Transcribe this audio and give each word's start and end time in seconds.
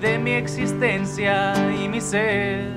De 0.00 0.18
mi 0.18 0.32
existencia 0.32 1.54
y 1.72 1.88
mi 1.88 2.00
ser. 2.00 2.75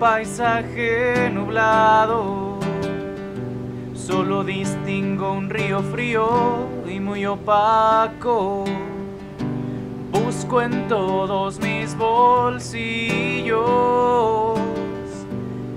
Paisaje 0.00 1.30
nublado. 1.30 2.58
Solo 3.92 4.42
distingo 4.42 5.32
un 5.32 5.50
río 5.50 5.82
frío 5.82 6.66
y 6.90 6.98
muy 6.98 7.26
opaco. 7.26 8.64
Busco 10.10 10.62
en 10.62 10.88
todos 10.88 11.60
mis 11.60 11.94
bolsillos 11.94 13.58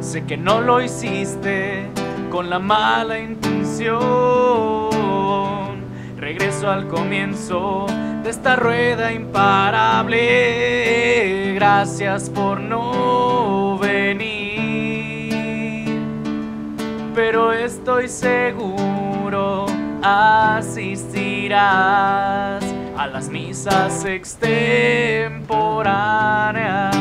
Sé 0.00 0.24
que 0.24 0.38
no 0.38 0.62
lo 0.62 0.80
hiciste 0.80 1.90
con 2.30 2.48
la 2.48 2.58
mala 2.58 3.18
intención. 3.18 4.00
Regreso 6.16 6.70
al 6.70 6.88
comienzo 6.88 7.86
de 8.26 8.32
esta 8.32 8.56
rueda 8.56 9.12
imparable. 9.12 10.24
Gracias 11.54 12.28
por 12.28 12.58
no 12.58 13.78
venir. 13.78 15.30
Pero 17.14 17.52
estoy 17.52 18.08
seguro 18.08 19.66
asistirás 20.02 21.54
a 22.98 23.06
las 23.06 23.28
misas 23.28 24.04
extemporáneas. 24.04 26.95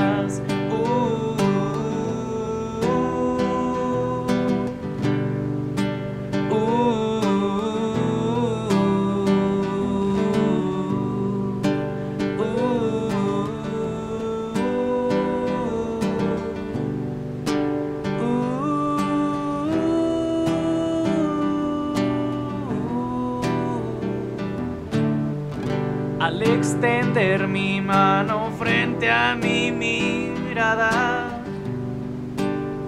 Mi 27.15 27.79
mano 27.79 28.51
frente 28.57 29.09
a 29.09 29.35
mi 29.35 29.71
mirada, 29.71 31.39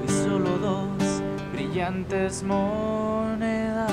vi 0.01 0.09
solo 0.09 0.57
dos 0.57 1.21
brillantes 1.53 2.43
monedas, 2.43 3.89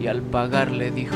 y 0.00 0.06
al 0.06 0.22
pagar 0.22 0.70
le 0.70 0.90
dijo 0.90 1.14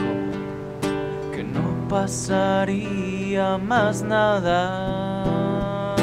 que 1.34 1.42
no 1.42 1.88
pasaría 1.88 3.56
más 3.56 4.02
nada. 4.02 5.94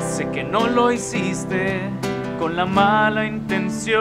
Sé 0.00 0.28
que 0.30 0.42
no 0.42 0.66
lo 0.66 0.90
hiciste 0.90 1.97
con 2.38 2.56
la 2.56 2.64
mala 2.64 3.26
intención. 3.26 3.98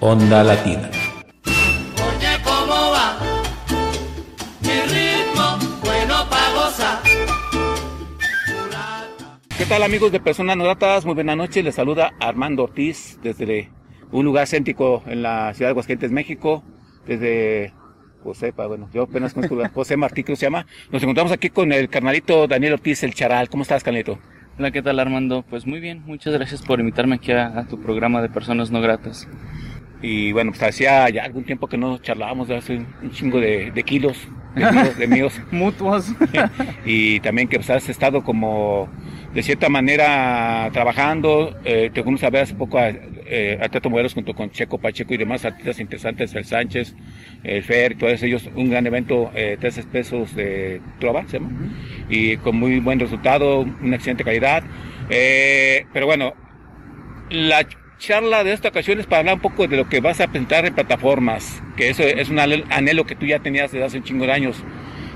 Onda 0.00 0.42
Latina. 0.42 0.90
Oye, 1.44 2.40
¿cómo 2.42 2.90
va? 2.90 3.18
Mi 4.60 4.80
ritmo, 4.92 5.58
bueno 5.82 6.28
pa' 6.28 6.50
gozar. 6.54 7.02
¿Qué 9.56 9.64
tal 9.66 9.82
amigos 9.82 10.10
de 10.10 10.20
Personas 10.20 10.56
Notatas? 10.56 11.04
Muy 11.04 11.14
buenas 11.14 11.36
noches, 11.36 11.64
les 11.64 11.74
saluda 11.74 12.12
Armando 12.18 12.64
Ortiz 12.64 13.18
desde 13.22 13.70
un 14.10 14.24
lugar 14.24 14.46
céntrico 14.48 15.02
en 15.06 15.22
la 15.22 15.54
ciudad 15.54 15.68
de 15.68 15.72
Aguascalientes, 15.72 16.10
México, 16.10 16.64
desde 17.06 17.72
José, 18.22 18.52
bueno, 18.52 18.88
yo 18.92 19.02
apenas 19.02 19.34
conozco 19.34 19.56
José 19.74 19.96
Martí, 19.96 20.22
que 20.22 20.36
se 20.36 20.46
llama. 20.46 20.66
Nos 20.90 21.02
encontramos 21.02 21.32
aquí 21.32 21.50
con 21.50 21.72
el 21.72 21.88
carnalito 21.88 22.46
Daniel 22.46 22.74
Ortiz, 22.74 23.02
el 23.02 23.14
charal. 23.14 23.48
¿Cómo 23.48 23.62
estás, 23.62 23.82
carnalito? 23.82 24.18
Hola, 24.58 24.70
¿qué 24.70 24.82
tal 24.82 25.00
Armando? 25.00 25.44
Pues 25.48 25.66
muy 25.66 25.80
bien, 25.80 26.02
muchas 26.04 26.34
gracias 26.34 26.60
por 26.60 26.78
invitarme 26.78 27.14
aquí 27.14 27.32
a, 27.32 27.66
tu 27.70 27.80
programa 27.80 28.20
de 28.20 28.28
Personas 28.28 28.70
No 28.70 28.82
Gratas. 28.82 29.26
Y 30.02 30.32
bueno, 30.32 30.50
pues 30.50 30.62
hacía 30.62 31.08
ya 31.08 31.24
algún 31.24 31.44
tiempo 31.44 31.68
que 31.68 31.78
no 31.78 31.96
charlábamos, 31.98 32.48
de 32.48 32.56
hace 32.56 32.76
un 32.76 33.10
chingo 33.12 33.40
de 33.40 33.82
kilos, 33.86 34.18
de 34.54 34.72
míos. 34.72 34.98
De 34.98 35.06
míos. 35.06 35.40
Mutuos. 35.50 36.12
y 36.84 37.20
también 37.20 37.48
que 37.48 37.56
pues, 37.56 37.70
has 37.70 37.88
estado 37.88 38.22
como 38.22 38.88
de 39.34 39.42
cierta 39.42 39.68
manera 39.68 40.68
trabajando, 40.72 41.56
eh, 41.64 41.90
te 41.92 42.00
a 42.00 42.30
ver 42.30 42.42
hace 42.42 42.54
poco 42.54 42.78
a, 42.78 42.90
eh, 42.90 43.58
a 43.60 43.88
Modelos 43.88 44.12
junto 44.12 44.34
con 44.34 44.50
Checo 44.50 44.78
Pacheco 44.78 45.14
y 45.14 45.16
demás 45.16 45.44
artistas 45.46 45.80
interesantes, 45.80 46.34
el 46.34 46.44
Sánchez, 46.44 46.94
el 47.42 47.62
Fer, 47.62 47.96
todos 47.96 48.22
ellos, 48.22 48.50
un 48.54 48.68
gran 48.68 48.86
evento, 48.86 49.30
eh, 49.34 49.56
tres 49.58 49.80
pesos 49.90 50.34
de 50.36 50.82
trova, 50.98 51.24
¿se 51.28 51.38
llama? 51.38 51.50
y 52.10 52.36
con 52.38 52.56
muy 52.56 52.78
buen 52.80 53.00
resultado, 53.00 53.60
una 53.60 53.96
excelente 53.96 54.22
calidad. 54.22 54.62
Eh, 55.08 55.86
pero 55.92 56.06
bueno, 56.06 56.34
la 57.30 57.66
charla 58.02 58.42
de 58.42 58.52
esta 58.52 58.68
ocasión 58.68 58.98
es 58.98 59.06
para 59.06 59.20
hablar 59.20 59.36
un 59.36 59.40
poco 59.40 59.68
de 59.68 59.76
lo 59.76 59.88
que 59.88 60.00
vas 60.00 60.20
a 60.20 60.26
presentar 60.26 60.66
en 60.66 60.74
plataformas, 60.74 61.62
que 61.76 61.88
eso 61.88 62.02
es 62.02 62.28
un 62.30 62.40
anhelo 62.40 63.06
que 63.06 63.14
tú 63.14 63.26
ya 63.26 63.38
tenías 63.38 63.70
desde 63.70 63.86
hace 63.86 63.98
un 63.98 64.02
chingo 64.02 64.26
de 64.26 64.32
años. 64.32 64.56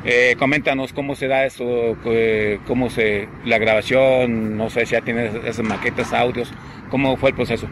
Eh, 0.04 0.36
coméntanos 0.38 0.92
cómo 0.92 1.16
se 1.16 1.26
da 1.26 1.44
eso, 1.44 1.96
eh, 2.04 2.60
cómo 2.64 2.88
se 2.88 3.28
la 3.44 3.58
grabación, 3.58 4.56
no 4.56 4.70
sé 4.70 4.86
si 4.86 4.92
ya 4.92 5.00
tienes 5.00 5.34
esas 5.44 5.66
maquetas, 5.66 6.12
audios, 6.12 6.52
cómo 6.88 7.16
fue 7.16 7.30
el 7.30 7.36
proceso. 7.36 7.68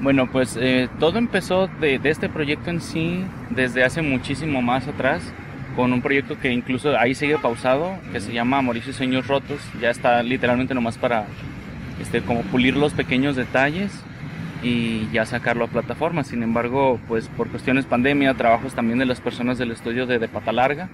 Bueno, 0.00 0.30
pues 0.30 0.56
eh, 0.60 0.88
todo 1.00 1.18
empezó 1.18 1.66
de, 1.66 1.98
de, 1.98 2.10
este 2.10 2.28
proyecto 2.28 2.70
en 2.70 2.80
sí 2.80 3.24
desde 3.50 3.82
hace 3.82 4.00
muchísimo 4.00 4.62
más 4.62 4.86
atrás, 4.86 5.22
con 5.74 5.92
un 5.92 6.02
proyecto 6.02 6.38
que 6.38 6.52
incluso 6.52 6.96
ahí 6.96 7.16
sigue 7.16 7.36
pausado, 7.36 7.98
que 8.12 8.20
se 8.20 8.32
llama 8.32 8.62
Mauricio 8.62 8.92
Sueños 8.92 9.26
Rotos, 9.26 9.60
ya 9.80 9.90
está 9.90 10.22
literalmente 10.22 10.72
nomás 10.72 10.98
para 10.98 11.26
este, 12.00 12.20
como 12.20 12.42
pulir 12.42 12.76
los 12.76 12.92
pequeños 12.92 13.34
detalles 13.34 13.90
y 14.62 15.08
ya 15.10 15.26
sacarlo 15.26 15.64
a 15.64 15.68
plataforma. 15.68 16.24
Sin 16.24 16.42
embargo, 16.42 17.00
pues 17.08 17.28
por 17.28 17.48
cuestiones 17.48 17.86
pandemia, 17.86 18.34
trabajos 18.34 18.74
también 18.74 18.98
de 18.98 19.06
las 19.06 19.20
personas 19.20 19.58
del 19.58 19.72
estudio 19.72 20.06
de, 20.06 20.18
de 20.18 20.28
Pata 20.28 20.52
Larga, 20.52 20.88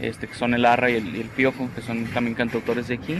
este, 0.00 0.26
que 0.26 0.34
son 0.34 0.54
el 0.54 0.64
Arra 0.64 0.90
y 0.90 0.94
el, 0.96 1.16
y 1.16 1.20
el, 1.20 1.28
Piofo, 1.28 1.68
que 1.74 1.82
son 1.82 2.04
también 2.06 2.34
cantautores 2.34 2.88
de 2.88 2.94
aquí, 2.94 3.16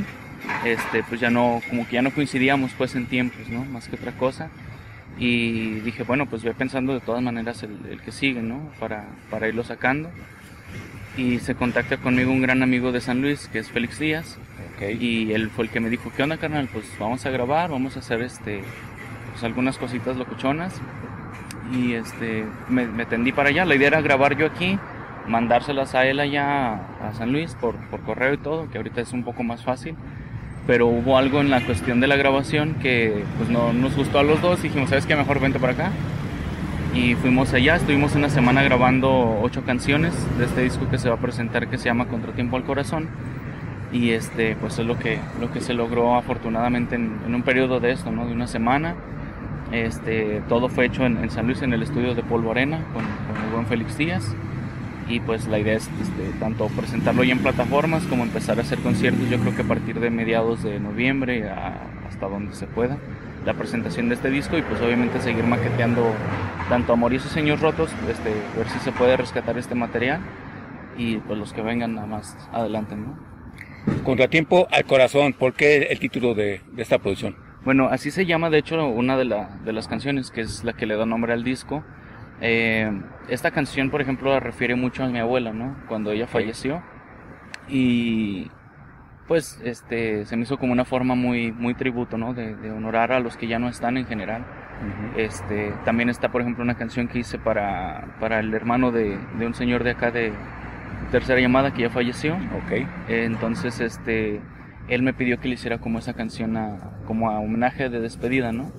este, 0.64 1.02
pues 1.04 1.20
ya 1.20 1.30
no, 1.30 1.62
como 1.68 1.86
que 1.86 1.94
ya 1.94 2.02
no 2.02 2.10
coincidíamos 2.12 2.72
pues 2.76 2.94
en 2.96 3.06
tiempos, 3.06 3.48
¿no? 3.48 3.64
Más 3.64 3.88
que 3.88 3.96
otra 3.96 4.12
cosa. 4.12 4.50
Y 5.16 5.80
dije, 5.80 6.02
bueno, 6.02 6.26
pues 6.26 6.42
voy 6.42 6.54
pensando 6.54 6.92
de 6.92 7.00
todas 7.00 7.22
maneras 7.22 7.62
el, 7.62 7.78
el 7.88 8.00
que 8.00 8.10
sigue, 8.10 8.42
¿no? 8.42 8.72
Para, 8.80 9.04
para 9.30 9.48
irlo 9.48 9.62
sacando. 9.62 10.10
Y 11.16 11.38
se 11.38 11.54
contacta 11.54 11.98
conmigo 11.98 12.32
un 12.32 12.42
gran 12.42 12.64
amigo 12.64 12.90
de 12.90 13.00
San 13.00 13.22
Luis, 13.22 13.48
que 13.52 13.60
es 13.60 13.70
Félix 13.70 14.00
Díaz. 14.00 14.36
Okay. 14.74 14.98
Y 15.00 15.32
él 15.32 15.50
fue 15.50 15.66
el 15.66 15.70
que 15.70 15.78
me 15.78 15.88
dijo, 15.88 16.10
¿qué 16.16 16.24
onda, 16.24 16.36
carnal? 16.36 16.68
Pues 16.72 16.86
vamos 16.98 17.24
a 17.24 17.30
grabar, 17.30 17.70
vamos 17.70 17.94
a 17.94 18.00
hacer 18.00 18.22
este, 18.22 18.62
pues 19.34 19.44
algunas 19.44 19.76
cositas 19.78 20.16
locuchonas. 20.16 20.80
Y 21.72 21.94
este, 21.94 22.46
me, 22.68 22.86
me 22.86 23.04
tendí 23.04 23.32
para 23.32 23.48
allá. 23.48 23.64
La 23.64 23.74
idea 23.74 23.88
era 23.88 24.00
grabar 24.00 24.36
yo 24.36 24.46
aquí, 24.46 24.78
mandárselas 25.26 25.94
a 25.94 26.06
él 26.06 26.20
allá 26.20 26.74
a 26.74 27.12
San 27.14 27.32
Luis 27.32 27.54
por, 27.60 27.74
por 27.90 28.00
correo 28.00 28.34
y 28.34 28.38
todo, 28.38 28.70
que 28.70 28.78
ahorita 28.78 29.00
es 29.00 29.12
un 29.12 29.24
poco 29.24 29.42
más 29.42 29.64
fácil. 29.64 29.96
Pero 30.66 30.86
hubo 30.86 31.18
algo 31.18 31.40
en 31.40 31.50
la 31.50 31.60
cuestión 31.60 32.00
de 32.00 32.06
la 32.06 32.16
grabación 32.16 32.76
que 32.80 33.24
pues 33.36 33.50
no 33.50 33.72
nos 33.72 33.96
gustó 33.96 34.18
a 34.18 34.22
los 34.22 34.40
dos 34.40 34.62
dijimos, 34.62 34.88
¿sabes 34.88 35.04
qué? 35.04 35.14
Mejor 35.16 35.40
vente 35.40 35.58
para 35.58 35.72
acá. 35.72 35.90
Y 36.94 37.16
fuimos 37.16 37.52
allá, 37.52 37.76
estuvimos 37.76 38.14
una 38.14 38.28
semana 38.28 38.62
grabando 38.62 39.40
ocho 39.42 39.64
canciones 39.64 40.14
de 40.38 40.44
este 40.44 40.62
disco 40.62 40.88
que 40.88 40.98
se 40.98 41.08
va 41.08 41.16
a 41.16 41.18
presentar 41.18 41.68
que 41.68 41.76
se 41.76 41.86
llama 41.86 42.06
Contratiempo 42.06 42.56
al 42.56 42.62
Corazón. 42.64 43.08
Y 43.92 44.10
este, 44.10 44.56
pues 44.56 44.78
es 44.78 44.86
lo 44.86 44.98
que, 44.98 45.18
lo 45.40 45.52
que 45.52 45.60
se 45.60 45.74
logró 45.74 46.16
afortunadamente 46.16 46.94
en, 46.94 47.18
en 47.26 47.34
un 47.34 47.42
periodo 47.42 47.80
de 47.80 47.90
esto, 47.92 48.10
¿no? 48.10 48.26
De 48.26 48.32
una 48.32 48.46
semana. 48.46 48.94
Este, 49.74 50.40
todo 50.48 50.68
fue 50.68 50.86
hecho 50.86 51.04
en, 51.04 51.18
en 51.18 51.30
San 51.30 51.46
Luis, 51.46 51.60
en 51.62 51.72
el 51.72 51.82
estudio 51.82 52.14
de 52.14 52.22
Polvo 52.22 52.52
Arena, 52.52 52.84
con, 52.92 53.02
con 53.02 53.44
el 53.44 53.50
buen 53.50 53.66
Félix 53.66 53.98
Díaz 53.98 54.34
y 55.08 55.20
pues 55.20 55.46
la 55.46 55.58
idea 55.58 55.74
es 55.74 55.90
este, 56.00 56.38
tanto 56.38 56.68
presentarlo 56.68 57.24
ya 57.24 57.32
en 57.32 57.40
plataformas 57.40 58.04
como 58.04 58.22
empezar 58.22 58.58
a 58.58 58.62
hacer 58.62 58.78
conciertos 58.78 59.28
yo 59.28 59.38
creo 59.38 59.54
que 59.54 59.62
a 59.62 59.66
partir 59.66 60.00
de 60.00 60.10
mediados 60.10 60.62
de 60.62 60.80
noviembre 60.80 61.48
a, 61.48 61.82
hasta 62.08 62.28
donde 62.28 62.54
se 62.54 62.66
pueda 62.66 62.96
la 63.44 63.54
presentación 63.54 64.08
de 64.08 64.14
este 64.14 64.30
disco 64.30 64.56
y 64.56 64.62
pues 64.62 64.80
obviamente 64.80 65.20
seguir 65.20 65.44
maqueteando 65.44 66.14
tanto 66.68 66.94
Amor 66.94 67.12
y 67.12 67.18
sus 67.18 67.32
Señores 67.32 67.60
Rotos 67.60 67.90
este, 68.08 68.30
ver 68.56 68.68
si 68.68 68.78
se 68.78 68.92
puede 68.92 69.16
rescatar 69.16 69.58
este 69.58 69.74
material 69.74 70.20
y 70.96 71.18
pues 71.18 71.38
los 71.38 71.52
que 71.52 71.60
vengan 71.60 71.94
nada 71.94 72.06
más 72.06 72.36
adelante 72.52 72.96
¿no? 72.96 73.18
Contratiempo 74.02 74.66
al 74.70 74.84
corazón, 74.86 75.34
¿por 75.34 75.52
qué 75.52 75.88
el 75.90 75.98
título 75.98 76.34
de, 76.34 76.62
de 76.72 76.82
esta 76.82 76.98
producción? 76.98 77.36
Bueno, 77.64 77.88
así 77.88 78.10
se 78.10 78.26
llama 78.26 78.50
de 78.50 78.58
hecho 78.58 78.86
una 78.88 79.16
de, 79.16 79.24
la, 79.24 79.48
de 79.64 79.72
las 79.72 79.88
canciones 79.88 80.30
que 80.30 80.42
es 80.42 80.64
la 80.64 80.74
que 80.74 80.86
le 80.86 80.96
da 80.96 81.06
nombre 81.06 81.32
al 81.32 81.44
disco 81.44 81.82
eh, 82.40 82.90
esta 83.28 83.50
canción, 83.50 83.90
por 83.90 84.00
ejemplo, 84.00 84.38
refiere 84.40 84.74
mucho 84.74 85.04
a 85.04 85.08
mi 85.08 85.18
abuela, 85.18 85.52
¿no? 85.52 85.76
Cuando 85.88 86.10
ella 86.12 86.26
falleció. 86.26 86.82
Y 87.68 88.50
pues 89.26 89.58
este 89.64 90.26
se 90.26 90.36
me 90.36 90.42
hizo 90.42 90.58
como 90.58 90.72
una 90.72 90.84
forma 90.84 91.14
muy 91.14 91.52
muy 91.52 91.74
tributo, 91.74 92.18
¿no? 92.18 92.34
De, 92.34 92.54
de 92.56 92.70
honorar 92.70 93.12
a 93.12 93.20
los 93.20 93.36
que 93.36 93.46
ya 93.46 93.58
no 93.58 93.68
están 93.68 93.96
en 93.96 94.06
general. 94.06 94.42
Uh 94.42 95.16
-huh. 95.16 95.20
Este 95.20 95.72
también 95.84 96.10
está, 96.10 96.30
por 96.30 96.42
ejemplo, 96.42 96.62
una 96.62 96.76
canción 96.76 97.08
que 97.08 97.20
hice 97.20 97.38
para, 97.38 98.16
para 98.20 98.40
el 98.40 98.52
hermano 98.52 98.90
de, 98.90 99.18
de 99.38 99.46
un 99.46 99.54
señor 99.54 99.84
de 99.84 99.92
acá 99.92 100.10
de 100.10 100.32
tercera 101.10 101.40
llamada 101.40 101.72
que 101.72 101.82
ya 101.82 101.90
falleció. 101.90 102.36
Okay. 102.66 102.82
Eh, 103.08 103.24
entonces, 103.24 103.80
este 103.80 104.40
él 104.88 105.02
me 105.02 105.14
pidió 105.14 105.40
que 105.40 105.48
le 105.48 105.54
hiciera 105.54 105.78
como 105.78 105.98
esa 105.98 106.14
canción 106.14 106.56
a, 106.56 106.78
como 107.06 107.30
a 107.30 107.38
homenaje 107.38 107.88
de 107.88 108.00
despedida, 108.00 108.52
¿no? 108.52 108.70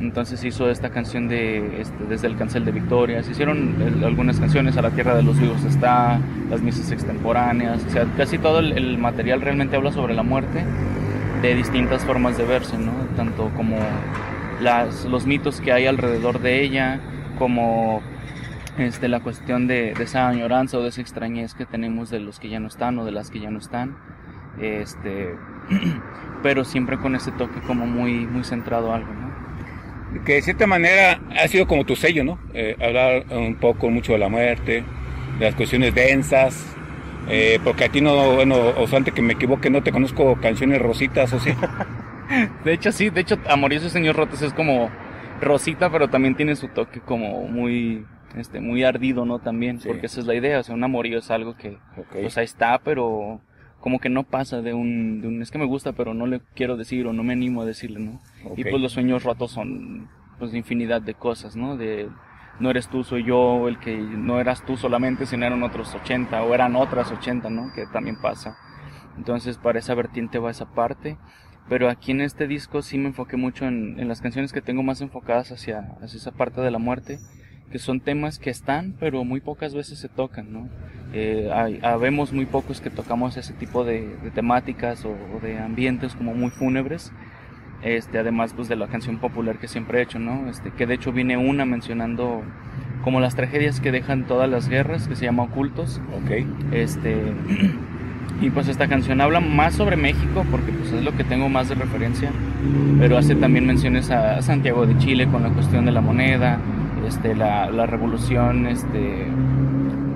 Entonces 0.00 0.42
hizo 0.44 0.70
esta 0.70 0.90
canción 0.90 1.28
de 1.28 1.82
este, 1.82 2.04
Desde 2.04 2.26
el 2.26 2.36
Cancel 2.36 2.64
de 2.64 2.72
Victoria. 2.72 3.22
Se 3.22 3.32
hicieron 3.32 4.02
algunas 4.02 4.40
canciones, 4.40 4.76
A 4.78 4.82
la 4.82 4.90
Tierra 4.90 5.14
de 5.14 5.22
los 5.22 5.38
Vivos 5.38 5.62
está, 5.64 6.18
las 6.48 6.62
misas 6.62 6.90
extemporáneas. 6.90 7.84
O 7.84 7.90
sea, 7.90 8.06
casi 8.16 8.38
todo 8.38 8.60
el, 8.60 8.98
material 8.98 9.42
realmente 9.42 9.76
habla 9.76 9.92
sobre 9.92 10.14
la 10.14 10.22
muerte 10.22 10.64
de 11.42 11.54
distintas 11.54 12.04
formas 12.04 12.38
de 12.38 12.44
verse, 12.44 12.78
¿no? 12.78 12.92
Tanto 13.14 13.50
como 13.56 13.76
los 15.08 15.26
mitos 15.26 15.60
que 15.60 15.72
hay 15.72 15.86
alrededor 15.86 16.40
de 16.40 16.62
ella, 16.62 17.00
como 17.38 18.00
este, 18.78 19.08
la 19.08 19.20
cuestión 19.20 19.66
de, 19.66 19.92
de 19.94 20.04
esa 20.04 20.28
añoranza 20.28 20.78
o 20.78 20.82
de 20.82 20.88
esa 20.88 21.02
extrañez 21.02 21.54
que 21.54 21.66
tenemos 21.66 22.10
de 22.10 22.20
los 22.20 22.40
que 22.40 22.48
ya 22.48 22.60
no 22.60 22.68
están 22.68 22.98
o 22.98 23.04
de 23.04 23.12
las 23.12 23.30
que 23.30 23.40
ya 23.40 23.50
no 23.50 23.58
están. 23.58 23.96
Este, 24.60 25.34
pero 26.42 26.64
siempre 26.64 26.98
con 26.98 27.14
ese 27.14 27.32
toque 27.32 27.60
como 27.60 27.86
muy, 27.86 28.26
muy 28.26 28.44
centrado 28.44 28.92
a 28.92 28.96
algo, 28.96 29.12
¿no? 29.12 29.30
que 30.24 30.34
de 30.34 30.42
cierta 30.42 30.66
manera 30.66 31.20
ha 31.40 31.48
sido 31.48 31.66
como 31.66 31.84
tu 31.84 31.96
sello, 31.96 32.24
¿no? 32.24 32.38
Eh, 32.52 32.76
hablar 32.80 33.24
un 33.30 33.54
poco 33.56 33.90
mucho 33.90 34.12
de 34.12 34.18
la 34.18 34.28
muerte, 34.28 34.82
de 35.38 35.44
las 35.44 35.54
cuestiones 35.54 35.94
densas, 35.94 36.76
eh, 37.28 37.60
porque 37.62 37.84
a 37.84 37.88
ti 37.88 38.00
no, 38.00 38.34
bueno, 38.34 38.56
o 38.56 38.96
antes 38.96 39.14
que 39.14 39.22
me 39.22 39.34
equivoque, 39.34 39.70
no 39.70 39.82
te 39.82 39.92
conozco 39.92 40.36
canciones 40.40 40.82
rositas, 40.82 41.32
¿o 41.32 41.38
sí? 41.38 41.52
de 42.64 42.72
hecho, 42.72 42.92
sí, 42.92 43.10
de 43.10 43.20
hecho, 43.20 43.38
Amoroso 43.48 43.88
Señor 43.88 44.16
Rotos 44.16 44.42
es 44.42 44.52
como 44.52 44.90
rosita, 45.40 45.90
pero 45.90 46.08
también 46.08 46.34
tiene 46.34 46.56
su 46.56 46.68
toque 46.68 47.00
como 47.00 47.46
muy, 47.46 48.04
este, 48.36 48.60
muy 48.60 48.84
ardido, 48.84 49.24
¿no? 49.24 49.38
También, 49.38 49.80
sí. 49.80 49.88
porque 49.88 50.06
esa 50.06 50.20
es 50.20 50.26
la 50.26 50.34
idea, 50.34 50.58
o 50.58 50.62
sea, 50.62 50.74
un 50.74 50.82
amorío 50.82 51.18
es 51.18 51.30
algo 51.30 51.56
que, 51.56 51.78
okay. 51.96 52.22
pues 52.22 52.36
ahí 52.36 52.44
está, 52.44 52.78
pero 52.78 53.40
como 53.80 53.98
que 53.98 54.08
no 54.08 54.24
pasa 54.24 54.60
de 54.62 54.74
un, 54.74 55.20
de 55.20 55.28
un, 55.28 55.42
es 55.42 55.50
que 55.50 55.58
me 55.58 55.64
gusta 55.64 55.92
pero 55.92 56.14
no 56.14 56.26
le 56.26 56.40
quiero 56.54 56.76
decir 56.76 57.06
o 57.06 57.12
no 57.12 57.22
me 57.22 57.32
animo 57.32 57.62
a 57.62 57.64
decirle, 57.66 58.00
¿no? 58.00 58.20
Okay. 58.44 58.64
Y 58.64 58.70
pues 58.70 58.80
los 58.80 58.92
sueños 58.92 59.24
rotos 59.24 59.52
son 59.52 60.08
pues 60.38 60.54
infinidad 60.54 61.02
de 61.02 61.14
cosas, 61.14 61.56
¿no? 61.56 61.76
De 61.76 62.08
no 62.60 62.70
eres 62.70 62.88
tú, 62.88 63.04
soy 63.04 63.24
yo, 63.24 63.68
el 63.68 63.78
que 63.78 63.96
no 63.96 64.38
eras 64.38 64.64
tú 64.64 64.76
solamente, 64.76 65.24
sino 65.24 65.46
eran 65.46 65.62
otros 65.62 65.94
80 65.94 66.42
o 66.42 66.54
eran 66.54 66.76
otras 66.76 67.10
80, 67.10 67.48
¿no? 67.48 67.72
Que 67.74 67.86
también 67.86 68.20
pasa. 68.20 68.56
Entonces 69.16 69.56
para 69.56 69.78
esa 69.78 69.94
vertiente 69.94 70.38
va 70.38 70.50
esa 70.50 70.72
parte. 70.72 71.16
Pero 71.68 71.88
aquí 71.88 72.10
en 72.10 72.20
este 72.20 72.48
disco 72.48 72.82
sí 72.82 72.98
me 72.98 73.08
enfoqué 73.08 73.36
mucho 73.36 73.64
en, 73.64 74.00
en 74.00 74.08
las 74.08 74.20
canciones 74.20 74.52
que 74.52 74.60
tengo 74.60 74.82
más 74.82 75.00
enfocadas 75.02 75.52
hacia, 75.52 75.96
hacia 76.02 76.16
esa 76.16 76.32
parte 76.32 76.60
de 76.60 76.70
la 76.70 76.78
muerte 76.78 77.20
que 77.70 77.78
son 77.78 78.00
temas 78.00 78.38
que 78.38 78.50
están, 78.50 78.94
pero 78.98 79.24
muy 79.24 79.40
pocas 79.40 79.74
veces 79.74 79.98
se 79.98 80.08
tocan, 80.08 80.52
¿no? 80.52 80.68
Eh, 81.12 81.50
hay, 81.52 81.80
habemos 81.82 82.32
muy 82.32 82.46
pocos 82.46 82.80
que 82.80 82.90
tocamos 82.90 83.36
ese 83.36 83.52
tipo 83.52 83.84
de, 83.84 84.16
de 84.22 84.30
temáticas 84.30 85.04
o, 85.04 85.10
o, 85.10 85.40
de 85.40 85.58
ambientes 85.58 86.14
como 86.14 86.34
muy 86.34 86.50
fúnebres 86.50 87.12
este, 87.82 88.18
además 88.18 88.52
pues 88.54 88.68
de 88.68 88.76
la 88.76 88.88
canción 88.88 89.18
popular 89.18 89.58
que 89.58 89.68
siempre 89.68 89.98
he 89.98 90.02
hecho, 90.02 90.18
¿no? 90.18 90.48
Este, 90.50 90.70
que 90.70 90.86
de 90.86 90.94
hecho 90.94 91.12
viene 91.12 91.36
una 91.36 91.64
mencionando 91.64 92.42
como 93.02 93.20
las 93.20 93.34
tragedias 93.34 93.80
que 93.80 93.90
dejan 93.90 94.26
todas 94.26 94.50
las 94.50 94.68
guerras, 94.68 95.08
que 95.08 95.16
se 95.16 95.24
llama 95.24 95.44
Ocultos. 95.44 96.00
Ok. 96.14 96.46
Este, 96.72 97.16
y 98.42 98.50
pues 98.50 98.68
esta 98.68 98.86
canción 98.88 99.20
habla 99.20 99.40
más 99.40 99.74
sobre 99.74 99.96
México, 99.96 100.44
porque 100.50 100.72
pues 100.72 100.92
es 100.92 101.02
lo 101.02 101.16
que 101.16 101.24
tengo 101.24 101.48
más 101.48 101.68
de 101.70 101.74
referencia, 101.74 102.30
pero 102.98 103.16
hace 103.16 103.34
también 103.34 103.66
menciones 103.66 104.10
a 104.10 104.42
Santiago 104.42 104.86
de 104.86 104.98
Chile 104.98 105.26
con 105.26 105.42
la 105.42 105.48
cuestión 105.48 105.86
de 105.86 105.92
la 105.92 106.02
moneda, 106.02 106.58
este, 107.10 107.34
la, 107.34 107.86
revolución, 107.86 108.68
este, 108.68 109.26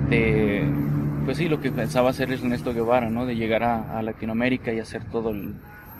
de, 0.09 0.65
pues 1.25 1.37
sí, 1.37 1.49
lo 1.49 1.59
que 1.59 1.69
pensaba 1.69 2.09
hacer 2.09 2.31
Ernesto 2.31 2.73
Guevara, 2.73 3.09
¿no? 3.09 3.25
De 3.25 3.35
llegar 3.35 3.63
a, 3.63 4.01
Latinoamérica 4.01 4.71
y 4.71 4.79
hacer 4.79 5.03
todo 5.03 5.31
el, 5.31 5.55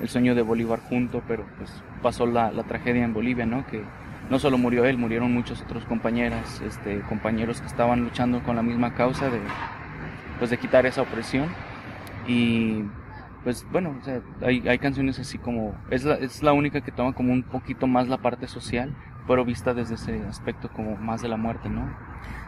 sueño 0.05 0.35
de 0.35 0.41
Bolívar 0.41 0.79
junto, 0.79 1.21
pero 1.27 1.45
pues 1.57 1.69
pasó 2.01 2.25
la, 2.25 2.49
tragedia 2.63 3.03
en 3.03 3.13
Bolivia, 3.13 3.45
¿no? 3.45 3.67
Que 3.67 3.83
no 4.29 4.39
solo 4.39 4.57
murió 4.57 4.85
él, 4.85 4.97
murieron 4.97 5.33
muchos 5.33 5.61
otros 5.61 5.83
compañeras, 5.83 6.61
este, 6.65 7.01
compañeros 7.01 7.59
que 7.59 7.67
estaban 7.67 8.01
luchando 8.01 8.41
con 8.41 8.55
la 8.55 8.63
misma 8.63 8.93
causa 8.93 9.29
de, 9.29 9.41
pues, 10.39 10.49
de 10.49 10.57
quitar 10.57 10.85
esa 10.85 11.01
opresión. 11.01 11.49
Y 12.25 12.83
pues 13.43 13.67
bueno, 13.69 13.97
o 14.01 14.03
sea, 14.03 14.21
hay, 14.41 14.65
hay 14.65 14.79
canciones 14.79 15.19
así 15.19 15.37
como, 15.37 15.75
es 15.91 16.05
la, 16.05 16.15
es 16.15 16.41
la 16.41 16.53
única 16.53 16.79
que 16.81 16.91
toma 16.93 17.13
como 17.13 17.33
un 17.33 17.43
poquito 17.43 17.85
más 17.85 18.07
la 18.07 18.17
parte 18.17 18.47
social, 18.47 18.95
pero 19.27 19.45
vista 19.45 19.73
desde 19.73 19.95
ese 19.95 20.23
aspecto 20.27 20.69
como 20.69 20.95
más 20.97 21.21
de 21.21 21.27
la 21.29 21.37
muerte, 21.37 21.69
¿no? 21.69 21.87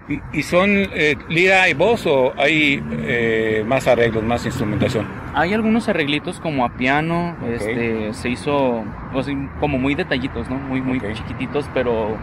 ¿Y, 0.10 0.22
y 0.32 0.44
son 0.44 0.70
eh, 0.70 1.18
lira 1.28 1.68
y 1.68 1.74
voz 1.74 2.06
o 2.06 2.34
hay 2.38 2.82
eh, 2.92 3.64
más 3.68 3.88
arreglos, 3.88 4.24
más 4.24 4.46
instrumentación? 4.46 5.06
Hay 5.34 5.54
algunos 5.54 5.90
arreglitos 5.90 6.40
como 6.40 6.64
a 6.64 6.70
piano, 6.70 7.36
Ok. 7.42 7.48
este, 7.50 8.14
se 8.14 8.30
hizo 8.30 8.84
sea, 9.22 9.36
como 9.60 9.78
muy 9.78 9.96
detallitos, 9.96 10.50
¿no? 10.50 10.56
Muy, 10.56 10.82
muy 10.82 11.00
Ok. 11.00 11.12
chiquititos, 11.14 11.70
pero 11.74 12.16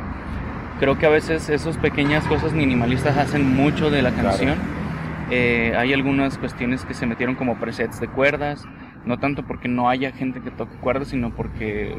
creo 0.81 0.97
que 0.99 1.05
a 1.05 1.11
veces 1.11 1.51
esas 1.51 1.77
pequeñas 1.77 2.25
cosas 2.25 2.55
minimalistas 2.55 3.19
hacen 3.19 3.55
mucho 3.55 3.91
de 3.91 4.01
la 4.01 4.11
Claro. 4.13 4.29
canción. 4.31 4.59
Eh, 5.31 5.75
hay 5.77 5.93
algunas 5.93 6.39
cuestiones 6.39 6.85
que 6.85 6.95
se 6.95 7.07
metieron 7.07 7.35
como 7.35 7.57
presets 7.57 8.01
de 8.01 8.09
cuerdas, 8.09 8.65
no 9.05 9.19
tanto 9.19 9.43
porque 9.43 9.69
no 9.69 9.91
haya 9.91 10.11
gente 10.13 10.41
que 10.41 10.51
toque 10.51 10.77
cuerdas, 10.77 11.09
sino 11.09 11.31
porque 11.31 11.97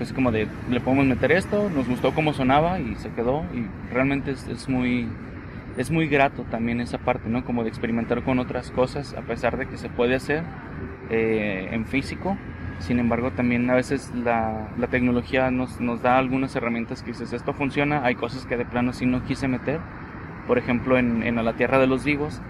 pues 0.00 0.14
como 0.14 0.32
de 0.32 0.48
le 0.70 0.80
podemos 0.80 1.04
meter 1.04 1.30
esto, 1.30 1.68
nos 1.68 1.86
gustó 1.86 2.14
cómo 2.14 2.32
sonaba 2.32 2.80
y 2.80 2.94
se 2.94 3.10
quedó 3.10 3.44
y 3.52 3.66
realmente 3.92 4.30
es, 4.30 4.48
es 4.48 4.66
muy 4.66 5.06
es 5.76 5.90
muy 5.90 6.08
grato 6.08 6.44
también 6.44 6.80
esa 6.80 6.96
parte, 6.96 7.28
¿no? 7.28 7.44
Como 7.44 7.64
de 7.64 7.68
experimentar 7.68 8.22
con 8.22 8.38
otras 8.38 8.70
cosas, 8.70 9.12
a 9.12 9.20
pesar 9.20 9.58
de 9.58 9.66
que 9.66 9.76
se 9.76 9.90
puede 9.90 10.14
hacer 10.14 10.42
eh, 11.10 11.68
en 11.72 11.84
físico. 11.84 12.38
Sin 12.78 12.98
embargo, 12.98 13.32
también 13.32 13.68
a 13.68 13.74
veces 13.74 14.10
la, 14.14 14.68
la 14.78 14.86
tecnología 14.86 15.50
nos, 15.50 15.82
nos 15.82 16.00
da 16.00 16.16
algunas 16.16 16.56
herramientas 16.56 17.02
que 17.02 17.10
dices, 17.10 17.34
esto 17.34 17.52
funciona, 17.52 18.02
hay 18.02 18.14
cosas 18.14 18.46
que 18.46 18.56
de 18.56 18.64
plano 18.64 18.94
sí 18.94 19.04
no 19.04 19.22
quise 19.24 19.48
meter. 19.48 19.80
Por 20.46 20.56
ejemplo, 20.56 20.96
en, 20.96 21.22
en 21.24 21.38
A 21.38 21.42
la 21.42 21.52
Tierra 21.52 21.78
de 21.78 21.86
los 21.86 22.04
Vivos, 22.04 22.40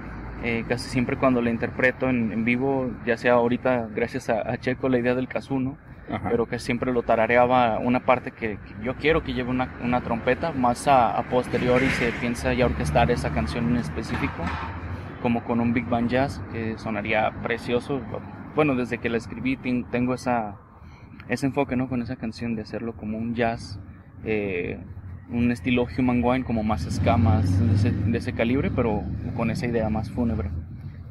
eh, 0.45 0.65
casi 0.69 0.89
siempre 0.89 1.17
cuando 1.17 1.43
la 1.43 1.51
interpreto 1.51 2.09
en, 2.09 2.31
en 2.31 2.45
vivo, 2.45 2.93
ya 3.05 3.17
sea 3.17 3.33
ahorita 3.33 3.89
gracias 3.93 4.31
a, 4.31 4.49
a 4.49 4.57
Checo 4.59 4.89
la 4.89 5.01
idea 5.01 5.17
del 5.17 5.27
casuno, 5.27 5.77
Ajá. 6.11 6.29
pero 6.31 6.47
que 6.47 6.59
siempre 6.59 6.93
lo 6.93 7.03
tarareaba 7.03 7.79
una 7.79 8.01
parte 8.01 8.33
que, 8.33 8.59
que 8.59 8.85
yo 8.85 8.97
quiero 8.97 9.23
que 9.23 9.33
lleve 9.33 9.51
una, 9.51 9.73
una 9.83 10.01
trompeta, 10.01 10.53
más 10.53 10.89
a, 10.89 11.17
a 11.17 11.23
posteriori 11.25 11.87
se 11.91 12.13
piensa 12.13 12.53
ya 12.55 12.67
orquestar 12.67 13.11
esa 13.11 13.31
canción 13.31 13.69
en 13.69 13.77
específico, 13.77 14.43
como 15.23 15.45
con 15.45 15.61
un 15.61 15.73
Big 15.73 15.87
Band 15.87 16.09
Jazz, 16.11 16.43
que 16.53 16.77
sonaría 16.79 17.31
precioso. 17.43 18.01
Bueno, 18.55 18.75
desde 18.75 18.99
que 18.99 19.09
la 19.09 19.17
escribí 19.19 19.57
ten- 19.57 19.85
tengo 19.91 20.15
esa, 20.15 20.57
ese 21.29 21.47
enfoque 21.47 21.77
¿no? 21.77 21.89
con 21.89 22.03
esa 22.03 22.17
canción 22.17 22.57
de 22.57 22.63
hacerlo 22.63 22.95
como 22.95 23.17
un 23.19 23.35
jazz, 23.35 23.79
eh, 24.25 24.79
un 25.31 25.53
estilo 25.53 25.87
Human 25.97 26.23
Wine, 26.25 26.45
como 26.45 26.65
más 26.65 26.87
escamas 26.87 27.45
de 27.69 27.75
ese, 27.77 27.91
de 27.93 28.19
ese 28.19 28.33
calibre, 28.33 28.71
pero 28.75 29.05
con 29.37 29.51
esa 29.51 29.67
idea 29.67 29.89
más 29.91 30.11
fúnebre. 30.11 30.51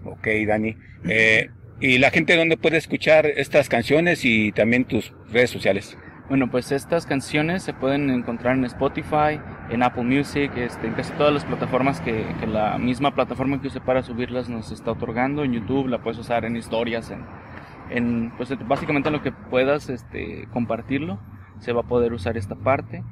Ok, 0.03 0.27
Dani. 0.47 0.75
Eh, 1.05 1.49
¿Y 1.81 1.97
la 1.97 2.11
gente 2.11 2.35
dónde 2.35 2.57
puede 2.57 2.77
escuchar 2.77 3.25
estas 3.25 3.69
canciones 3.69 4.25
y 4.25 4.51
también 4.51 4.83
tus 4.83 5.13
redes 5.31 5.49
sociales? 5.49 5.97
Bueno, 6.27 6.51
pues 6.51 6.73
estas 6.73 7.05
canciones 7.05 7.63
se 7.63 7.73
pueden 7.73 8.09
encontrar 8.09 8.57
en 8.57 8.65
Spotify, 8.65 9.39
en 9.69 9.81
Apple 9.81 10.03
Music, 10.03 10.51
este, 10.57 10.87
en 10.87 10.93
casi 10.93 11.13
todas 11.13 11.33
las 11.33 11.45
plataformas 11.45 12.01
que, 12.01 12.25
la 12.45 12.77
misma 12.77 13.15
plataforma 13.15 13.61
que 13.61 13.67
use 13.67 13.79
para 13.79 14.03
subirlas 14.03 14.49
nos 14.49 14.71
está 14.71 14.91
otorgando. 14.91 15.45
En 15.45 15.53
YouTube 15.53 15.87
la 15.87 15.99
puedes 16.03 16.19
usar 16.19 16.43
en 16.43 16.57
historias, 16.57 17.11
en, 17.11 17.25
en 17.89 18.31
pues 18.35 18.53
básicamente 18.67 19.07
en 19.07 19.13
lo 19.13 19.23
que 19.23 19.31
puedas 19.31 19.89
este, 19.89 20.47
compartirlo, 20.51 21.17
se 21.59 21.71
va 21.71 21.81
a 21.81 21.87
poder 21.87 22.11
usar 22.11 22.35
esta 22.35 22.55
parte. 22.55 23.03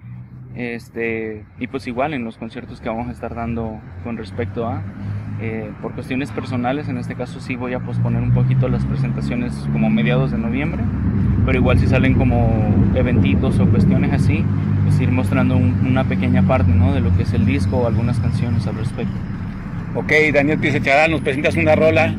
Este, 0.55 1.45
y 1.57 1.67
pues 1.67 1.87
igual 1.87 2.13
en 2.13 2.25
los 2.25 2.37
conciertos 2.37 2.81
que 2.81 2.89
vamos 2.89 3.07
a 3.07 3.11
estar 3.11 3.33
dando 3.33 3.79
con 4.03 4.17
respecto 4.17 4.67
a, 4.67 4.83
eh, 5.39 5.69
por 5.81 5.93
cuestiones 5.93 6.31
personales, 6.31 6.89
en 6.89 6.97
este 6.97 7.15
caso 7.15 7.39
sí 7.39 7.55
voy 7.55 7.73
a 7.73 7.79
posponer 7.79 8.21
un 8.23 8.31
poquito 8.31 8.67
las 8.69 8.85
presentaciones 8.85 9.53
como 9.71 9.89
mediados 9.89 10.31
de 10.31 10.37
noviembre, 10.37 10.83
pero 11.45 11.57
igual 11.59 11.77
si 11.79 11.87
salen 11.87 12.15
como 12.15 12.49
eventitos 12.95 13.59
o 13.59 13.67
cuestiones 13.67 14.11
así, 14.13 14.43
pues 14.85 14.99
ir 14.99 15.11
mostrando 15.11 15.55
un- 15.55 15.85
una 15.87 16.03
pequeña 16.05 16.41
parte 16.43 16.71
¿no? 16.71 16.93
de 16.93 17.01
lo 17.01 17.15
que 17.15 17.23
es 17.23 17.33
el 17.33 17.45
disco 17.45 17.77
o 17.77 17.87
algunas 17.87 18.19
canciones 18.19 18.65
al 18.67 18.75
respecto. 18.75 19.13
Ok, 19.95 20.11
Daniel 20.33 20.59
Pise 20.59 20.81
Charal, 20.81 21.11
nos 21.11 21.21
presentas 21.21 21.55
una 21.55 21.75
rola 21.75 22.13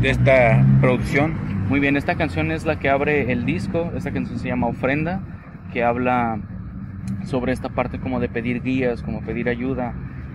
de 0.00 0.10
esta 0.10 0.64
producción. 0.80 1.32
Muy 1.68 1.80
bien, 1.80 1.96
esta 1.96 2.14
canción 2.16 2.50
es 2.50 2.66
la 2.66 2.78
que 2.78 2.90
abre 2.90 3.32
el 3.32 3.46
disco, 3.46 3.90
esta 3.96 4.10
canción 4.10 4.38
se 4.38 4.48
llama 4.48 4.66
Ofrenda, 4.66 5.20
que 5.72 5.82
habla 5.82 6.38
sobre 7.24 7.52
esta 7.52 7.68
parte 7.70 7.98
como 7.98 8.20
de 8.20 8.28
pedir 8.28 8.62
guías, 8.62 9.02
como 9.02 9.20
pedir 9.22 9.48
ayuda, 9.48 9.94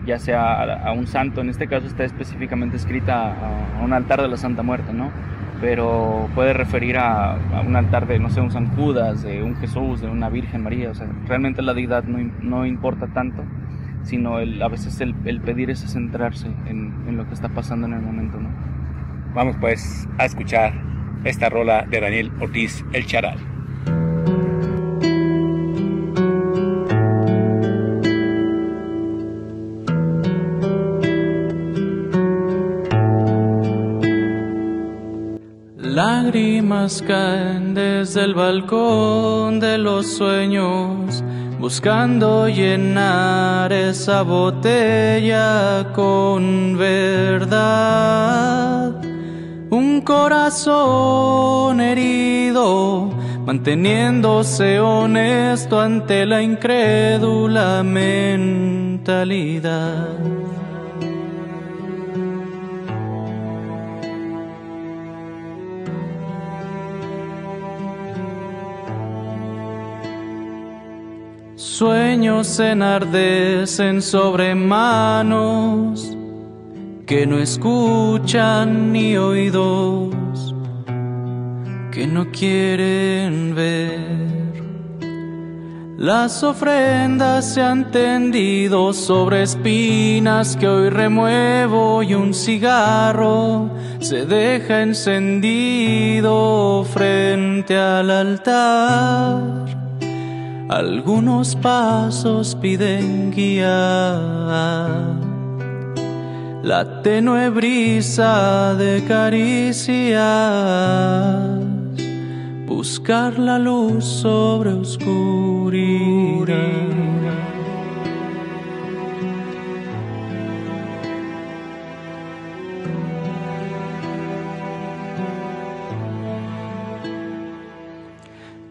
ya 0.09 0.19
sea 0.19 0.61
a, 0.61 0.89
a 0.89 0.91
un 0.91 1.07
santo, 1.07 1.41
en 1.41 1.49
este 1.49 1.67
caso 1.67 1.87
está 1.87 2.03
específicamente 2.03 2.77
escrita 2.77 3.31
a, 3.31 3.79
a 3.79 3.83
un 3.83 3.93
altar 3.93 4.21
de 4.21 4.27
la 4.27 4.37
Santa 4.37 4.63
Muerte, 4.63 4.91
¿no? 4.91 5.11
Pero 5.61 6.29
puede 6.35 6.53
referir 6.53 6.97
a, 6.97 7.33
a 7.33 7.61
un 7.61 7.75
altar 7.75 8.07
de, 8.07 8.17
no 8.17 8.29
sé, 8.29 8.41
un 8.41 8.51
San 8.51 8.67
Judas, 8.75 9.23
de 9.23 9.43
un 9.43 9.55
Jesús, 9.57 10.01
de 10.01 10.07
una 10.07 10.29
Virgen 10.29 10.63
María, 10.63 10.89
o 10.89 10.95
sea, 10.95 11.07
realmente 11.27 11.61
la 11.61 11.73
deidad 11.73 12.03
no, 12.05 12.17
no 12.41 12.65
importa 12.65 13.07
tanto, 13.07 13.43
sino 14.03 14.39
el, 14.39 14.61
a 14.63 14.67
veces 14.67 14.99
el, 15.01 15.13
el 15.25 15.41
pedir 15.41 15.69
es 15.69 15.79
centrarse 15.79 16.47
en, 16.65 16.93
en 17.07 17.17
lo 17.17 17.27
que 17.27 17.33
está 17.33 17.49
pasando 17.49 17.87
en 17.87 17.93
el 17.93 18.01
momento, 18.01 18.39
¿no? 18.39 18.49
Vamos 19.35 19.55
pues 19.59 20.07
a 20.17 20.25
escuchar 20.25 20.73
esta 21.23 21.49
rola 21.49 21.85
de 21.85 21.99
Daniel 21.99 22.31
Ortiz 22.39 22.83
El 22.93 23.05
Charal. 23.05 23.37
Lágrimas 36.69 37.01
caen 37.01 37.73
desde 37.73 38.25
el 38.25 38.35
balcón 38.35 39.59
de 39.59 39.79
los 39.79 40.05
sueños, 40.05 41.23
buscando 41.59 42.47
llenar 42.47 43.73
esa 43.73 44.21
botella 44.21 45.91
con 45.95 46.77
verdad. 46.77 47.81
Un 49.71 50.01
corazón 50.01 51.81
herido, 51.81 53.09
manteniéndose 53.47 54.79
honesto 54.79 55.81
ante 55.81 56.23
la 56.27 56.43
incrédula 56.43 57.81
mentalidad. 57.81 59.09
Sueños 71.79 72.59
enardecen 72.59 74.01
sobre 74.01 74.53
manos 74.53 76.13
que 77.07 77.25
no 77.25 77.39
escuchan 77.39 78.91
ni 78.91 79.15
oídos, 79.15 80.53
que 81.89 82.05
no 82.05 82.29
quieren 82.31 83.55
ver. 83.55 84.61
Las 85.97 86.43
ofrendas 86.43 87.53
se 87.53 87.61
han 87.61 87.91
tendido 87.91 88.91
sobre 88.91 89.43
espinas 89.43 90.57
que 90.57 90.67
hoy 90.67 90.89
remuevo 90.89 92.03
y 92.03 92.13
un 92.13 92.33
cigarro 92.33 93.69
se 93.99 94.25
deja 94.25 94.81
encendido 94.81 96.25
frente 96.83 97.77
al 97.77 98.11
altar. 98.11 99.78
Algunos 100.69 101.55
pasos 101.55 102.55
piden 102.61 103.31
guía. 103.31 104.19
La 106.61 107.01
tenue 107.01 107.49
brisa 107.49 108.75
de 108.75 109.03
caricias 109.03 110.19
buscar 112.67 113.37
la 113.39 113.57
luz 113.57 114.05
sobre 114.05 114.71
oscuridad. 114.73 116.55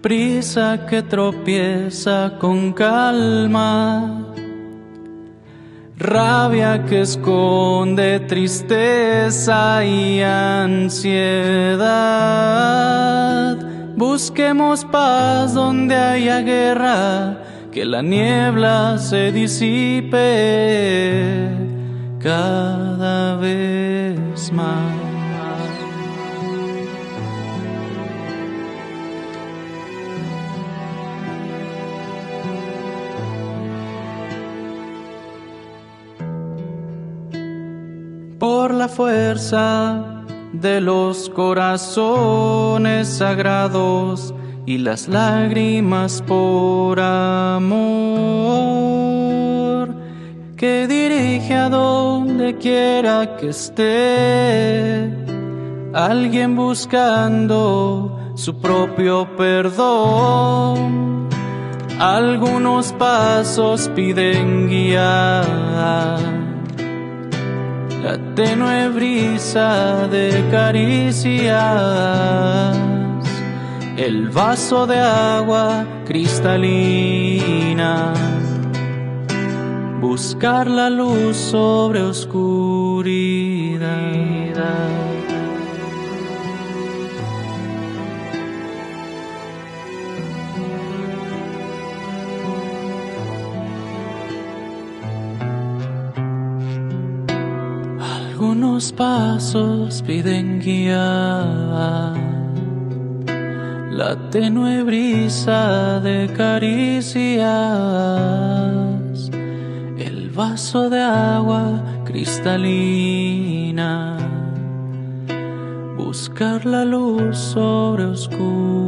Prisa 0.09 0.87
que 0.89 1.03
tropieza 1.03 2.33
con 2.41 2.73
calma 2.73 4.25
rabia 5.99 6.83
que 6.87 7.03
esconde 7.03 8.21
tristeza 8.21 9.85
y 9.85 10.23
ansiedad. 10.23 11.19
Busquemos 13.99 14.87
paz 14.87 15.53
donde 15.53 15.95
haya 15.95 16.41
guerra, 16.41 17.43
que 17.71 17.85
la 17.85 18.01
niebla 18.01 18.97
se 18.97 19.31
disipe 19.31 20.21
cada 22.19 23.37
vez 23.37 24.51
más. 24.55 24.98
Por 38.39 38.73
la 38.73 38.89
fuerza 38.89 40.25
de 40.53 40.81
los 40.81 41.29
corazones 41.31 43.09
sagrados 43.09 44.33
y 44.65 44.79
las 44.79 45.09
lágrimas 45.09 46.23
por 46.23 47.01
amor 47.01 48.29
que 50.57 50.87
dirige 50.87 51.55
a 51.55 51.69
donde 51.69 52.57
quiera 52.57 53.37
que 53.37 53.49
esté 53.51 55.13
alguien 55.93 56.55
buscando 56.57 58.33
su 58.35 58.61
propio 58.61 59.29
perdón. 59.37 61.29
Algunos 61.99 62.93
pasos 62.93 63.91
piden 63.95 64.69
guiar 64.69 66.38
la 68.09 68.17
tenue 68.35 68.89
brisa 68.89 70.09
de 70.09 70.43
caricias, 70.51 71.55
el 73.99 74.31
vaso 74.31 74.87
de 74.87 74.99
agua 74.99 75.85
cristalina, 76.07 76.95
buscar 80.01 80.67
la 80.69 80.89
luz 80.89 81.37
sobre 81.37 82.01
oscuridad. 82.01 83.49
Algunos 98.79 98.93
pasos 98.93 100.03
piden 100.07 100.61
guía, 100.61 101.43
la 103.91 104.31
tenue 104.31 104.85
brisa 104.85 105.99
de 105.99 106.33
caricias, 106.33 107.43
el 109.99 110.31
vaso 110.31 110.89
de 110.91 111.01
agua 111.01 111.83
cristalina, 112.05 112.57
buscar 115.97 116.65
la 116.65 116.85
luz 116.85 117.37
sobre 117.37 118.05
oscuridad. 118.05 118.79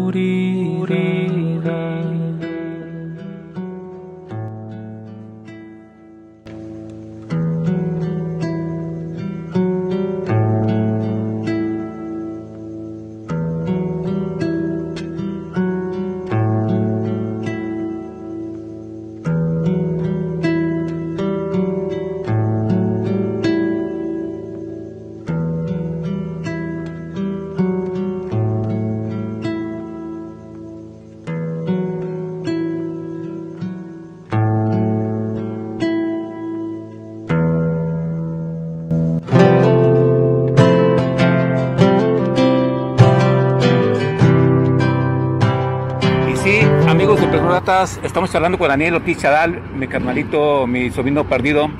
Estamos 48.02 48.32
charlando 48.32 48.58
con 48.58 48.68
Daniel 48.68 48.96
Ortiz 48.96 49.18
Chadal, 49.18 49.60
mi 49.76 49.86
carnalito, 49.86 50.66
mi 50.66 50.90
sobrino 50.90 51.28
perdido, 51.28 51.70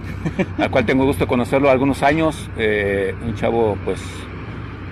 al 0.58 0.70
cual 0.70 0.86
tengo 0.86 1.04
gusto 1.04 1.26
conocerlo 1.26 1.68
algunos 1.68 2.04
años, 2.04 2.48
eh, 2.56 3.12
un 3.26 3.34
chavo 3.34 3.76
pues 3.84 4.00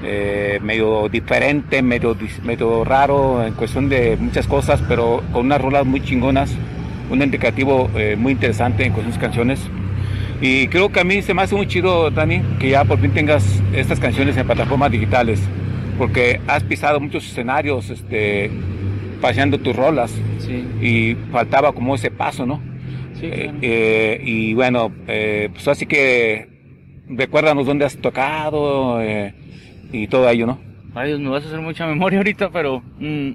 eh, 0.03 0.59
medio 0.61 1.09
diferente, 1.09 1.83
medio, 1.83 2.17
medio 2.43 2.85
raro 2.85 3.47
en 3.47 3.55
cuestión 3.55 3.89
de 3.89 4.17
muchas 4.19 4.49
cosas, 4.49 4.83
pero 4.89 5.23
con 5.33 5.47
unas 5.47 5.61
rolas 5.61 5.87
muy 5.87 6.01
chingonas, 6.03 6.51
un 7.11 7.23
indicativo 7.23 7.89
eh, 7.95 8.17
muy 8.19 8.33
interesante 8.33 8.85
en 8.85 8.93
cuestión 8.93 9.15
de 9.15 9.21
canciones. 9.21 9.61
Y 10.41 10.67
creo 10.67 10.91
que 10.91 10.99
a 10.99 11.05
mí 11.05 11.23
se 11.23 11.33
me 11.33 11.43
hace 11.43 11.55
muy 11.55 11.69
chido, 11.69 12.11
Dani, 12.11 12.43
que 12.59 12.71
ya 12.71 12.85
por 12.85 12.99
fin 12.99 13.13
tengas 13.13 13.45
estas 13.73 14.01
canciones 14.01 14.37
en 14.37 14.47
plataformas 14.47 14.91
digitales, 14.91 15.41
porque 15.97 16.41
has 16.49 16.65
pisado 16.65 16.99
muchos 16.99 17.25
escenarios, 17.25 17.89
este, 17.89 18.51
paseando 19.21 19.59
tus 19.59 19.75
rolas 19.75 20.15
y 20.81 21.15
faltaba 21.31 21.73
como 21.73 21.95
ese 21.95 22.11
paso, 22.11 22.47
¿no? 22.47 22.61
Sí, 23.15 23.27
eh, 23.27 23.53
eh, 23.63 24.21
y 24.25 24.55
bueno, 24.55 24.93
eh, 25.09 25.49
pues 25.53 25.67
así 25.69 25.87
que 25.87 26.49
recuérdanos 27.09 27.67
dónde 27.67 27.85
has 27.85 27.97
tocado 27.97 29.01
y 29.93 30.07
todo 30.09 30.29
ello, 30.29 30.47
¿no? 30.47 30.59
Ay, 30.95 31.09
Dios, 31.09 31.21
me 31.21 31.29
vas 31.29 31.45
a 31.45 31.49
hacer 31.49 31.61
mucha 31.61 31.87
memoria 31.87 32.19
ahorita, 32.21 32.51
pero 32.51 32.83
mmm, 32.99 33.33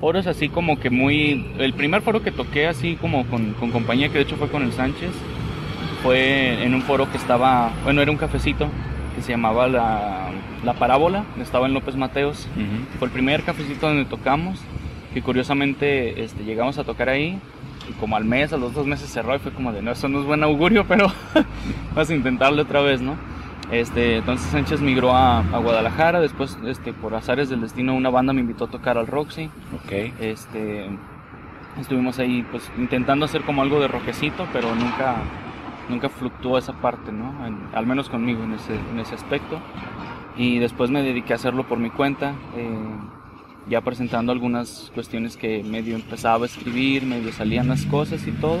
foros 0.00 0.26
así 0.26 0.48
como 0.48 0.78
que 0.78 0.90
muy... 0.90 1.46
El 1.58 1.74
primer 1.74 2.02
foro 2.02 2.22
que 2.22 2.32
toqué 2.32 2.66
así 2.66 2.96
como 2.96 3.26
con, 3.26 3.54
con 3.54 3.70
compañía, 3.70 4.08
que 4.08 4.18
de 4.18 4.24
hecho 4.24 4.36
fue 4.36 4.48
con 4.48 4.62
el 4.62 4.72
Sánchez, 4.72 5.10
fue 6.02 6.64
en 6.64 6.74
un 6.74 6.82
foro 6.82 7.10
que 7.10 7.16
estaba, 7.16 7.72
bueno, 7.84 8.02
era 8.02 8.10
un 8.10 8.16
cafecito 8.16 8.68
se 9.26 9.32
llamaba 9.32 9.66
La, 9.66 10.28
la 10.64 10.74
Parábola, 10.74 11.24
estaba 11.40 11.66
en 11.66 11.74
López 11.74 11.96
Mateos. 11.96 12.46
Fue 12.98 13.08
el 13.08 13.12
primer 13.12 13.42
cafecito 13.42 13.88
donde 13.88 14.04
tocamos, 14.04 14.60
que 15.12 15.20
curiosamente 15.20 16.22
este, 16.22 16.44
llegamos 16.44 16.78
a 16.78 16.84
tocar 16.84 17.08
ahí 17.08 17.40
y 17.90 17.92
como 17.94 18.16
al 18.16 18.24
mes, 18.24 18.52
a 18.52 18.56
los 18.56 18.72
dos 18.72 18.86
meses 18.86 19.10
cerró 19.10 19.34
y 19.34 19.40
fue 19.40 19.52
como 19.52 19.72
de, 19.72 19.82
no, 19.82 19.90
eso 19.90 20.08
no 20.08 20.20
es 20.20 20.26
buen 20.26 20.44
augurio, 20.44 20.84
pero 20.88 21.12
vamos 21.94 22.08
a 22.08 22.14
intentarlo 22.14 22.62
otra 22.62 22.80
vez, 22.82 23.00
¿no? 23.00 23.16
Este, 23.72 24.18
entonces 24.18 24.48
Sánchez 24.48 24.80
migró 24.80 25.12
a, 25.12 25.40
a, 25.40 25.58
Guadalajara, 25.58 26.20
después 26.20 26.56
este, 26.64 26.92
por 26.92 27.12
azares 27.16 27.48
del 27.48 27.62
destino 27.62 27.94
una 27.94 28.10
banda 28.10 28.32
me 28.32 28.40
invitó 28.40 28.66
a 28.66 28.68
tocar 28.68 28.96
al 28.96 29.08
Roxy. 29.08 29.50
Okay. 29.84 30.14
Este, 30.20 30.86
estuvimos 31.80 32.20
ahí 32.20 32.46
pues 32.48 32.70
intentando 32.78 33.24
hacer 33.24 33.42
como 33.42 33.62
algo 33.62 33.80
de 33.80 33.88
roquecito, 33.88 34.46
pero 34.52 34.72
nunca, 34.76 35.16
nunca 35.88 36.08
fluctuó 36.08 36.58
esa 36.58 36.72
parte, 36.74 37.12
¿no? 37.12 37.34
al 37.72 37.86
menos 37.86 38.08
conmigo 38.08 38.42
en 38.44 38.54
ese, 38.54 38.74
en 38.92 38.98
ese 39.00 39.14
aspecto. 39.14 39.60
Y 40.36 40.58
después 40.58 40.90
me 40.90 41.02
dediqué 41.02 41.32
a 41.32 41.36
hacerlo 41.36 41.66
por 41.66 41.78
mi 41.78 41.90
cuenta, 41.90 42.34
eh, 42.56 42.68
ya 43.68 43.80
presentando 43.80 44.32
algunas 44.32 44.90
cuestiones 44.94 45.36
que 45.36 45.64
medio 45.64 45.96
empezaba 45.96 46.44
a 46.44 46.46
escribir, 46.46 47.04
medio 47.04 47.32
salían 47.32 47.68
las 47.68 47.84
cosas 47.86 48.26
y 48.26 48.32
todo. 48.32 48.60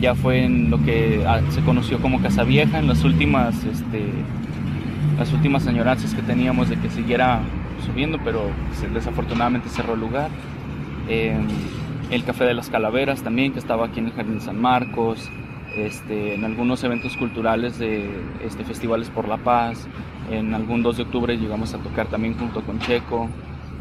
Ya 0.00 0.14
fue 0.14 0.44
en 0.44 0.70
lo 0.70 0.82
que 0.82 1.24
ah, 1.26 1.40
se 1.50 1.62
conoció 1.62 2.00
como 2.00 2.20
Casa 2.20 2.44
Vieja, 2.44 2.78
en 2.78 2.88
las 2.88 3.04
últimas, 3.04 3.64
este, 3.64 4.02
las 5.18 5.32
últimas 5.32 5.66
añoranzas 5.66 6.14
que 6.14 6.22
teníamos 6.22 6.68
de 6.68 6.76
que 6.76 6.90
siguiera 6.90 7.40
subiendo, 7.86 8.18
pero 8.24 8.50
desafortunadamente 8.92 9.68
cerró 9.68 9.94
el 9.94 10.00
lugar. 10.00 10.30
Eh, 11.08 11.36
el 12.10 12.24
Café 12.24 12.44
de 12.44 12.54
las 12.54 12.70
Calaveras 12.70 13.22
también, 13.22 13.52
que 13.52 13.58
estaba 13.58 13.86
aquí 13.86 14.00
en 14.00 14.06
el 14.06 14.12
Jardín 14.12 14.40
San 14.40 14.60
Marcos, 14.60 15.30
este, 15.86 16.34
en 16.34 16.44
algunos 16.44 16.82
eventos 16.84 17.16
culturales 17.16 17.78
de 17.78 18.08
este, 18.44 18.64
festivales 18.64 19.10
por 19.10 19.28
la 19.28 19.36
paz. 19.38 19.86
En 20.30 20.54
algún 20.54 20.82
2 20.82 20.96
de 20.98 21.02
octubre 21.04 21.36
llegamos 21.38 21.74
a 21.74 21.78
tocar 21.78 22.06
también 22.08 22.34
junto 22.34 22.62
con 22.62 22.78
Checo. 22.80 23.28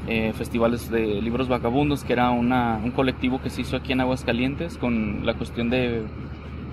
eh, 0.10 0.32
festivales 0.38 0.90
de 0.90 1.22
libros 1.22 1.50
vagabundos, 1.50 2.06
que 2.06 2.14
era 2.14 2.30
una, 2.30 2.80
un 2.82 2.92
colectivo 2.92 3.42
que 3.42 3.50
se 3.50 3.60
hizo 3.62 3.76
aquí 3.76 3.92
en 3.92 4.00
Aguascalientes 4.00 4.78
con 4.78 5.26
la 5.26 5.34
cuestión 5.34 5.70
de, 5.70 6.04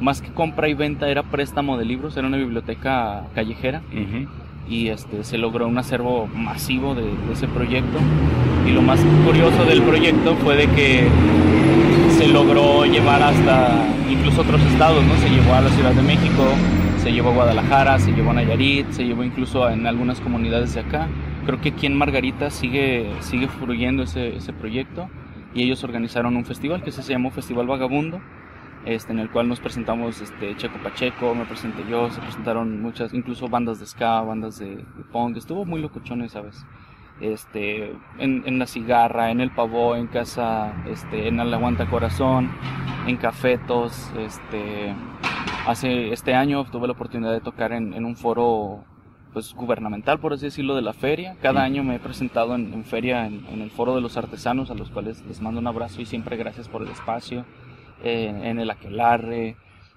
más 0.01 0.21
que 0.23 0.29
compra 0.31 0.69
y 0.69 0.75
venta, 0.75 1.09
era 1.09 1.25
préstamo 1.25 1.77
de 1.77 1.85
libros, 1.85 2.17
era 2.17 2.29
una 2.29 2.37
biblioteca 2.37 3.25
callejera 3.35 3.83
Ujú. 3.93 4.29
y 4.69 4.87
este, 4.89 5.25
se 5.25 5.37
logró 5.39 5.67
un 5.67 5.77
acervo 5.79 6.29
masivo 6.33 6.95
de, 6.95 7.03
de 7.03 7.33
ese 7.33 7.49
proyecto. 7.49 7.99
Y 8.69 8.71
lo 8.71 8.83
más 8.83 9.01
curioso 9.27 9.65
del 9.65 9.83
proyecto 9.83 10.37
fue 10.37 10.55
de 10.57 10.67
que 10.69 11.09
se 12.11 12.29
logró 12.29 12.85
llevar 12.85 13.23
hasta 13.23 13.87
incluso 14.11 14.43
otros 14.43 14.61
estados, 14.62 15.05
¿no? 15.05 15.14
Se 15.17 15.29
llevó 15.29 15.55
a 15.55 15.61
la 15.61 15.71
Ciudad 15.71 15.93
de 15.93 16.03
México, 16.03 16.45
se 16.99 17.12
llevó 17.12 17.31
a 17.31 17.35
Guadalajara, 17.35 17.99
se 17.99 18.12
llevó 18.12 18.31
a 18.31 18.35
Nayarit, 18.35 18.90
se 18.90 19.05
llevó 19.05 19.25
incluso 19.25 19.69
en 19.69 19.87
algunas 19.87 20.21
comunidades 20.21 20.75
de 20.75 20.81
acá. 20.81 21.09
Creo 21.47 21.61
que 21.61 21.71
aquí 21.71 21.87
en 21.87 21.97
Margarita 21.97 22.51
sigue, 22.51 23.11
sigue 23.21 23.49
fluyendo 23.49 24.05
ese, 24.05 24.37
ese 24.37 24.53
proyecto 24.53 25.09
y 25.55 25.62
ellos 25.62 25.85
organizaron 25.85 26.37
un 26.37 26.45
festival 26.45 26.83
que 26.83 26.90
se 26.90 27.03
llamó 27.03 27.31
Festival 27.31 27.67
Vagabundo, 27.67 28.21
este, 28.85 29.12
en 29.12 29.19
el 29.19 29.31
cual 29.31 29.49
nos 29.49 29.61
presentamos 29.61 30.21
este, 30.21 30.57
Checo 30.57 30.79
Pacheco, 30.83 31.35
me 31.35 31.47
presenté 31.47 31.85
yo, 31.88 32.11
se 32.11 32.21
presentaron 32.21 32.83
muchas, 32.83 33.14
incluso 33.14 33.49
bandas 33.49 33.81
de 33.81 33.87
ska, 33.87 34.21
bandas 34.21 34.59
de, 34.59 34.85
punk, 35.12 35.37
estuvo 35.37 35.64
muy 35.64 35.81
locochón 35.81 36.23
esa 36.23 36.40
vez. 36.40 36.64
Este, 37.20 37.92
en, 38.18 38.42
en 38.46 38.59
La 38.59 38.66
Cigarra, 38.66 39.31
en 39.31 39.40
El 39.40 39.50
Pavó, 39.50 39.96
en 39.96 40.09
Casa, 40.09 40.74
este, 40.87 41.29
en 41.29 41.38
El 41.40 41.55
Aguanta 41.55 41.87
Corazón, 41.87 42.50
en 43.07 43.16
Cafetos, 43.16 44.12
este, 44.18 44.94
hace, 45.66 46.12
este 46.12 46.35
año 46.35 46.64
tuve 46.64 46.87
la 46.87 46.94
oportunidad 46.94 47.33
de 47.33 47.40
tocar 47.40 47.72
en, 47.72 47.94
en 47.94 48.05
un 48.05 48.16
foro 48.16 48.85
pues 49.33 49.53
gubernamental, 49.55 50.20
por 50.20 50.33
así 50.33 50.46
decirlo, 50.46 50.77
de 50.77 50.83
la 50.83 50.92
feria. 50.92 51.37
Cada 51.42 51.62
año 51.62 51.83
me 51.83 51.96
he 51.96 51.98
presentado 51.98 52.55
en, 52.55 52.72
en 52.72 52.85
feria, 52.85 53.27
en, 53.27 53.44
en 53.46 53.62
el 53.62 53.70
foro 53.70 53.94
de 53.94 54.00
los 54.00 54.16
artesanos, 54.16 54.70
a 54.70 54.74
los 54.74 54.90
cuales 54.90 55.24
les 55.27 55.40
mando 55.40 55.61
un 55.61 55.66
abrazo 55.66 56.00
y 56.00 56.07
siempre 56.07 56.37
gracias 56.37 56.68
por 56.68 56.83
el 56.83 56.88
espacio. 56.88 57.44
Eh, 58.03 58.33
en 58.44 58.59
el 58.61 58.70
Aquelarre, 58.70 59.57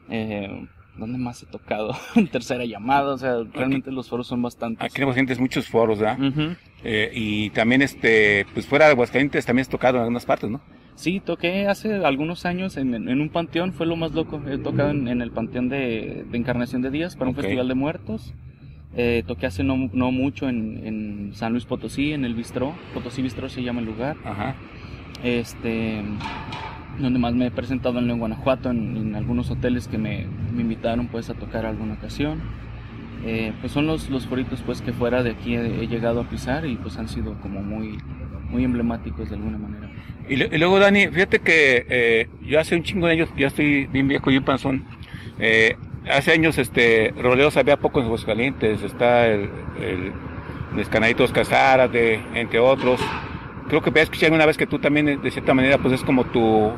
eh, 0.10 0.68
¿dónde 0.98 1.18
más 1.18 1.44
he 1.44 1.46
tocado? 1.46 1.96
en 2.16 2.28
tercera 2.28 2.66
llamada, 2.66 3.14
o 3.14 3.18
sea, 3.18 3.38
realmente 3.54 3.92
los 3.92 4.10
foros 4.10 4.28
son 4.28 4.42
bastantes. 4.42 4.84
Aquí 4.84 4.98
en 4.98 5.04
Aguascalientes 5.04 5.40
muchos 5.40 5.68
foros, 5.68 6.00
¿verdad? 6.00 6.18
Eh, 6.84 7.12
y 7.14 7.50
también, 7.52 7.82
este, 7.82 8.46
pues 8.54 8.66
fuera 8.66 8.86
de 8.86 8.92
Aguascalientes 8.92 9.46
también 9.46 9.64
has 9.64 9.70
tocado 9.70 9.98
en 9.98 10.02
algunas 10.04 10.26
partes, 10.26 10.50
¿no? 10.50 10.62
Sí, 10.96 11.20
toqué 11.20 11.68
hace 11.68 11.94
algunos 11.94 12.46
años 12.46 12.76
en, 12.76 12.94
en 12.96 13.22
un 13.22 13.30
panteón, 13.30 13.74
fue 13.74 13.86
lo 13.86 13.96
más 13.96 14.14
loco. 14.14 14.42
He 14.48 14.58
tocado 14.58 14.90
en, 14.90 15.08
en 15.08 15.22
el 15.22 15.32
panteón 15.32 15.70
de, 15.70 16.26
de 16.30 16.38
Encarnación 16.38 16.82
de 16.82 16.90
Díaz 16.90 17.16
para 17.16 17.30
un 17.30 17.36
festival 17.36 17.68
de 17.68 17.76
muertos. 17.76 18.34
Eh, 18.96 19.24
toqué 19.28 19.46
hace 19.46 19.64
no, 19.64 19.92
no 19.94 20.12
mucho 20.12 20.50
en, 20.50 20.82
en 20.88 21.32
San 21.36 21.52
Luis 21.52 21.66
Potosí, 21.66 22.14
en 22.14 22.26
el 22.26 22.34
Bistró. 22.34 22.74
Potosí 22.96 23.22
Bistró 23.22 23.48
se 23.48 23.62
llama 23.62 23.82
el 23.82 23.86
lugar. 23.86 24.18
Ajá. 24.26 24.56
Este, 25.24 26.04
donde 26.98 27.20
más 27.20 27.34
me 27.34 27.48
he 27.48 27.52
presentado 27.52 28.00
en 28.00 28.18
Guanajuato, 28.20 28.72
en, 28.72 28.98
en 28.98 29.16
algunos 29.16 29.50
hoteles 29.52 29.88
que 29.88 29.98
me, 29.98 30.26
me 30.54 30.62
invitaron 30.62 31.08
pues 31.08 31.30
a 31.30 31.34
tocar 31.34 31.66
alguna 31.66 31.94
ocasión. 31.94 32.42
Eh, 33.26 33.52
pues 33.60 33.72
son 33.72 33.88
los, 33.88 34.10
los 34.10 34.28
foritos 34.28 34.62
pues 34.62 34.82
que 34.82 34.94
fuera 34.94 35.24
de 35.24 35.32
aquí 35.32 35.56
he, 35.56 35.88
llegado 35.88 36.22
a 36.22 36.24
pisar 36.30 36.66
y 36.66 36.76
pues 36.76 36.98
han 36.98 37.10
sido 37.10 37.34
como 37.42 37.62
muy, 37.62 37.98
muy 38.50 38.64
emblemáticos 38.64 39.30
de 39.30 39.36
alguna 39.36 39.58
manera. 39.58 39.90
Y, 40.30 40.36
lu- 40.36 40.48
y 40.52 40.58
luego, 40.58 40.80
Dani, 40.80 41.08
fíjate 41.08 41.40
que 41.40 41.86
eh, 41.90 42.30
yo 42.46 42.60
hace 42.60 42.76
un 42.76 42.84
chingo 42.84 43.08
de 43.08 43.14
años, 43.14 43.30
ya 43.38 43.48
estoy 43.48 43.88
bien 43.88 44.08
viejo 44.08 44.30
y 44.30 44.40
panzón. 44.40 44.84
Eh, 45.40 45.76
hace 46.12 46.32
años, 46.32 46.58
este, 46.58 47.14
roleos 47.22 47.58
había 47.58 47.78
pocos 47.78 48.02
en 48.02 48.08
Aguascalientes. 48.08 48.84
Está 48.84 49.28
el, 49.28 49.50
el, 49.82 50.12
los 50.76 50.90
Canaditos 50.90 51.32
entre 52.36 52.60
otros. 52.60 53.00
Creo 53.68 53.82
que 53.82 53.92
escuché 54.02 54.26
alguna 54.26 54.46
vez 54.46 54.58
que 54.58 54.68
tú 54.68 54.80
también, 54.80 55.22
de 55.22 55.32
cierta 55.32 55.54
manera, 55.54 55.78
pues 55.78 55.94
es 55.94 56.04
como 56.04 56.24
tu, 56.26 56.72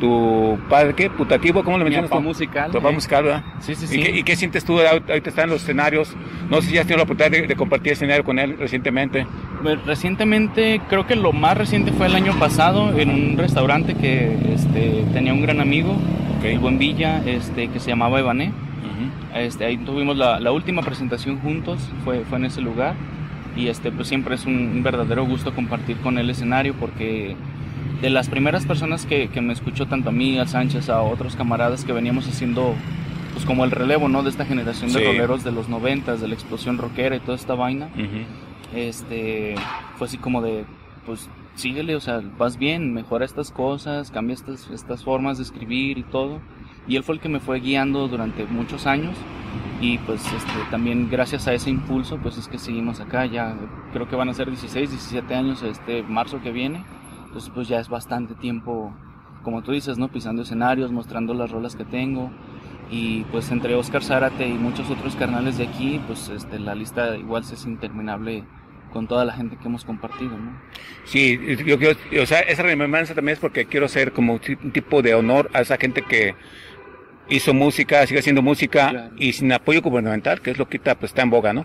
tu 0.00 0.58
padre, 0.68 0.94
¿qué? 0.94 1.10
Putativo, 1.10 1.62
¿cómo 1.62 1.78
lo 1.78 1.84
mencionas 1.84 2.10
papá 2.10 2.22
tú? 2.22 2.28
musical. 2.28 2.70
Tu 2.70 2.78
papá 2.78 2.90
eh. 2.90 2.94
musical, 2.94 3.24
¿verdad? 3.24 3.44
Sí, 3.60 3.74
sí, 3.74 3.84
¿Y, 3.84 3.88
sí. 3.88 4.02
qué, 4.02 4.18
y 4.18 4.22
qué 4.22 4.36
sientes 4.36 4.64
tú 4.64 4.80
ahorita 4.80 5.14
están 5.14 5.44
en 5.44 5.50
los 5.50 5.62
escenarios? 5.62 6.14
No 6.48 6.60
sé 6.60 6.68
si 6.68 6.74
ya 6.74 6.80
has 6.82 6.86
tenido 6.86 6.98
la 6.98 7.04
oportunidad 7.04 7.30
de, 7.40 7.46
de 7.46 7.56
compartir 7.56 7.92
escenario 7.92 8.24
con 8.24 8.38
él 8.38 8.56
recientemente. 8.58 9.26
Pues, 9.62 9.84
recientemente, 9.84 10.80
creo 10.88 11.06
que 11.06 11.16
lo 11.16 11.32
más 11.32 11.56
reciente 11.56 11.92
fue 11.92 12.06
el 12.06 12.14
año 12.14 12.38
pasado 12.38 12.98
en 12.98 13.10
un 13.10 13.38
restaurante 13.38 13.94
que 13.94 14.36
este, 14.54 15.04
tenía 15.12 15.32
un 15.34 15.42
gran 15.42 15.60
amigo, 15.60 15.92
Ok. 16.38 16.44
el 16.44 16.58
Buen 16.58 16.78
Villa, 16.78 17.22
este, 17.26 17.68
que 17.68 17.78
se 17.80 17.90
llamaba 17.90 18.18
Evané. 18.20 18.52
Este, 19.34 19.64
ahí 19.64 19.76
tuvimos 19.78 20.16
la, 20.16 20.40
la 20.40 20.50
última 20.50 20.82
presentación 20.82 21.38
juntos, 21.38 21.78
fue, 22.04 22.24
fue 22.28 22.38
en 22.38 22.46
ese 22.46 22.60
lugar. 22.60 22.94
Y 23.56 23.68
este, 23.68 23.90
pues 23.90 24.08
siempre 24.08 24.34
es 24.34 24.46
un, 24.46 24.82
verdadero 24.82 25.26
gusto 25.26 25.54
compartir 25.54 25.96
con 25.98 26.18
él 26.18 26.30
escenario 26.30 26.74
porque 26.74 27.36
de 28.00 28.10
las 28.10 28.28
primeras 28.28 28.64
personas 28.64 29.06
que, 29.06 29.28
que 29.28 29.40
me 29.40 29.52
escuchó 29.52 29.86
tanto 29.86 30.10
a 30.10 30.12
mí, 30.12 30.38
a 30.38 30.46
Sánchez, 30.46 30.88
a 30.88 31.02
otros 31.02 31.36
camaradas 31.36 31.84
que 31.84 31.92
veníamos 31.92 32.26
haciendo 32.28 32.74
pues 33.32 33.44
como 33.44 33.64
el 33.64 33.70
relevo, 33.70 34.08
¿no? 34.08 34.22
De 34.22 34.30
esta 34.30 34.44
generación 34.44 34.92
de 34.92 35.04
roleros 35.04 35.44
de 35.44 35.52
los 35.52 35.68
noventas, 35.68 36.20
de 36.20 36.28
la 36.28 36.34
explosión 36.34 36.78
rockera 36.78 37.16
y 37.16 37.20
toda 37.20 37.36
esta 37.36 37.54
vaina 37.54 37.88
este 38.74 39.54
fue 39.96 40.06
así 40.06 40.18
como 40.18 40.42
de 40.42 40.64
pues 41.06 41.28
síguele 41.54 41.96
o 41.96 42.00
sea 42.00 42.22
vas 42.38 42.56
bien 42.58 42.94
mejora 42.94 43.24
estas 43.24 43.50
cosas 43.50 44.10
cambia 44.10 44.34
estas 44.34 44.70
estas 44.70 45.04
formas 45.04 45.38
de 45.38 45.44
escribir 45.44 45.98
y 45.98 46.02
todo 46.02 46.40
y 46.86 46.96
él 46.96 47.02
fue 47.02 47.14
el 47.14 47.20
que 47.20 47.28
me 47.28 47.40
fue 47.40 47.60
guiando 47.60 48.08
durante 48.08 48.44
muchos 48.46 48.86
años. 48.86 49.16
Y 49.80 49.98
pues 49.98 50.24
este 50.26 50.52
también 50.70 51.08
gracias 51.10 51.48
a 51.48 51.54
ese 51.54 51.70
impulso 51.70 52.18
pues 52.18 52.36
es 52.38 52.48
que 52.48 52.58
seguimos 52.58 53.00
acá. 53.00 53.26
Ya 53.26 53.56
creo 53.92 54.08
que 54.08 54.16
van 54.16 54.28
a 54.28 54.34
ser 54.34 54.48
16 54.48 54.90
17 54.90 55.34
años 55.34 55.62
este 55.62 56.02
marzo 56.02 56.40
que 56.42 56.52
viene. 56.52 56.84
Entonces 57.26 57.50
pues 57.54 57.68
ya 57.68 57.80
es 57.80 57.88
bastante 57.88 58.34
tiempo 58.34 58.92
como 59.42 59.62
tú 59.62 59.72
dices 59.72 59.96
no 59.96 60.08
pisando 60.08 60.42
escenarios 60.42 60.92
mostrando 60.92 61.34
las 61.34 61.50
rolas 61.50 61.76
que 61.76 61.84
tengo. 61.84 62.30
Y 62.90 63.22
pues 63.24 63.50
entre 63.52 63.74
Oscar 63.76 64.02
Zárate 64.02 64.48
y 64.48 64.54
muchos 64.54 64.90
otros 64.90 65.16
carnales 65.16 65.58
de 65.58 65.68
aquí 65.68 66.00
pues 66.06 66.28
este 66.28 66.58
la 66.58 66.74
lista 66.74 67.16
igual 67.16 67.42
es 67.42 67.64
interminable 67.64 68.44
con 68.90 69.06
toda 69.08 69.24
la 69.24 69.32
gente 69.32 69.56
que 69.56 69.66
hemos 69.68 69.84
compartido, 69.84 70.30
¿no? 70.36 70.60
Sí, 71.04 71.38
yo 71.64 71.78
quiero, 71.78 71.98
o 72.22 72.26
sea, 72.26 72.40
esa 72.40 72.62
remembranza 72.62 73.14
también 73.14 73.34
es 73.34 73.38
porque 73.40 73.66
quiero 73.66 73.86
hacer 73.86 74.12
como 74.12 74.34
un 74.62 74.72
tipo 74.72 75.02
de 75.02 75.14
honor 75.14 75.50
a 75.54 75.60
esa 75.62 75.76
gente 75.76 76.02
que 76.02 76.34
hizo 77.28 77.54
música, 77.54 78.04
sigue 78.08 78.18
haciendo 78.18 78.42
música 78.42 78.90
Claro. 78.90 79.10
y 79.16 79.32
sin 79.32 79.52
apoyo 79.52 79.80
gubernamental, 79.82 80.40
que 80.40 80.50
es 80.50 80.58
lo 80.58 80.68
que 80.68 80.78
ahorita, 80.78 80.96
pues, 80.96 81.10
está 81.12 81.22
en 81.22 81.30
boga, 81.30 81.52
¿no? 81.52 81.64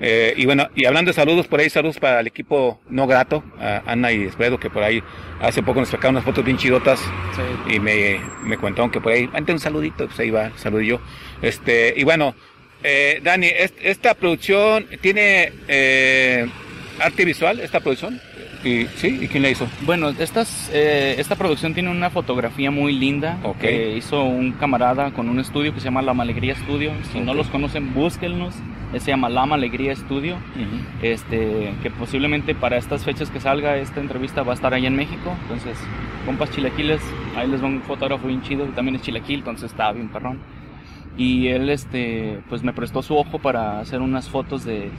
Eh, 0.00 0.32
y 0.38 0.46
bueno, 0.46 0.68
y 0.74 0.86
hablando 0.86 1.10
de 1.10 1.12
saludos, 1.12 1.46
por 1.48 1.60
ahí 1.60 1.68
saludos 1.68 1.98
para 1.98 2.20
el 2.20 2.26
equipo 2.26 2.80
no 2.88 3.06
grato, 3.06 3.44
a 3.60 3.82
Ana 3.84 4.10
y 4.10 4.22
Espredo, 4.22 4.58
que 4.58 4.70
por 4.70 4.82
ahí 4.82 5.02
hace 5.42 5.62
poco 5.62 5.80
nos 5.80 5.90
sacaron 5.90 6.14
unas 6.14 6.24
fotos 6.24 6.42
bien 6.44 6.56
chidotas 6.56 6.98
Sí. 6.98 7.74
y 7.74 7.78
me, 7.78 8.20
me 8.42 8.56
contaron 8.56 8.90
que 8.90 9.02
por 9.02 9.12
ahí, 9.12 9.28
antes 9.34 9.52
un 9.52 9.58
saludito, 9.60 10.06
pues 10.06 10.18
ahí 10.18 10.30
va, 10.30 10.50
saludillo. 10.56 10.98
Este, 11.42 11.92
y 11.94 12.04
bueno, 12.04 12.34
eh, 12.84 13.20
Dani, 13.22 13.46
est- 13.46 13.78
esta 13.82 14.14
producción 14.14 14.86
tiene 15.00 15.52
eh, 15.68 16.46
arte 17.00 17.24
visual, 17.24 17.60
esta 17.60 17.80
producción. 17.80 18.20
Y, 18.64 18.86
¿Sí? 18.94 19.18
¿Y 19.20 19.26
quién 19.26 19.42
la 19.42 19.50
hizo? 19.50 19.66
Bueno, 19.80 20.10
estas, 20.10 20.70
eh, 20.72 21.16
esta 21.18 21.34
producción 21.34 21.74
tiene 21.74 21.90
una 21.90 22.10
fotografía 22.10 22.70
muy 22.70 22.92
linda 22.92 23.38
Ok. 23.42 23.58
que 23.58 23.96
hizo 23.96 24.22
un 24.22 24.52
camarada 24.52 25.10
con 25.10 25.28
un 25.28 25.40
estudio 25.40 25.74
que 25.74 25.80
se 25.80 25.86
llama 25.86 26.00
La 26.00 26.12
Alegría 26.12 26.54
Studio. 26.54 26.92
Si 27.12 27.18
no 27.18 27.34
los 27.34 27.48
conocen, 27.48 27.92
búsquenlos. 27.92 28.54
Se 28.92 29.10
llama 29.10 29.28
Lama 29.30 29.56
Alegría 29.56 29.96
Studio. 29.96 30.36
Este, 31.02 31.72
que 31.82 31.90
posiblemente 31.90 32.54
para 32.54 32.76
estas 32.76 33.04
fechas 33.04 33.30
que 33.30 33.40
salga 33.40 33.76
esta 33.78 34.00
entrevista 34.00 34.42
va 34.42 34.52
a 34.52 34.54
estar 34.54 34.72
allá 34.74 34.86
en 34.86 34.94
México. 34.96 35.34
Entonces, 35.42 35.76
compas 36.26 36.50
chilaquiles, 36.52 37.00
ahí 37.36 37.48
les 37.48 37.60
va 37.62 37.66
un 37.66 37.82
fotógrafo 37.82 38.28
bien 38.28 38.42
chido 38.42 38.66
que 38.66 38.72
también 38.72 38.94
es 38.96 39.02
chilaquil, 39.02 39.40
entonces 39.40 39.70
está 39.72 39.90
bien 39.92 40.08
perrón. 40.08 40.38
Y 41.16 41.48
él, 41.48 41.68
este, 41.68 42.40
pues 42.48 42.62
me 42.62 42.72
prestó 42.72 43.02
su 43.02 43.16
ojo 43.16 43.38
para 43.38 43.80
hacer 43.80 44.00
unas 44.00 44.28
fotos 44.30 44.64
de, 44.64 44.90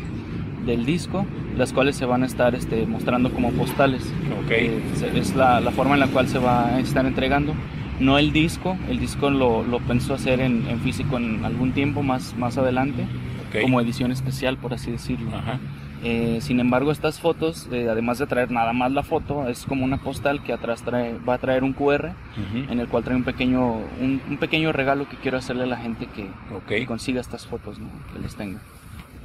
del 0.65 0.85
disco, 0.85 1.25
las 1.57 1.73
cuales 1.73 1.95
se 1.95 2.05
van 2.05 2.23
a 2.23 2.25
estar 2.27 2.53
este, 2.55 2.85
mostrando 2.85 3.31
como 3.31 3.51
postales. 3.51 4.13
Ok. 4.43 4.51
Eh, 4.51 4.81
es 5.15 5.35
la, 5.35 5.59
la 5.59 5.71
forma 5.71 5.95
en 5.95 5.99
la 6.01 6.07
cual 6.07 6.27
se 6.27 6.37
va 6.39 6.67
a 6.75 6.79
estar 6.79 7.05
entregando. 7.05 7.53
No 7.99 8.17
el 8.17 8.31
disco, 8.33 8.77
el 8.89 8.99
disco 8.99 9.29
lo, 9.29 9.63
lo 9.63 9.79
pensó 9.79 10.13
hacer 10.13 10.39
en, 10.39 10.67
en 10.67 10.79
físico 10.81 11.17
en 11.17 11.45
algún 11.45 11.71
tiempo 11.73 12.01
más, 12.03 12.35
más 12.37 12.57
adelante, 12.57 13.03
Ok. 13.49 13.61
como 13.61 13.79
edición 13.81 14.11
especial, 14.11 14.57
por 14.57 14.73
así 14.73 14.91
decirlo. 14.91 15.29
Ajá. 15.35 15.59
Eh, 16.03 16.39
sin 16.41 16.59
embargo, 16.59 16.91
estas 16.91 17.19
fotos, 17.21 17.69
eh, 17.71 17.87
además 17.89 18.19
de 18.19 18.27
traer 18.27 18.51
nada 18.51 18.73
más 18.73 18.91
la 18.91 19.03
foto, 19.03 19.47
es 19.47 19.63
como 19.63 19.85
una 19.85 19.97
postal 19.97 20.43
que 20.43 20.51
atrás 20.51 20.83
trae, 20.83 21.15
va 21.17 21.35
a 21.35 21.37
traer 21.37 21.63
un 21.63 21.71
QR 21.71 22.11
en 22.69 22.79
el 22.79 22.87
cual 22.89 23.05
trae 23.05 23.15
un 23.15 23.23
pequeño, 23.23 23.75
un, 24.01 24.21
un 24.27 24.37
pequeño 24.37 24.73
regalo 24.73 25.07
que 25.07 25.15
quiero 25.15 25.37
hacerle 25.37 25.63
a 25.63 25.67
la 25.67 25.77
gente 25.77 26.07
que, 26.07 26.85
consiga 26.85 27.21
estas 27.21 27.47
fotos, 27.47 27.79
¿no? 27.79 27.87
que 28.11 28.19
les 28.19 28.35
tenga. 28.35 28.59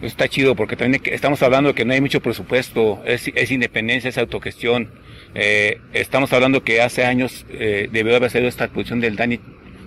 Está 0.00 0.28
chido 0.28 0.54
porque 0.54 0.76
también 0.76 1.02
estamos 1.06 1.42
hablando 1.42 1.70
de 1.70 1.74
que 1.74 1.84
no 1.84 1.92
hay 1.92 2.00
mucho 2.00 2.20
presupuesto, 2.20 3.02
es, 3.04 3.28
es 3.34 3.50
independencia, 3.50 4.08
es 4.08 4.18
autogestión. 4.18 4.88
Eh, 5.34 5.80
estamos 5.92 6.32
hablando 6.32 6.62
que 6.62 6.80
hace 6.80 7.04
años 7.04 7.44
debió 7.48 8.14
haber 8.14 8.30
salido 8.30 8.48
esta 8.48 8.68
producción 8.68 9.00
del 9.00 9.16
Dani 9.16 9.40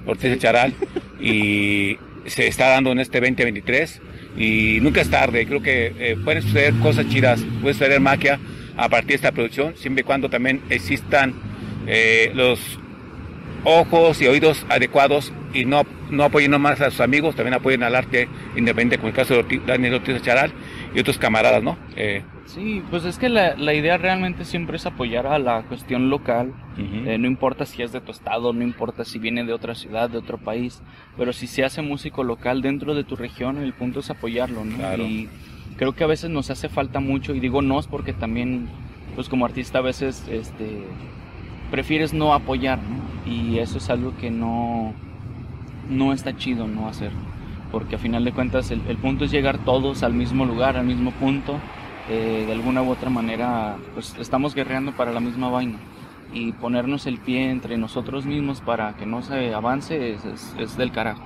Ortiz 0.05 0.29
de 0.29 0.37
Charal 0.37 0.73
y 1.21 1.97
se 2.25 2.47
está 2.47 2.67
dando 2.67 2.91
en 2.91 2.99
este 2.99 3.21
2023 3.21 4.01
y 4.37 4.79
nunca 4.81 5.01
es 5.01 5.09
tarde. 5.09 5.45
Creo 5.45 5.61
que 5.61 5.93
eh, 5.99 6.17
pueden 6.23 6.41
suceder 6.41 6.73
cosas 6.75 7.07
chidas, 7.09 7.43
puede 7.61 7.73
suceder 7.73 7.99
magia. 7.99 8.39
a 8.77 8.87
partir 8.87 9.09
de 9.09 9.15
esta 9.15 9.31
producción, 9.31 9.75
siempre 9.75 10.01
y 10.01 10.03
cuando 10.05 10.29
también 10.29 10.61
existan 10.69 11.33
eh, 11.87 12.31
los 12.33 12.79
ojos 13.63 14.21
y 14.21 14.27
oídos 14.27 14.65
adecuados 14.69 15.31
y 15.53 15.65
no, 15.65 15.83
no 16.09 16.23
apoyen 16.23 16.51
nomás 16.51 16.81
a 16.81 16.89
sus 16.89 17.01
amigos, 17.01 17.35
también 17.35 17.53
apoyen 17.53 17.83
al 17.83 17.95
arte 17.95 18.27
independiente, 18.55 18.97
como 18.97 19.09
el 19.09 19.13
caso 19.13 19.43
de 19.43 19.61
Daniel 19.65 19.95
Ortiz 19.95 20.21
Charal 20.21 20.51
y 20.95 20.99
otros 20.99 21.17
camaradas, 21.17 21.61
¿no? 21.61 21.77
Eh, 21.95 22.23
Sí, 22.53 22.83
pues 22.89 23.05
es 23.05 23.17
que 23.17 23.29
la, 23.29 23.55
la 23.55 23.73
idea 23.73 23.97
realmente 23.97 24.43
siempre 24.43 24.75
es 24.75 24.85
apoyar 24.85 25.25
a 25.25 25.39
la 25.39 25.63
cuestión 25.63 26.09
local. 26.09 26.53
Eh, 26.77 27.17
no 27.17 27.27
importa 27.27 27.65
si 27.65 27.81
es 27.81 27.93
de 27.93 28.01
tu 28.01 28.11
estado, 28.11 28.51
no 28.51 28.61
importa 28.61 29.05
si 29.05 29.19
viene 29.19 29.45
de 29.45 29.53
otra 29.53 29.73
ciudad, 29.73 30.09
de 30.09 30.17
otro 30.17 30.37
país, 30.37 30.81
pero 31.15 31.31
si 31.31 31.47
se 31.47 31.63
hace 31.63 31.81
músico 31.81 32.25
local 32.25 32.61
dentro 32.61 32.93
de 32.93 33.05
tu 33.05 33.15
región, 33.15 33.57
el 33.57 33.71
punto 33.71 34.01
es 34.01 34.09
apoyarlo, 34.09 34.65
¿no? 34.65 34.75
Claro. 34.75 35.03
Y 35.03 35.29
creo 35.77 35.93
que 35.93 36.03
a 36.03 36.07
veces 36.07 36.29
nos 36.29 36.49
hace 36.49 36.67
falta 36.67 36.99
mucho, 36.99 37.33
y 37.33 37.39
digo 37.39 37.61
nos 37.61 37.87
porque 37.87 38.11
también, 38.11 38.67
pues 39.15 39.29
como 39.29 39.45
artista 39.45 39.77
a 39.77 39.81
veces, 39.81 40.27
este, 40.29 40.83
prefieres 41.69 42.13
no 42.13 42.33
apoyar, 42.33 42.79
¿no? 42.79 43.31
Y 43.31 43.59
eso 43.59 43.77
es 43.77 43.89
algo 43.89 44.13
que 44.17 44.29
no, 44.29 44.93
no 45.89 46.11
está 46.11 46.35
chido 46.35 46.67
no 46.67 46.89
hacer, 46.89 47.11
porque 47.71 47.95
a 47.95 47.99
final 47.99 48.25
de 48.25 48.33
cuentas 48.33 48.71
el, 48.71 48.81
el 48.89 48.97
punto 48.97 49.23
es 49.23 49.31
llegar 49.31 49.57
todos 49.59 50.03
al 50.03 50.13
mismo 50.13 50.45
lugar, 50.45 50.75
al 50.75 50.85
mismo 50.85 51.11
punto, 51.11 51.57
eh, 52.11 52.43
de 52.45 52.51
alguna 52.51 52.81
u 52.83 52.89
otra 52.89 53.09
manera, 53.09 53.77
pues 53.93 54.15
estamos 54.19 54.53
guerreando 54.53 54.91
para 54.91 55.13
la 55.13 55.21
misma 55.21 55.49
vaina 55.49 55.79
y 56.33 56.51
ponernos 56.51 57.07
el 57.07 57.17
pie 57.19 57.49
entre 57.49 57.77
nosotros 57.77 58.25
mismos 58.25 58.59
para 58.61 58.95
que 58.97 59.05
no 59.05 59.21
se 59.21 59.53
avance 59.53 60.11
es, 60.13 60.25
es- 60.57 60.77
del 60.77 60.91
carajo. 60.91 61.23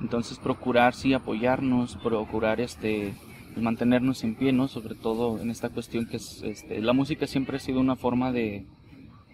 Entonces 0.00 0.38
procurar 0.38 0.94
sí 0.94 1.14
apoyarnos, 1.14 1.96
procurar 2.02 2.60
este 2.60 3.14
mantenernos 3.56 4.22
en 4.24 4.34
pie, 4.34 4.52
¿no? 4.52 4.68
Sobre 4.68 4.94
todo 4.94 5.40
en 5.40 5.48
esta 5.50 5.70
cuestión 5.70 6.06
que 6.06 6.16
es 6.18 6.42
este, 6.42 6.82
la 6.82 6.92
música 6.92 7.26
siempre 7.26 7.56
ha 7.56 7.60
sido 7.60 7.80
una 7.80 7.96
forma 7.96 8.30
de, 8.30 8.66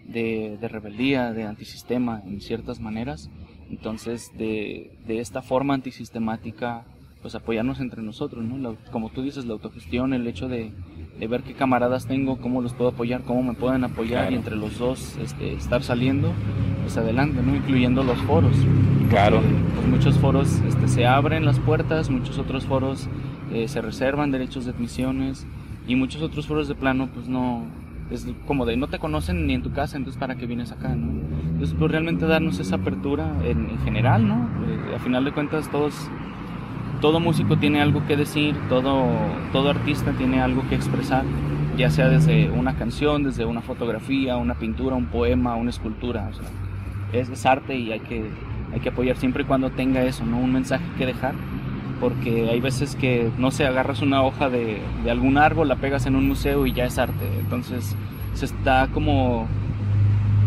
de, 0.05 0.57
de 0.61 0.67
rebeldía, 0.69 1.33
de 1.33 1.43
antisistema 1.43 2.21
en 2.25 2.39
ciertas 2.39 2.79
maneras. 2.79 3.29
Entonces 3.69 4.31
de, 4.37 4.97
de 5.07 5.19
esta 5.19 5.41
forma 5.41 5.73
antisistemática 5.73 6.85
pues 7.23 7.33
apoyarnos 7.35 7.79
entre 7.79 8.03
nosotros, 8.03 8.43
¿no? 8.43 8.57
La- 8.57 8.75
como 8.91 9.09
tú 9.09 9.23
dices, 9.23 9.45
la 9.45 9.53
autogestión, 9.53 10.13
el 10.13 10.27
hecho 10.27 10.47
de, 10.47 10.71
de 11.19 11.27
ver 11.27 11.41
qué 11.41 11.53
camaradas 11.53 12.05
tengo, 12.05 12.37
cómo 12.37 12.61
los 12.61 12.73
puedo 12.73 12.91
apoyar, 12.91 13.21
cómo 13.21 13.41
me 13.41 13.53
pueden 13.53 13.83
apoyar 13.83 14.19
Claro. 14.23 14.31
y 14.33 14.35
entre 14.35 14.55
los 14.57 14.77
dos 14.77 15.17
este, 15.23 15.53
estar 15.53 15.81
saliendo, 15.83 16.31
pues 16.83 16.95
adelante, 16.97 17.41
¿no? 17.41 17.55
Incluyendo 17.55 18.03
los 18.03 18.17
foros. 18.23 18.55
Claro. 19.09 19.37
Porque, 19.37 19.55
pues 19.75 19.87
muchos 19.87 20.17
foros 20.19 20.61
este, 20.67 20.87
se 20.87 21.07
abren 21.07 21.45
las 21.45 21.59
puertas, 21.59 22.09
muchos 22.11 22.37
otros 22.37 22.65
foros 22.65 23.07
eh, 23.53 23.67
se 23.67 23.81
reservan 23.81 24.31
derechos 24.31 24.65
de 24.65 24.71
admisiones 24.71 25.47
y 25.87 25.95
muchos 25.95 26.21
otros 26.21 26.45
foros 26.45 26.67
de 26.67 26.75
plano 26.75 27.07
pues 27.13 27.27
no 27.27 27.63
es 28.11 28.27
como 28.47 28.65
de 28.65 28.75
no 28.77 28.87
te 28.87 28.99
conocen 28.99 29.47
ni 29.47 29.53
en 29.53 29.63
tu 29.63 29.71
casa 29.71 29.95
entonces 29.97 30.19
para 30.19 30.35
qué 30.35 30.45
vienes 30.45 30.71
acá 30.71 30.89
no 30.95 31.11
entonces 31.51 31.75
pues 31.77 31.89
realmente 31.91 32.25
darnos 32.25 32.59
esa 32.59 32.75
apertura 32.75 33.31
en, 33.45 33.69
en 33.69 33.77
general 33.79 34.27
no 34.27 34.49
Eh, 34.67 34.95
a 34.95 34.99
final 34.99 35.23
de 35.25 35.31
cuentas 35.31 35.69
todos 35.71 35.93
todo 37.03 37.19
músico 37.19 37.57
tiene 37.57 37.81
algo 37.81 38.07
que 38.07 38.15
decir 38.15 38.55
todo 38.69 39.03
todo 39.51 39.71
artista 39.71 40.13
tiene 40.13 40.39
algo 40.39 40.63
que 40.69 40.75
expresar 40.75 41.25
ya 41.75 41.89
sea 41.89 42.07
desde 42.07 42.49
una 42.49 42.77
canción 42.77 43.23
desde 43.23 43.43
una 43.43 43.59
fotografía 43.59 44.37
una 44.37 44.53
pintura 44.53 44.95
un 44.95 45.07
poema 45.07 45.55
una 45.55 45.69
escultura 45.69 46.29
o 46.31 46.33
sea, 46.33 46.45
es, 47.11 47.45
arte 47.45 47.75
y 47.75 47.91
hay 47.91 47.99
que 47.99 48.23
hay 48.73 48.79
que 48.79 48.87
apoyar 48.87 49.17
siempre 49.17 49.43
y 49.43 49.45
cuando 49.45 49.69
tenga 49.69 50.01
eso 50.03 50.23
no 50.23 50.37
un 50.37 50.53
mensaje 50.53 50.85
que 50.97 51.05
dejar 51.05 51.33
porque 51.99 52.49
hay 52.49 52.59
veces 52.59 52.95
que, 52.95 53.29
no 53.37 53.51
sé, 53.51 53.65
agarras 53.65 54.01
una 54.01 54.23
hoja 54.23 54.49
de, 54.49 54.81
de 55.05 55.11
algún 55.11 55.37
árbol, 55.37 55.69
la 55.69 55.77
pegas 55.77 56.05
en 56.05 56.17
un 56.17 56.27
museo 56.27 56.65
y 56.65 56.73
ya 56.73 56.83
es 56.83 56.97
arte. 56.99 57.25
Entonces 57.39 57.95
se 58.33 58.45
está 58.45 58.89
como 58.93 59.47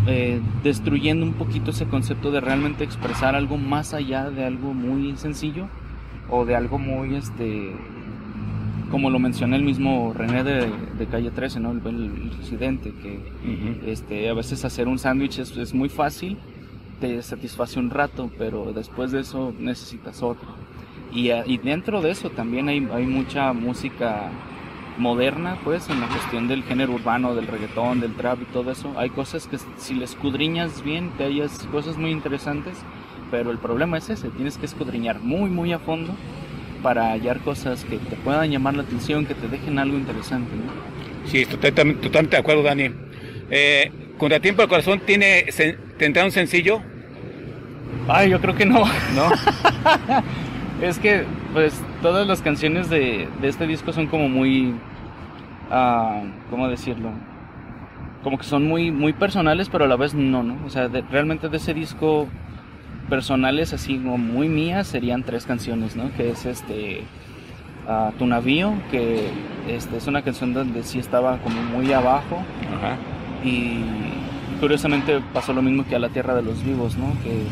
eh, 0.06 0.40
destruyendo 0.62 1.24
un 1.24 1.32
poquito 1.32 1.70
ese 1.70 1.86
concepto 1.86 2.30
de 2.30 2.40
realmente 2.42 2.84
expresar 2.84 3.34
algo 3.34 3.56
más 3.56 3.94
allá 3.94 4.28
de 4.28 4.44
algo 4.44 4.74
muy 4.74 5.16
sencillo 5.16 5.68
o 6.30 6.44
de 6.44 6.56
algo 6.56 6.78
muy, 6.78 7.14
este, 7.14 7.72
como 8.90 9.10
lo 9.10 9.18
mencioné 9.18 9.56
el 9.56 9.62
mismo 9.62 10.12
René 10.14 10.44
de, 10.44 10.70
de 10.98 11.06
Calle 11.06 11.30
13, 11.30 11.60
¿no? 11.60 11.72
el, 11.72 11.80
el 11.86 12.30
residente, 12.38 12.92
que 13.02 13.18
Ujú. 13.44 13.86
este, 13.90 14.28
a 14.28 14.34
veces 14.34 14.64
hacer 14.64 14.88
un 14.88 14.98
sándwich 14.98 15.38
es, 15.38 15.56
es 15.56 15.74
muy 15.74 15.88
fácil, 15.88 16.36
te 17.00 17.20
satisface 17.22 17.78
un 17.78 17.90
rato, 17.90 18.30
pero 18.38 18.72
después 18.72 19.12
de 19.12 19.20
eso 19.20 19.52
necesitas 19.58 20.22
otro. 20.22 20.48
Y, 21.12 21.30
ah, 21.30 21.44
y 21.46 21.58
dentro 21.58 22.00
de 22.00 22.10
eso 22.10 22.30
también 22.30 22.68
hay, 22.68 22.86
hay 22.92 23.06
mucha 23.06 23.52
música 23.52 24.30
moderna, 24.98 25.58
pues, 25.62 25.88
en 25.90 26.00
la 26.00 26.08
cuestión 26.08 26.48
del 26.48 26.62
género 26.62 26.94
urbano, 26.94 27.34
del 27.34 27.46
reggaetón, 27.46 28.00
del 28.00 28.14
trap 28.14 28.40
y 28.42 28.44
todo 28.46 28.70
eso. 28.70 28.92
Hay 28.96 29.10
cosas 29.10 29.46
que 29.46 29.58
si 29.76 29.94
le 29.94 30.04
escudriñas 30.04 30.82
bien, 30.82 31.10
te 31.18 31.24
hallas 31.24 31.66
cosas 31.70 31.98
muy 31.98 32.10
interesantes, 32.10 32.78
pero 33.30 33.50
el 33.50 33.58
problema 33.58 33.98
es 33.98 34.08
ese, 34.10 34.28
tienes 34.30 34.56
que 34.58 34.66
escudriñar 34.66 35.20
muy, 35.20 35.50
muy 35.50 35.72
a 35.72 35.78
fondo 35.78 36.14
para 36.82 37.10
hallar 37.12 37.40
cosas 37.40 37.84
que 37.84 37.96
te 37.98 38.16
puedan 38.16 38.50
llamar 38.50 38.74
la 38.74 38.82
atención, 38.82 39.26
que 39.26 39.34
te 39.34 39.48
dejen 39.48 39.78
algo 39.78 39.96
interesante, 39.96 40.50
¿no? 40.54 41.28
Sí, 41.30 41.44
totalmente, 41.44 42.02
totalmente 42.02 42.36
de 42.36 42.40
acuerdo, 42.40 42.62
Dani. 42.62 42.90
Eh, 43.50 43.90
Contratiempo 44.18 44.62
del 44.62 44.68
Corazón 44.68 45.00
tiene, 45.04 45.46
sen- 45.48 45.76
tendrá 45.98 46.24
un 46.24 46.30
sencillo, 46.30 46.80
Ay, 48.08 48.30
yo 48.30 48.40
creo 48.40 48.54
que 48.54 48.64
no. 48.66 48.84
¿no? 49.14 49.30
Es 50.82 50.98
que, 50.98 51.24
pues, 51.54 51.80
todas 52.02 52.26
las 52.26 52.42
canciones 52.42 52.90
de, 52.90 53.28
de 53.40 53.48
este 53.48 53.66
disco 53.66 53.92
son 53.92 54.06
como 54.08 54.28
muy. 54.28 54.74
ah, 55.70 56.22
¿Cómo 56.50 56.68
decirlo? 56.68 57.10
Como 58.22 58.36
que 58.38 58.44
son 58.44 58.64
muy, 58.68 58.90
muy 58.90 59.12
personales, 59.14 59.68
pero 59.70 59.86
a 59.86 59.88
la 59.88 59.96
vez 59.96 60.12
no, 60.14 60.42
¿no? 60.42 60.58
O 60.66 60.70
sea, 60.70 60.88
de- 60.88 61.02
realmente 61.10 61.48
de 61.48 61.56
ese 61.56 61.72
disco, 61.74 62.28
personales 63.08 63.72
así 63.72 63.96
como 63.96 64.18
muy 64.18 64.48
mías, 64.48 64.86
serían 64.86 65.22
tres 65.22 65.46
canciones, 65.46 65.96
¿no? 65.96 66.12
Que 66.16 66.30
es 66.30 66.44
este. 66.46 67.02
ah, 67.88 68.12
tu 68.18 68.26
navío, 68.26 68.74
que 68.90 69.28
este, 69.68 69.96
es 69.96 70.06
una 70.06 70.22
canción 70.22 70.52
donde 70.54 70.82
sí 70.82 70.98
estaba 70.98 71.38
como 71.38 71.62
muy 71.62 71.92
abajo, 71.92 72.42
Ajá. 72.76 72.96
y 73.44 73.80
curiosamente 74.60 75.20
pasó 75.32 75.52
lo 75.52 75.62
mismo 75.62 75.84
que 75.86 75.96
a 75.96 75.98
la 75.98 76.08
Tierra 76.08 76.34
de 76.34 76.42
los 76.42 76.64
Vivos, 76.64 76.96
¿no? 76.96 77.06
Que 77.22 77.42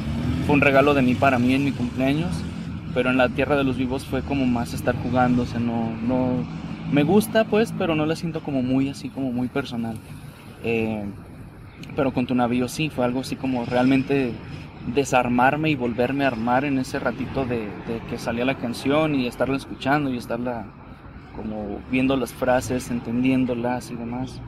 fue 0.47 0.55
un 0.55 0.61
regalo 0.61 0.95
de 0.95 1.03
mí 1.03 1.15
para 1.15 1.39
mí 1.39 1.55
en 1.55 1.65
mi 1.65 1.73
cumpleaños, 1.73 2.33
pero 2.95 3.11
en 3.11 3.17
la 3.17 3.29
Tierra 3.29 3.57
de 3.57 3.65
los 3.65 3.77
Vivos 3.77 4.05
fue 4.05 4.23
como 4.23 4.47
más 4.47 4.75
estar 4.75 4.95
jugando, 5.03 5.43
o 5.43 5.47
sea, 5.47 5.61
no, 5.61 5.91
no, 6.07 6.45
me 6.93 7.03
gusta 7.03 7.45
pues, 7.45 7.73
pero 7.77 7.95
no 7.95 8.07
la 8.07 8.17
siento 8.17 8.41
como 8.41 8.63
muy 8.63 8.89
así, 8.89 9.09
como 9.09 9.33
muy 9.33 9.49
personal. 9.49 9.97
Eh, 10.63 11.05
pero 11.97 12.13
con 12.13 12.27
tu 12.27 12.35
navío 12.35 12.69
sí, 12.69 12.89
fue 12.91 13.05
algo 13.05 13.21
así 13.21 13.37
como 13.37 13.65
realmente 13.65 14.33
desarmarme 14.87 15.71
y 15.71 15.75
volverme 15.77 16.25
a 16.25 16.29
armar 16.29 16.65
en 16.65 16.79
ese 16.79 16.99
ratito 16.99 17.45
de, 17.45 17.61
de 17.87 18.01
que 18.11 18.19
salía 18.19 18.45
la 18.45 18.57
canción 18.57 19.15
y 19.15 19.27
estarla 19.27 19.57
escuchando 19.57 20.11
y 20.11 20.19
estarla 20.19 20.67
como 21.37 21.79
viendo 21.91 22.17
las 22.17 22.33
frases, 22.33 22.91
entendiéndolas 22.91 23.91
y 23.91 23.95
demás. 23.97 24.41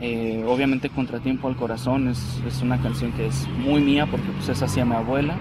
Eh, 0.00 0.44
obviamente 0.48 0.88
Contratiempo 0.88 1.46
al 1.48 1.56
Corazón 1.56 2.08
es, 2.08 2.40
es 2.46 2.62
una 2.62 2.80
canción 2.80 3.12
que 3.12 3.26
es 3.26 3.46
muy 3.48 3.80
mía 3.82 4.06
porque 4.10 4.28
pues 4.30 4.48
es 4.48 4.62
hacia 4.62 4.84
mi 4.84 4.94
abuela. 4.94 5.34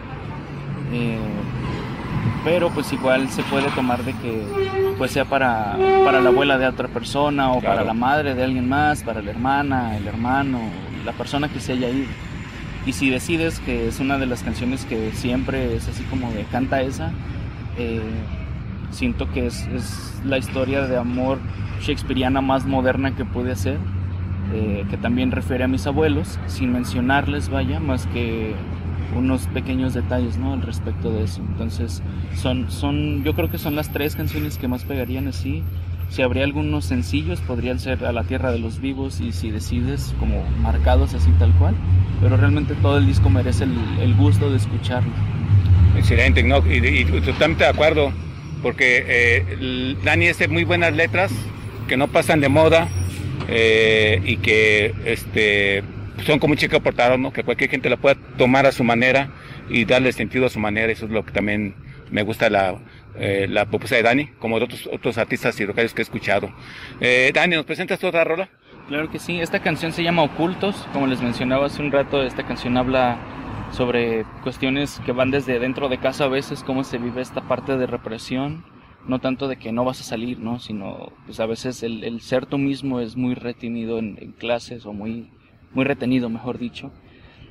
Eh, 0.94 1.18
pero 2.44 2.70
pues 2.70 2.92
igual 2.92 3.30
se 3.30 3.44
puede 3.44 3.70
tomar 3.72 4.04
de 4.04 4.14
que 4.14 4.44
pues 4.98 5.12
sea 5.12 5.26
para, 5.26 5.78
para 6.04 6.20
la 6.20 6.30
abuela 6.30 6.58
de 6.58 6.68
otra 6.68 6.88
persona 6.88 7.52
o 7.52 7.60
Claro. 7.60 7.76
para 7.76 7.86
la 7.88 7.94
madre 7.94 8.34
de 8.36 8.44
alguien 8.44 8.68
más, 8.68 9.04
para 9.04 9.22
la 9.22 9.30
hermana, 9.32 9.96
el 9.98 10.08
hermano, 10.08 10.60
la 11.06 11.12
persona 11.14 11.48
que 11.50 11.60
se 11.60 11.74
haya 11.74 11.90
ido. 11.90 12.08
Y 12.86 12.94
si 12.94 13.10
decides 13.10 13.60
que 13.60 13.88
es 13.88 14.00
una 14.00 14.18
de 14.18 14.26
las 14.26 14.44
canciones 14.44 14.86
que 14.86 15.12
siempre 15.12 15.76
es 15.76 15.88
así 15.88 16.04
como 16.04 16.32
de 16.32 16.44
canta 16.46 16.82
esa, 16.82 17.12
eh, 17.78 18.02
siento 18.90 19.32
que 19.32 19.46
es, 19.46 19.68
es 19.68 20.22
la 20.26 20.38
historia 20.38 20.88
de 20.88 20.98
amor 20.98 21.40
shakespeariana 21.82 22.42
más 22.42 22.66
moderna 22.66 23.16
que 23.16 23.26
pude 23.26 23.52
hacer, 23.52 23.78
eh, 24.54 24.86
que 24.90 24.98
también 24.98 25.32
refiere 25.32 25.64
a 25.64 25.68
mis 25.68 25.86
abuelos, 25.88 26.40
sin 26.48 26.72
mencionarles, 26.72 27.50
vaya, 27.50 27.80
más 27.80 28.08
que 28.08 28.54
unos 29.16 29.48
pequeños 29.48 29.94
detalles, 29.94 30.38
¿no? 30.38 30.54
Al 30.54 30.62
respecto 30.62 31.12
de 31.12 31.24
eso. 31.24 31.42
Entonces, 31.42 32.02
son, 32.36 32.70
son, 32.72 33.24
yo 33.24 33.34
creo 33.34 33.50
que 33.50 33.58
son 33.58 33.76
las 33.76 33.92
tres 33.92 34.16
canciones 34.16 34.58
que 34.58 34.68
más 34.68 34.84
pegarían 34.86 35.28
así. 35.28 35.64
Si 36.12 36.22
habría 36.22 36.44
algunos 36.44 36.84
sencillos, 36.84 37.40
podrían 37.40 37.80
ser 37.80 38.04
A 38.04 38.12
la 38.12 38.26
Tierra 38.26 38.52
de 38.52 38.60
los 38.60 38.82
Vivos 38.82 39.22
y 39.22 39.32
si 39.32 39.50
decides, 39.50 40.14
como 40.20 40.44
marcados 40.62 41.14
así 41.14 41.32
tal 41.40 41.54
cual. 41.54 41.74
Pero 42.20 42.36
realmente 42.36 42.76
todo 42.76 42.98
el 42.98 43.08
disco 43.08 43.30
merece 43.30 43.64
el, 43.64 43.74
el 44.02 44.14
gusto 44.16 44.52
de 44.52 44.58
escucharlo. 44.58 45.12
Excelente, 45.98 46.44
¿no? 46.44 46.58
Y, 46.70 46.86
y 46.86 47.06
totalmente 47.22 47.64
de 47.64 47.70
acuerdo, 47.70 48.12
porque 48.62 49.06
eh, 49.08 49.96
Dani 50.04 50.28
hace 50.28 50.50
muy 50.50 50.66
buenas 50.66 50.94
letras 50.94 51.32
que 51.88 51.96
no 51.96 52.10
pasan 52.10 52.42
de 52.42 52.50
moda 52.50 52.90
eh, 53.48 54.22
y 54.26 54.36
que 54.36 54.94
este, 55.06 55.82
son 56.26 56.40
como 56.40 56.52
un 56.52 56.58
chico 56.58 56.82
portador, 56.82 57.20
¿no? 57.20 57.32
Que 57.32 57.46
cualquier 57.46 57.70
gente 57.70 57.90
la 57.90 57.96
pueda 57.96 58.16
tomar 58.38 58.66
a 58.66 58.74
su 58.74 58.84
manera 58.84 59.30
y 59.70 59.86
darle 59.86 60.12
sentido 60.12 60.46
a 60.46 60.50
su 60.50 60.60
manera. 60.60 60.92
Eso 60.92 61.06
es 61.06 61.12
lo 61.12 61.26
que 61.26 61.32
también 61.32 61.74
me 62.12 62.24
gusta 62.24 62.50
la, 62.50 62.76
eh, 63.16 63.48
la 63.50 63.66
propuesta 63.66 63.96
de 63.96 64.04
Dani, 64.04 64.28
como 64.40 64.58
de 64.58 64.66
otros, 64.66 64.90
otros 64.92 65.18
artistas 65.18 65.60
y 65.60 65.66
locales 65.66 65.94
que 65.94 66.02
he 66.02 66.04
escuchado. 66.04 66.52
Eh, 67.00 67.32
Dani, 67.34 67.56
¿nos 67.56 67.66
presentas 67.66 68.04
otra 68.04 68.24
rola? 68.24 68.50
Claro 68.88 69.10
que 69.10 69.20
sí, 69.20 69.40
esta 69.40 69.60
canción 69.60 69.92
se 69.92 70.04
llama 70.04 70.24
Ocultos, 70.24 70.88
como 70.92 71.08
les 71.08 71.22
mencionaba 71.22 71.68
hace 71.68 71.82
un 71.82 71.92
rato, 71.92 72.24
esta 72.24 72.44
canción 72.44 72.78
habla 72.78 73.18
sobre 73.72 74.26
cuestiones 74.44 75.00
que 75.06 75.14
van 75.14 75.32
desde 75.32 75.60
dentro 75.60 75.88
de 75.88 75.98
casa 75.98 76.26
a 76.26 76.28
veces, 76.28 76.64
cómo 76.64 76.84
se 76.84 76.98
vive 76.98 77.22
esta 77.22 77.42
parte 77.48 77.78
de 77.78 77.88
represión, 77.88 78.66
no 79.08 79.20
tanto 79.20 79.48
de 79.48 79.56
que 79.56 79.72
no 79.72 79.86
vas 79.86 80.02
a 80.02 80.04
salir, 80.04 80.40
¿no? 80.40 80.60
Sino, 80.60 81.14
pues 81.26 81.40
a 81.40 81.46
veces 81.46 81.84
el, 81.84 82.04
el 82.04 82.22
ser 82.22 82.46
tú 82.46 82.58
mismo 82.58 83.00
es 83.00 83.16
muy 83.16 83.34
retenido 83.34 83.98
en, 83.98 84.18
en 84.20 84.32
clases 84.34 84.86
o 84.86 84.94
muy, 84.94 85.30
muy 85.74 85.86
retenido, 85.86 86.30
mejor 86.30 86.60
dicho. 86.60 86.92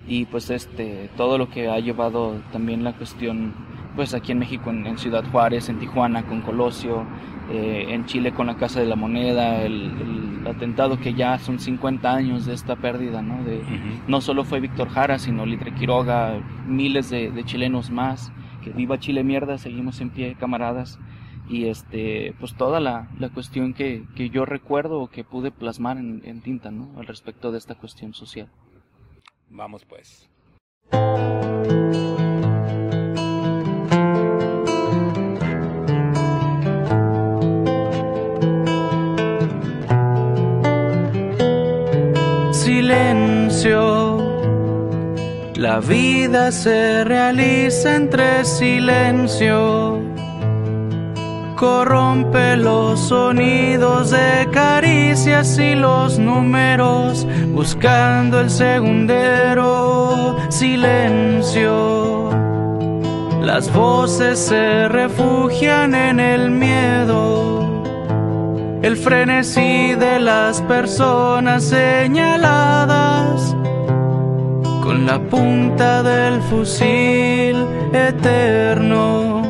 Y 0.07 0.27
pues 0.27 0.51
este, 0.51 1.11
todo 1.17 1.39
lo 1.39 1.51
que 1.51 1.69
ha 1.69 1.79
llevado 1.79 2.41
también 2.53 2.85
la 2.85 2.93
cuestión, 2.93 3.55
pues 3.95 4.15
aquí 4.15 4.33
en 4.33 4.39
México, 4.39 4.71
en, 4.71 4.87
en 4.87 4.99
Ciudad 4.99 5.25
Juárez, 5.31 5.69
en 5.69 5.79
Tijuana, 5.79 6.25
con 6.25 6.41
Colosio, 6.43 7.05
eh, 7.51 7.87
en 7.89 8.07
Chile 8.07 8.33
con 8.33 8.47
la 8.47 8.57
Casa 8.57 8.81
de 8.81 8.87
la 8.87 8.97
Moneda, 8.97 9.63
el, 9.63 9.91
el 10.41 10.47
atentado 10.47 11.01
que 11.01 11.15
ya 11.15 11.39
son 11.39 11.59
50 11.59 12.13
años 12.13 12.47
de 12.47 12.55
esta 12.55 12.77
pérdida, 12.77 13.23
¿no? 13.23 13.43
De, 13.43 13.61
no 14.07 14.21
solo 14.21 14.45
fue 14.45 14.61
Víctor 14.61 14.89
Jara, 14.89 15.19
sino 15.19 15.45
Litre 15.47 15.75
Quiroga, 15.75 16.41
miles 16.67 17.11
de, 17.11 17.31
de 17.31 17.45
chilenos 17.45 17.91
más. 17.91 18.33
Que 18.63 18.71
viva 18.71 18.99
Chile 19.01 19.25
mierda, 19.25 19.57
seguimos 19.57 20.01
en 20.03 20.11
pie, 20.11 20.37
camaradas 20.39 20.99
y 21.49 21.67
este 21.67 22.35
pues 22.39 22.55
toda 22.55 22.79
la, 22.79 23.09
la 23.19 23.29
cuestión 23.31 23.75
que, 23.75 24.05
que, 24.15 24.31
yo 24.31 24.45
recuerdo 24.45 25.01
o 25.01 25.09
que 25.09 25.25
pude 25.25 25.51
plasmar 25.51 25.99
en, 25.99 26.23
en, 26.25 26.41
tinta 26.43 26.71
¿no? 26.71 26.89
al 26.97 27.07
respecto 27.07 27.51
de 27.51 27.59
esta 27.59 27.75
cuestión 27.75 28.15
social 28.15 28.49
vamos 29.49 29.85
pues 29.85 30.31
la 45.81 45.87
vida 45.87 46.53
se 46.53 47.05
realiza 47.05 47.97
entre 47.97 48.45
silencio 48.45 50.03
corrompe 51.57 52.57
los 52.57 53.01
sonidos 53.01 54.11
de 54.11 54.49
caricias 54.51 55.59
y 55.59 55.75
los 55.75 56.19
números, 56.19 57.27
buscando 57.49 58.41
el 58.41 58.51
segundero 58.51 60.37
silencio. 60.49 62.31
Las 63.43 63.73
voces 63.73 64.39
se 64.39 64.89
refugian 64.89 65.95
en 65.95 66.19
el 66.21 66.51
miedo, 66.51 67.83
el 68.83 68.97
frenesí 68.97 69.95
de 69.95 70.19
las 70.19 70.63
personas 70.63 71.65
señaladas 71.65 73.55
con 74.91 75.07
la 75.07 75.21
punta 75.21 76.03
del 76.03 76.43
fusil 76.51 77.65
eterno 77.93 79.41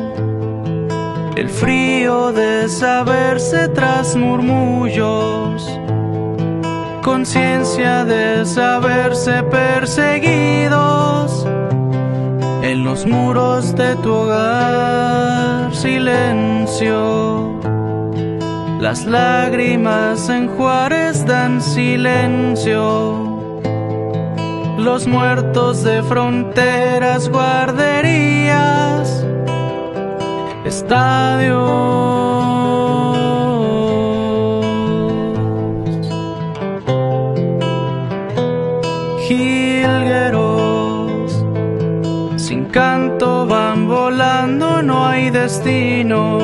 el 1.35 1.49
frío 1.49 2.31
de 2.31 2.69
saberse 2.69 3.67
tras 3.69 4.15
murmullos, 4.15 5.67
conciencia 7.01 8.05
de 8.05 8.45
saberse 8.45 9.41
perseguidos 9.41 11.47
en 12.61 12.83
los 12.83 13.07
muros 13.07 13.75
de 13.75 13.95
tu 13.95 14.13
hogar, 14.13 15.73
silencio. 15.73 17.59
Las 18.79 19.07
lágrimas 19.07 20.29
en 20.29 20.49
Juárez 20.49 21.25
dan 21.25 21.63
silencio. 21.63 23.30
Los 24.83 25.05
muertos 25.05 25.83
de 25.83 26.01
fronteras, 26.01 27.29
guarderías 27.29 29.23
estadios. 30.65 31.61
Jilgueros, 39.27 40.65
sin 42.37 42.65
canto 42.65 43.45
van 43.45 43.87
volando, 43.87 44.81
no 44.81 45.05
hay 45.05 45.29
destino. 45.29 46.39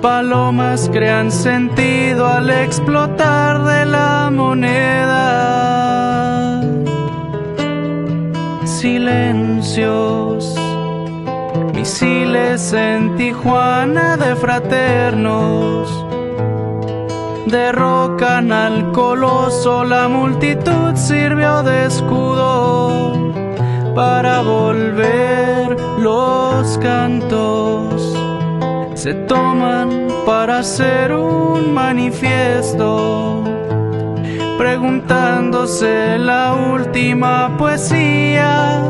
Palomas 0.00 0.88
crean 0.92 1.32
sentido 1.32 2.28
al 2.28 2.48
explotar 2.48 3.64
de 3.64 3.86
la 3.86 4.30
moneda. 4.32 5.63
Silencios. 9.14 10.56
Misiles 11.72 12.72
en 12.72 13.16
Tijuana 13.16 14.16
de 14.16 14.34
fraternos. 14.34 15.88
Derrocan 17.46 18.50
al 18.50 18.90
coloso, 18.90 19.84
la 19.84 20.08
multitud 20.08 20.96
sirvió 20.96 21.62
de 21.62 21.86
escudo 21.86 23.12
para 23.94 24.42
volver 24.42 25.76
los 25.98 26.76
cantos. 26.78 28.18
Se 28.94 29.14
toman 29.14 30.08
para 30.26 30.58
hacer 30.58 31.12
un 31.12 31.72
manifiesto, 31.72 33.44
preguntándose 34.64 36.16
la 36.18 36.54
última 36.54 37.54
poesía 37.58 38.82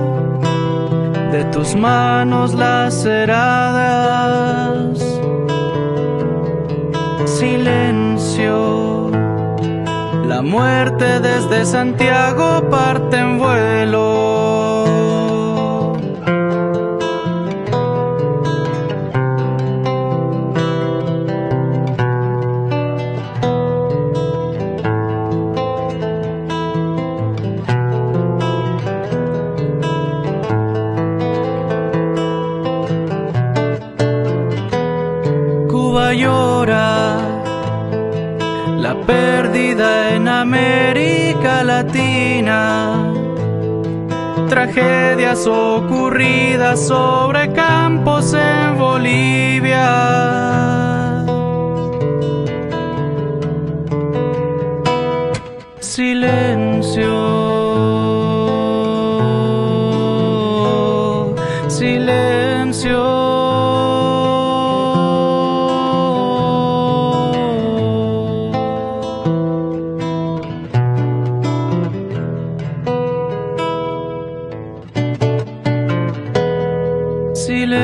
de 1.33 1.43
tus 1.47 1.75
manos 1.75 2.55
laceradas. 2.55 3.35
Silencio, 7.25 9.11
la 10.29 10.43
muerte 10.43 11.19
desde 11.19 11.65
Santiago 11.65 12.71
parte 12.71 13.17
en 13.17 13.41
vuelo. 13.41 14.34
Tragedias 44.49 45.47
ocurridas 45.47 46.87
sobre 46.87 47.53
campos 47.53 48.35
en 48.35 48.79
Bolivia. 48.79 50.15
Silencio. 55.81 57.54
Bueno, 77.47 77.77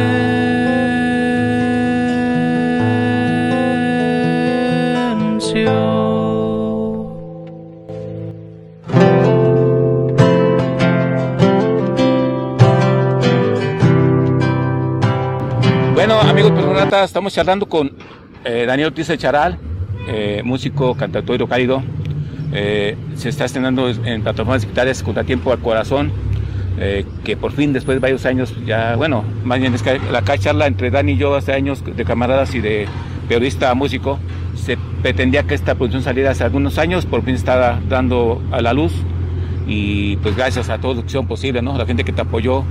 amigos 16.22 16.52
Personata, 16.52 17.04
estamos 17.04 17.34
charlando 17.34 17.68
con 17.68 17.92
eh, 18.44 18.64
Daniel 18.66 18.88
Ortiz 18.88 19.08
de 19.08 19.18
Charal, 19.18 19.58
eh, 20.08 20.40
músico, 20.42 20.94
cantautor 20.94 21.46
cálido. 21.46 21.82
Eh, 22.54 22.96
se 23.14 23.28
está 23.28 23.44
estrenando 23.44 23.90
en 23.90 24.22
plataformas 24.22 24.62
digitales 24.62 25.02
Contratiempo 25.02 25.52
al 25.52 25.58
Corazón, 25.58 26.29
eh, 26.82 27.04
que 27.24 27.36
por 27.36 27.52
fin, 27.52 27.74
después 27.74 27.96
de 27.96 28.00
varios 28.00 28.24
años, 28.24 28.54
ya, 28.64 28.96
bueno, 28.96 29.22
más 29.44 29.60
bien 29.60 29.74
es 29.74 29.82
que 29.82 30.00
la 30.10 30.24
charla 30.24 30.66
entre 30.66 30.90
Dani 30.90 31.12
y 31.12 31.16
yo 31.18 31.34
hace 31.34 31.52
años 31.52 31.84
de 31.84 32.04
camaradas 32.06 32.54
y 32.54 32.60
de 32.60 32.86
periodista 33.28 33.74
músico, 33.74 34.18
se 34.54 34.78
pretendía 35.02 35.42
que 35.42 35.54
esta 35.54 35.74
producción 35.74 36.02
saliera 36.02 36.30
hace 36.30 36.42
algunos 36.42 36.78
años, 36.78 37.04
por 37.04 37.22
fin 37.22 37.34
está 37.34 37.78
dando 37.86 38.42
a 38.50 38.62
la 38.62 38.72
luz 38.72 38.94
y 39.66 40.16
pues 40.16 40.34
gracias 40.34 40.70
a 40.70 40.78
toda 40.78 41.04
la 41.04 41.22
posible, 41.22 41.60
¿no? 41.60 41.76
La 41.76 41.84
gente 41.84 42.02
que 42.02 42.12
te 42.12 42.22
apoyó 42.22 42.64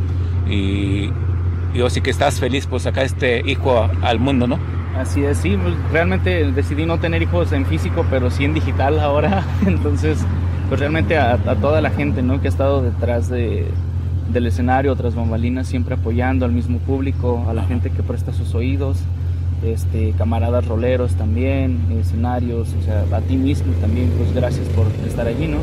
y, 0.49 1.11
y 1.75 1.81
así 1.85 2.01
que 2.01 2.09
estás 2.09 2.39
feliz 2.39 2.65
por 2.65 2.79
sacar 2.79 3.05
este 3.05 3.43
hijo 3.47 3.89
al 4.01 4.19
mundo, 4.19 4.47
¿no? 4.47 4.57
Así 4.97 5.23
es, 5.23 5.37
sí, 5.37 5.55
pues, 5.61 5.75
realmente 5.91 6.51
decidí 6.51 6.87
no 6.87 6.97
tener 6.97 7.21
hijos 7.21 7.51
en 7.51 7.63
físico, 7.67 8.03
pero 8.09 8.31
sí 8.31 8.43
en 8.43 8.55
digital 8.55 8.99
ahora. 8.99 9.43
Entonces, 9.67 10.17
pues 10.67 10.79
realmente 10.79 11.15
a, 11.15 11.33
a 11.33 11.55
toda 11.55 11.79
la 11.79 11.91
gente, 11.91 12.23
¿no? 12.23 12.41
Que 12.41 12.47
ha 12.47 12.49
estado 12.49 12.81
detrás 12.81 13.29
de, 13.29 13.67
del 14.31 14.47
escenario, 14.47 14.91
otras 14.91 15.15
bambalinas, 15.15 15.67
siempre 15.67 15.95
apoyando 15.95 16.45
al 16.45 16.51
mismo 16.51 16.79
público, 16.79 17.45
a 17.47 17.53
la 17.53 17.63
gente 17.63 17.89
que 17.89 18.03
presta 18.03 18.33
sus 18.33 18.53
oídos, 18.55 18.97
este, 19.63 20.13
camaradas 20.17 20.65
roleros 20.67 21.15
también, 21.15 21.79
escenarios, 21.99 22.73
o 22.79 22.81
sea, 22.83 23.03
a 23.11 23.21
ti 23.21 23.35
mismo 23.35 23.73
también, 23.81 24.09
pues 24.17 24.33
gracias 24.33 24.67
por 24.69 24.87
estar 25.05 25.27
allí, 25.27 25.47
¿no? 25.47 25.57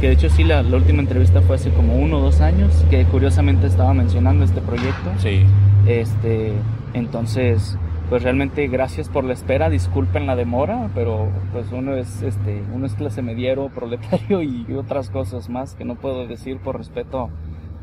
Que 0.00 0.08
de 0.08 0.14
hecho 0.14 0.30
sí, 0.30 0.44
la, 0.44 0.62
la 0.62 0.76
última 0.76 1.00
entrevista 1.00 1.42
fue 1.42 1.56
hace 1.56 1.70
como 1.70 1.96
uno 1.96 2.18
o 2.18 2.20
dos 2.20 2.40
años, 2.40 2.72
que 2.90 3.04
curiosamente 3.04 3.66
estaba 3.66 3.92
mencionando 3.92 4.44
este 4.44 4.60
proyecto. 4.60 5.10
Sí. 5.18 5.42
Este, 5.86 6.52
entonces, 6.94 7.76
pues 8.08 8.22
realmente 8.22 8.66
gracias 8.68 9.08
por 9.08 9.24
la 9.24 9.32
espera, 9.32 9.68
disculpen 9.68 10.26
la 10.26 10.36
demora, 10.36 10.90
pero 10.94 11.28
pues 11.52 11.66
uno 11.72 11.94
es 11.96 12.22
este, 12.22 12.62
uno 12.74 12.86
es 12.86 12.94
clase 12.94 13.22
mediero, 13.22 13.68
proletario 13.74 14.42
y 14.42 14.66
otras 14.74 15.10
cosas 15.10 15.48
más 15.48 15.74
que 15.74 15.84
no 15.84 15.94
puedo 15.96 16.26
decir 16.26 16.58
por 16.58 16.78
respeto 16.78 17.30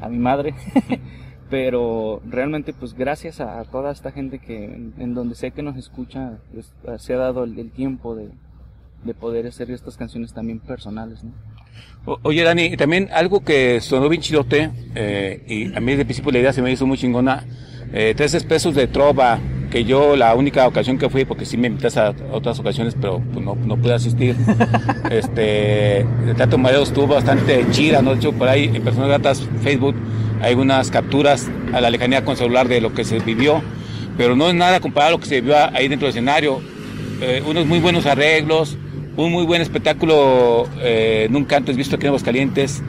a 0.02 0.10
mi 0.10 0.18
madre. 0.18 0.54
pero 1.50 2.22
realmente 2.30 2.74
pues 2.74 2.94
gracias 2.94 3.40
a, 3.42 3.64
toda 3.64 3.92
esta 3.92 4.12
gente 4.12 4.38
que 4.40 4.66
en, 4.66 4.94
en 5.00 5.14
donde 5.16 5.34
sé 5.36 5.50
que 5.52 5.64
nos 5.64 5.78
escucha, 5.78 6.38
pues, 6.54 6.72
se 7.02 7.14
ha 7.14 7.18
dado 7.18 7.44
el, 7.44 7.58
el 7.58 7.72
tiempo 7.72 8.16
de, 8.16 8.30
de 9.04 9.14
poder 9.16 9.48
hacer 9.48 9.72
estas 9.72 9.98
canciones 9.98 10.32
también 10.34 10.60
personales, 10.60 11.24
¿no? 11.24 11.32
O- 12.06 12.20
Oye, 12.24 12.44
Dani, 12.44 12.78
también 12.78 13.10
algo 13.12 13.44
que 13.44 13.82
sonó 13.82 14.10
bien 14.10 14.22
chidote, 14.22 14.70
eh, 14.94 15.44
y 15.48 15.76
a 15.76 15.80
mí 15.80 15.96
de 15.96 16.06
principio 16.06 16.32
la 16.32 16.40
idea 16.40 16.54
se 16.54 16.62
me 16.62 16.72
hizo 16.72 16.86
muy 16.86 16.98
chingona, 16.98 17.44
eh, 17.94 18.14
tres 18.16 18.36
espesos 18.36 18.76
de 18.76 18.86
trova, 18.88 19.40
que 19.70 19.84
yo 19.84 20.16
la 20.16 20.36
única 20.36 20.68
ocasión 20.68 20.98
que 20.98 21.10
fui, 21.10 21.26
porque 21.26 21.46
sí 21.46 21.58
me 21.58 21.68
invitaste 21.68 22.00
a 22.00 22.14
otras 22.32 22.60
ocasiones, 22.60 22.96
pero 23.00 23.22
pues, 23.34 23.46
no, 23.46 23.56
no 23.56 23.78
pude 23.78 23.94
asistir, 23.94 24.36
este, 25.12 26.00
el 26.00 26.36
Teatro 26.36 26.58
Mareo 26.58 26.84
estuvo 26.84 27.08
bastante 27.08 27.66
chida, 27.72 28.02
¿no? 28.02 28.12
De 28.12 28.18
hecho, 28.18 28.32
por 28.34 28.48
ahí 28.48 28.72
en 28.74 28.82
Personas 28.84 29.10
Gratas 29.10 29.48
Facebook 29.62 29.96
hay 30.42 30.56
unas 30.56 30.90
capturas 30.90 31.50
a 31.74 31.82
la 31.82 31.90
lejanía 31.90 32.24
con 32.26 32.38
celular 32.38 32.68
de 32.68 32.82
lo 32.82 32.94
que 32.94 33.04
se 33.04 33.20
vivió, 33.20 33.62
pero 34.18 34.36
no 34.36 34.50
es 34.50 34.56
nada 34.56 34.80
comparado 34.80 35.10
a 35.10 35.18
lo 35.18 35.20
que 35.20 35.28
se 35.28 35.42
vivió 35.42 35.56
ahí 35.74 35.88
dentro 35.88 36.08
del 36.08 36.16
escenario. 36.16 36.62
Eh, 37.22 37.44
unos 37.46 37.66
muy 37.66 37.80
buenos 37.80 38.06
arreglos, 38.06 38.78
un 39.18 39.32
muy 39.32 39.46
buen 39.46 39.62
espectáculo 39.62 40.68
eh, 40.82 41.28
nunca 41.30 41.58
antes 41.58 41.76
visto 41.76 41.96
aquí 41.96 42.06
en 42.06 42.10
Aguascalientes. 42.10 42.82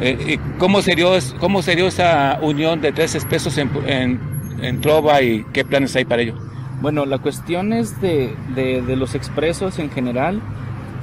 Eh, 0.00 0.16
eh, 0.20 0.38
¿cómo, 0.58 0.82
se 0.82 0.94
dio, 0.94 1.12
¿Cómo 1.38 1.62
se 1.62 1.76
dio 1.76 1.86
esa 1.86 2.38
unión 2.42 2.80
de 2.80 2.92
tres 2.92 3.14
espesos 3.14 3.56
en, 3.58 3.70
en, 3.86 4.20
en 4.60 4.80
Trova 4.80 5.22
y 5.22 5.44
qué 5.52 5.64
planes 5.64 5.94
hay 5.96 6.04
para 6.04 6.22
ello? 6.22 6.34
Bueno, 6.80 7.06
la 7.06 7.18
cuestión 7.18 7.72
es 7.72 8.00
de, 8.00 8.34
de, 8.54 8.82
de 8.82 8.96
los 8.96 9.14
expresos 9.14 9.78
en 9.78 9.90
general. 9.90 10.40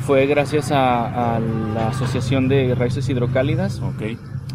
Fue 0.05 0.25
gracias 0.25 0.71
a, 0.71 1.35
a 1.35 1.39
la 1.39 1.89
Asociación 1.89 2.47
de 2.47 2.75
Raíces 2.75 3.07
Hidrocálidas. 3.09 3.79
Ok. 3.79 4.01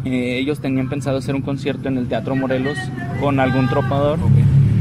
Eh, 0.05 0.37
ellos 0.39 0.59
tenían 0.59 0.87
pensado 0.87 1.17
hacer 1.17 1.35
un 1.35 1.41
concierto 1.41 1.89
en 1.89 1.97
el 1.97 2.07
Teatro 2.07 2.35
Morelos 2.35 2.77
con 3.19 3.39
algún 3.39 3.67
tropador. 3.67 4.19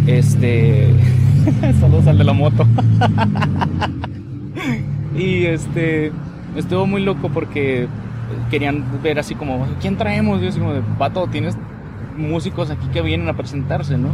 Este. 0.06 0.88
Saludos 1.80 2.06
al 2.06 2.18
de 2.18 2.24
la 2.24 2.32
moto. 2.32 2.66
y 5.16 5.46
este. 5.46 6.12
Estuvo 6.56 6.86
muy 6.86 7.02
loco 7.02 7.28
porque 7.28 7.88
querían 8.50 8.84
ver 9.02 9.18
así 9.18 9.34
como, 9.34 9.66
¿quién 9.80 9.96
traemos? 9.96 10.40
Y 10.40 10.44
yo 10.44 10.48
así 10.48 10.58
como 10.58 10.72
de, 10.72 10.82
vato, 10.98 11.26
tienes 11.28 11.56
músicos 12.18 12.70
aquí 12.70 12.86
que 12.88 13.00
vienen 13.00 13.28
a 13.28 13.34
presentarse, 13.34 13.96
¿no? 13.96 14.10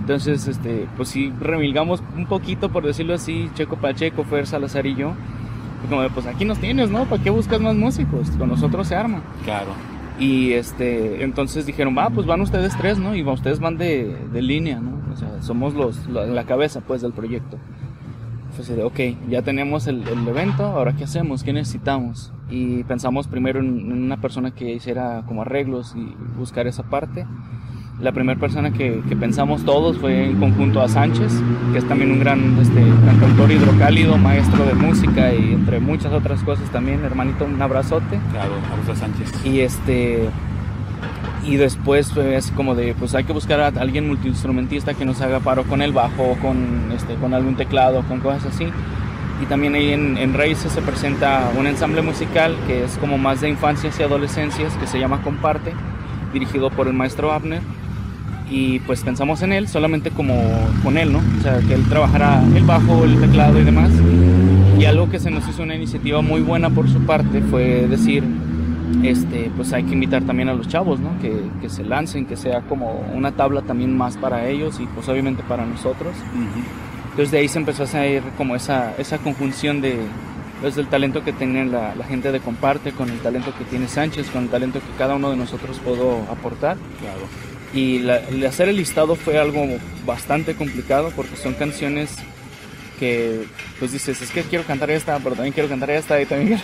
Entonces, 0.00 0.48
este, 0.48 0.88
pues 0.96 1.10
sí, 1.10 1.32
remilgamos 1.40 2.02
un 2.16 2.26
poquito, 2.26 2.70
por 2.70 2.84
decirlo 2.84 3.14
así, 3.14 3.50
Checo 3.54 3.76
Pacheco, 3.76 4.24
Fer 4.24 4.46
Salazar 4.46 4.86
y 4.86 4.94
yo. 4.94 5.12
Y 5.84 5.88
como 5.88 6.02
de, 6.02 6.10
pues 6.10 6.26
aquí 6.26 6.44
nos 6.44 6.58
tienes, 6.58 6.90
¿no? 6.90 7.04
¿Para 7.04 7.22
qué 7.22 7.30
buscas 7.30 7.60
más 7.60 7.76
músicos? 7.76 8.30
Con 8.32 8.48
nosotros 8.48 8.88
se 8.88 8.96
arma. 8.96 9.22
Claro. 9.44 9.72
Y 10.18 10.52
este, 10.52 11.22
entonces 11.22 11.66
dijeron, 11.66 11.96
va, 11.96 12.10
pues 12.10 12.26
van 12.26 12.40
ustedes 12.40 12.76
tres, 12.76 12.98
¿no? 12.98 13.14
Y 13.14 13.22
ustedes 13.22 13.60
van 13.60 13.78
de, 13.78 14.16
de 14.32 14.42
línea, 14.42 14.80
¿no? 14.80 14.92
O 15.12 15.16
sea, 15.16 15.42
somos 15.42 15.74
los, 15.74 16.08
la, 16.08 16.26
la 16.26 16.44
cabeza, 16.44 16.80
pues, 16.80 17.02
del 17.02 17.12
proyecto. 17.12 17.58
De, 18.58 18.84
ok, 18.84 19.00
ya 19.30 19.42
tenemos 19.42 19.86
el, 19.86 20.06
el 20.06 20.28
evento, 20.28 20.64
ahora 20.64 20.94
qué 20.94 21.04
hacemos, 21.04 21.42
qué 21.42 21.52
necesitamos. 21.52 22.32
Y 22.50 22.84
pensamos 22.84 23.26
primero 23.26 23.60
en, 23.60 23.78
en 23.78 24.04
una 24.04 24.20
persona 24.20 24.50
que 24.52 24.74
hiciera 24.74 25.24
como 25.26 25.42
arreglos 25.42 25.94
y 25.96 26.14
buscar 26.38 26.66
esa 26.66 26.82
parte. 26.82 27.26
La 28.00 28.12
primera 28.12 28.38
persona 28.38 28.70
que, 28.72 29.02
que 29.08 29.16
pensamos 29.16 29.64
todos 29.64 29.98
fue 29.98 30.26
en 30.26 30.38
conjunto 30.38 30.80
a 30.80 30.88
Sánchez, 30.88 31.32
que 31.72 31.78
es 31.78 31.88
también 31.88 32.12
un 32.12 32.20
gran 32.20 32.58
este, 32.60 32.82
cantautor 33.06 33.50
hidrocálido, 33.50 34.18
maestro 34.18 34.64
de 34.66 34.74
música 34.74 35.32
y 35.32 35.54
entre 35.54 35.80
muchas 35.80 36.12
otras 36.12 36.42
cosas 36.42 36.70
también. 36.70 37.04
Hermanito, 37.04 37.44
un 37.46 37.60
abrazote. 37.60 38.20
Claro, 38.32 38.52
Augusto 38.70 38.94
Sánchez. 38.96 39.32
Y 39.46 39.60
este 39.60 40.28
y 41.44 41.56
después 41.56 42.16
así 42.16 42.52
como 42.52 42.74
de 42.74 42.94
pues 42.94 43.14
hay 43.14 43.24
que 43.24 43.32
buscar 43.32 43.60
a 43.60 43.68
alguien 43.68 44.06
multiinstrumentista 44.06 44.94
que 44.94 45.04
nos 45.04 45.20
haga 45.20 45.40
paro 45.40 45.64
con 45.64 45.82
el 45.82 45.92
bajo, 45.92 46.36
con 46.40 46.92
este 46.94 47.14
con 47.14 47.34
algún 47.34 47.56
teclado, 47.56 48.02
con 48.02 48.20
cosas 48.20 48.46
así. 48.46 48.66
Y 49.42 49.46
también 49.46 49.74
ahí 49.74 49.92
en, 49.92 50.16
en 50.18 50.34
Raíces 50.34 50.70
se 50.70 50.80
presenta 50.82 51.50
un 51.58 51.66
ensamble 51.66 52.00
musical 52.00 52.56
que 52.66 52.84
es 52.84 52.96
como 52.98 53.18
más 53.18 53.40
de 53.40 53.48
infancias 53.48 53.98
y 53.98 54.02
adolescencias 54.04 54.72
que 54.76 54.86
se 54.86 55.00
llama 55.00 55.20
Comparte, 55.22 55.72
dirigido 56.32 56.70
por 56.70 56.86
el 56.86 56.92
maestro 56.92 57.32
Abner. 57.32 57.60
Y 58.48 58.80
pues 58.80 59.02
pensamos 59.02 59.42
en 59.42 59.52
él 59.52 59.66
solamente 59.66 60.10
como 60.10 60.34
con 60.84 60.98
él, 60.98 61.12
¿no? 61.12 61.20
O 61.38 61.42
sea, 61.42 61.58
que 61.60 61.74
él 61.74 61.88
trabajara 61.88 62.42
el 62.54 62.62
bajo, 62.64 63.02
el 63.04 63.18
teclado 63.18 63.58
y 63.58 63.64
demás. 63.64 63.90
Y 64.78 64.84
algo 64.84 65.10
que 65.10 65.18
se 65.18 65.30
nos 65.30 65.48
hizo 65.48 65.62
una 65.62 65.74
iniciativa 65.74 66.20
muy 66.20 66.42
buena 66.42 66.68
por 66.70 66.88
su 66.88 67.00
parte 67.06 67.40
fue 67.40 67.86
decir, 67.88 68.22
este, 69.02 69.50
pues 69.56 69.72
hay 69.72 69.84
que 69.84 69.94
invitar 69.94 70.22
también 70.24 70.48
a 70.48 70.54
los 70.54 70.68
chavos, 70.68 71.00
¿no? 71.00 71.18
Que, 71.20 71.32
que 71.60 71.68
se 71.68 71.84
lancen, 71.84 72.26
que 72.26 72.36
sea 72.36 72.60
como 72.62 73.04
una 73.14 73.32
tabla 73.32 73.62
también 73.62 73.96
más 73.96 74.16
para 74.16 74.48
ellos 74.48 74.78
y 74.80 74.86
pues 74.86 75.08
obviamente 75.08 75.42
para 75.48 75.64
nosotros. 75.66 76.14
Entonces 77.10 77.30
de 77.30 77.38
ahí 77.38 77.48
se 77.48 77.58
empezó 77.58 77.82
a 77.82 77.86
hacer 77.86 78.22
como 78.36 78.56
esa, 78.56 78.94
esa 78.98 79.18
conjunción 79.18 79.80
de, 79.80 79.96
pues, 80.60 80.76
del 80.76 80.86
talento 80.86 81.22
que 81.24 81.32
tiene 81.32 81.64
la, 81.66 81.94
la 81.94 82.04
gente 82.04 82.32
de 82.32 82.40
Comparte, 82.40 82.92
con 82.92 83.10
el 83.10 83.18
talento 83.18 83.52
que 83.58 83.64
tiene 83.64 83.86
Sánchez, 83.88 84.30
con 84.30 84.44
el 84.44 84.48
talento 84.48 84.78
que 84.80 84.96
cada 84.98 85.14
uno 85.16 85.30
de 85.30 85.36
nosotros 85.36 85.78
pudo 85.80 86.22
aportar. 86.30 86.76
Claro. 87.00 87.20
Y 87.74 87.98
la- 88.00 88.18
el 88.18 88.44
hacer 88.46 88.68
el 88.68 88.76
listado 88.76 89.14
fue 89.14 89.38
algo 89.38 89.64
bastante 90.06 90.54
complicado 90.54 91.10
porque 91.16 91.36
son 91.36 91.54
canciones 91.54 92.16
que 92.98 93.44
pues 93.78 93.92
dices, 93.92 94.22
es 94.22 94.30
que 94.30 94.42
quiero 94.42 94.64
cantar 94.64 94.90
esta, 94.90 95.18
pero 95.18 95.34
también 95.34 95.52
quiero 95.52 95.68
cantar 95.68 95.90
esta 95.90 96.20
y 96.20 96.26
también 96.26 96.48
quiero... 96.48 96.62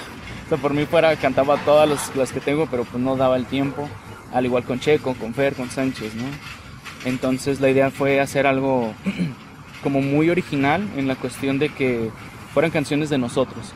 O 0.48 0.50
sea, 0.50 0.56
por 0.56 0.72
mí 0.72 0.86
fuera 0.86 1.14
cantaba 1.16 1.58
todas 1.58 1.86
las, 1.86 2.16
las 2.16 2.32
que 2.32 2.40
tengo, 2.40 2.66
pero 2.70 2.84
pues 2.84 3.02
no 3.02 3.16
daba 3.16 3.36
el 3.36 3.44
tiempo. 3.44 3.86
Al 4.32 4.46
igual 4.46 4.64
con 4.64 4.80
Checo, 4.80 5.12
con 5.12 5.34
Fer, 5.34 5.54
con 5.54 5.68
Sánchez, 5.68 6.14
¿no? 6.14 6.24
Entonces 7.04 7.60
la 7.60 7.68
idea 7.68 7.90
fue 7.90 8.18
hacer 8.18 8.46
algo 8.46 8.94
como 9.82 10.00
muy 10.00 10.30
original 10.30 10.88
en 10.96 11.06
la 11.06 11.16
cuestión 11.16 11.58
de 11.58 11.68
que 11.68 12.10
fueran 12.54 12.70
canciones 12.70 13.10
de 13.10 13.18
nosotros. 13.18 13.74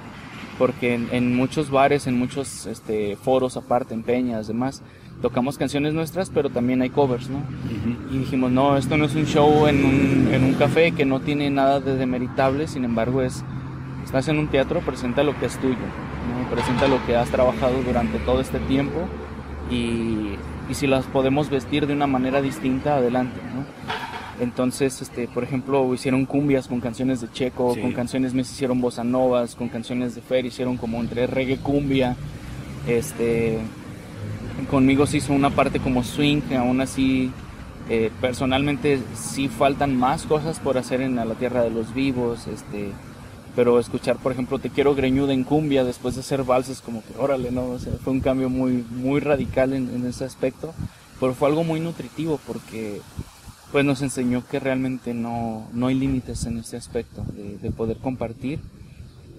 Porque 0.58 0.94
en, 0.94 1.10
en 1.12 1.36
muchos 1.36 1.70
bares, 1.70 2.06
en 2.06 2.18
muchos 2.18 2.64
este, 2.64 3.16
foros 3.16 3.58
aparte, 3.58 3.92
en 3.92 4.02
peñas, 4.02 4.46
demás, 4.46 4.82
tocamos 5.20 5.58
canciones 5.58 5.92
nuestras, 5.92 6.30
pero 6.30 6.48
también 6.48 6.80
hay 6.80 6.88
covers, 6.88 7.28
¿no? 7.28 7.42
Y 8.10 8.18
dijimos, 8.18 8.50
no, 8.50 8.78
esto 8.78 8.96
no 8.96 9.04
es 9.04 9.14
un 9.14 9.26
show 9.26 9.66
en 9.66 9.84
un, 9.84 10.28
en 10.32 10.42
un 10.42 10.54
café 10.54 10.92
que 10.92 11.04
no 11.04 11.20
tiene 11.20 11.50
nada 11.50 11.80
de 11.80 11.96
demeritable, 11.96 12.66
sin 12.66 12.84
embargo 12.84 13.22
es, 13.22 13.44
estás 14.04 14.28
en 14.28 14.38
un 14.38 14.48
teatro, 14.48 14.80
presenta 14.80 15.22
lo 15.22 15.38
que 15.38 15.46
es 15.46 15.56
tuyo, 15.58 15.76
¿no? 15.76 16.50
presenta 16.50 16.86
lo 16.88 17.04
que 17.06 17.16
has 17.16 17.30
trabajado 17.30 17.82
durante 17.82 18.18
todo 18.18 18.40
este 18.40 18.58
tiempo 18.60 19.00
y, 19.70 20.36
y 20.68 20.74
si 20.74 20.86
las 20.86 21.06
podemos 21.06 21.48
vestir 21.48 21.86
de 21.86 21.94
una 21.94 22.06
manera 22.06 22.42
distinta, 22.42 22.96
adelante, 22.96 23.40
¿no? 23.54 23.64
Entonces, 24.42 25.00
este, 25.02 25.28
por 25.28 25.44
ejemplo, 25.44 25.94
hicieron 25.94 26.26
cumbias 26.26 26.66
con 26.66 26.80
canciones 26.80 27.20
de 27.20 27.30
Checo, 27.30 27.74
Sí. 27.74 27.80
con 27.80 27.92
canciones 27.92 28.34
me 28.34 28.42
hicieron 28.42 28.80
bossa 28.80 29.04
novas, 29.04 29.54
con 29.54 29.68
canciones 29.68 30.14
de 30.14 30.20
Fer 30.20 30.44
hicieron 30.46 30.76
como 30.76 31.00
entre 31.00 31.26
reggae 31.26 31.58
cumbia, 31.58 32.16
este, 32.88 33.58
conmigo 34.70 35.06
se 35.06 35.18
hizo 35.18 35.32
una 35.32 35.50
parte 35.50 35.78
como 35.80 36.02
swing, 36.02 36.40
que 36.42 36.56
aún 36.56 36.80
así 36.80 37.30
eh, 37.88 38.10
personalmente 38.20 39.00
sí 39.14 39.48
faltan 39.48 39.96
más 39.96 40.24
cosas 40.24 40.58
por 40.58 40.76
hacer 40.78 41.02
en 41.02 41.16
la 41.16 41.34
Tierra 41.34 41.62
de 41.62 41.70
los 41.70 41.94
Vivos, 41.94 42.46
este, 42.46 42.90
pero 43.54 43.78
escuchar 43.78 44.16
por 44.16 44.32
ejemplo 44.32 44.58
Te 44.58 44.70
quiero 44.70 44.94
greñuda 44.94 45.32
en 45.32 45.44
cumbia 45.44 45.84
después 45.84 46.14
de 46.14 46.20
hacer 46.20 46.42
valses 46.44 46.80
como 46.80 47.02
que 47.02 47.14
órale, 47.18 47.50
no, 47.50 47.66
o 47.66 47.78
sea, 47.78 47.92
fue 48.02 48.12
un 48.12 48.20
cambio 48.20 48.48
muy, 48.48 48.84
muy 48.90 49.20
radical 49.20 49.72
en, 49.72 49.94
en 49.94 50.06
ese 50.06 50.24
aspecto, 50.24 50.74
pero 51.20 51.34
fue 51.34 51.48
algo 51.48 51.64
muy 51.64 51.80
nutritivo 51.80 52.38
porque 52.46 53.00
pues 53.70 53.84
nos 53.84 54.02
enseñó 54.02 54.46
que 54.46 54.60
realmente 54.60 55.14
no, 55.14 55.66
no 55.72 55.86
hay 55.86 55.94
límites 55.94 56.44
en 56.44 56.58
este 56.58 56.76
aspecto 56.76 57.24
de, 57.32 57.56
de 57.56 57.70
poder 57.70 57.96
compartir 57.96 58.60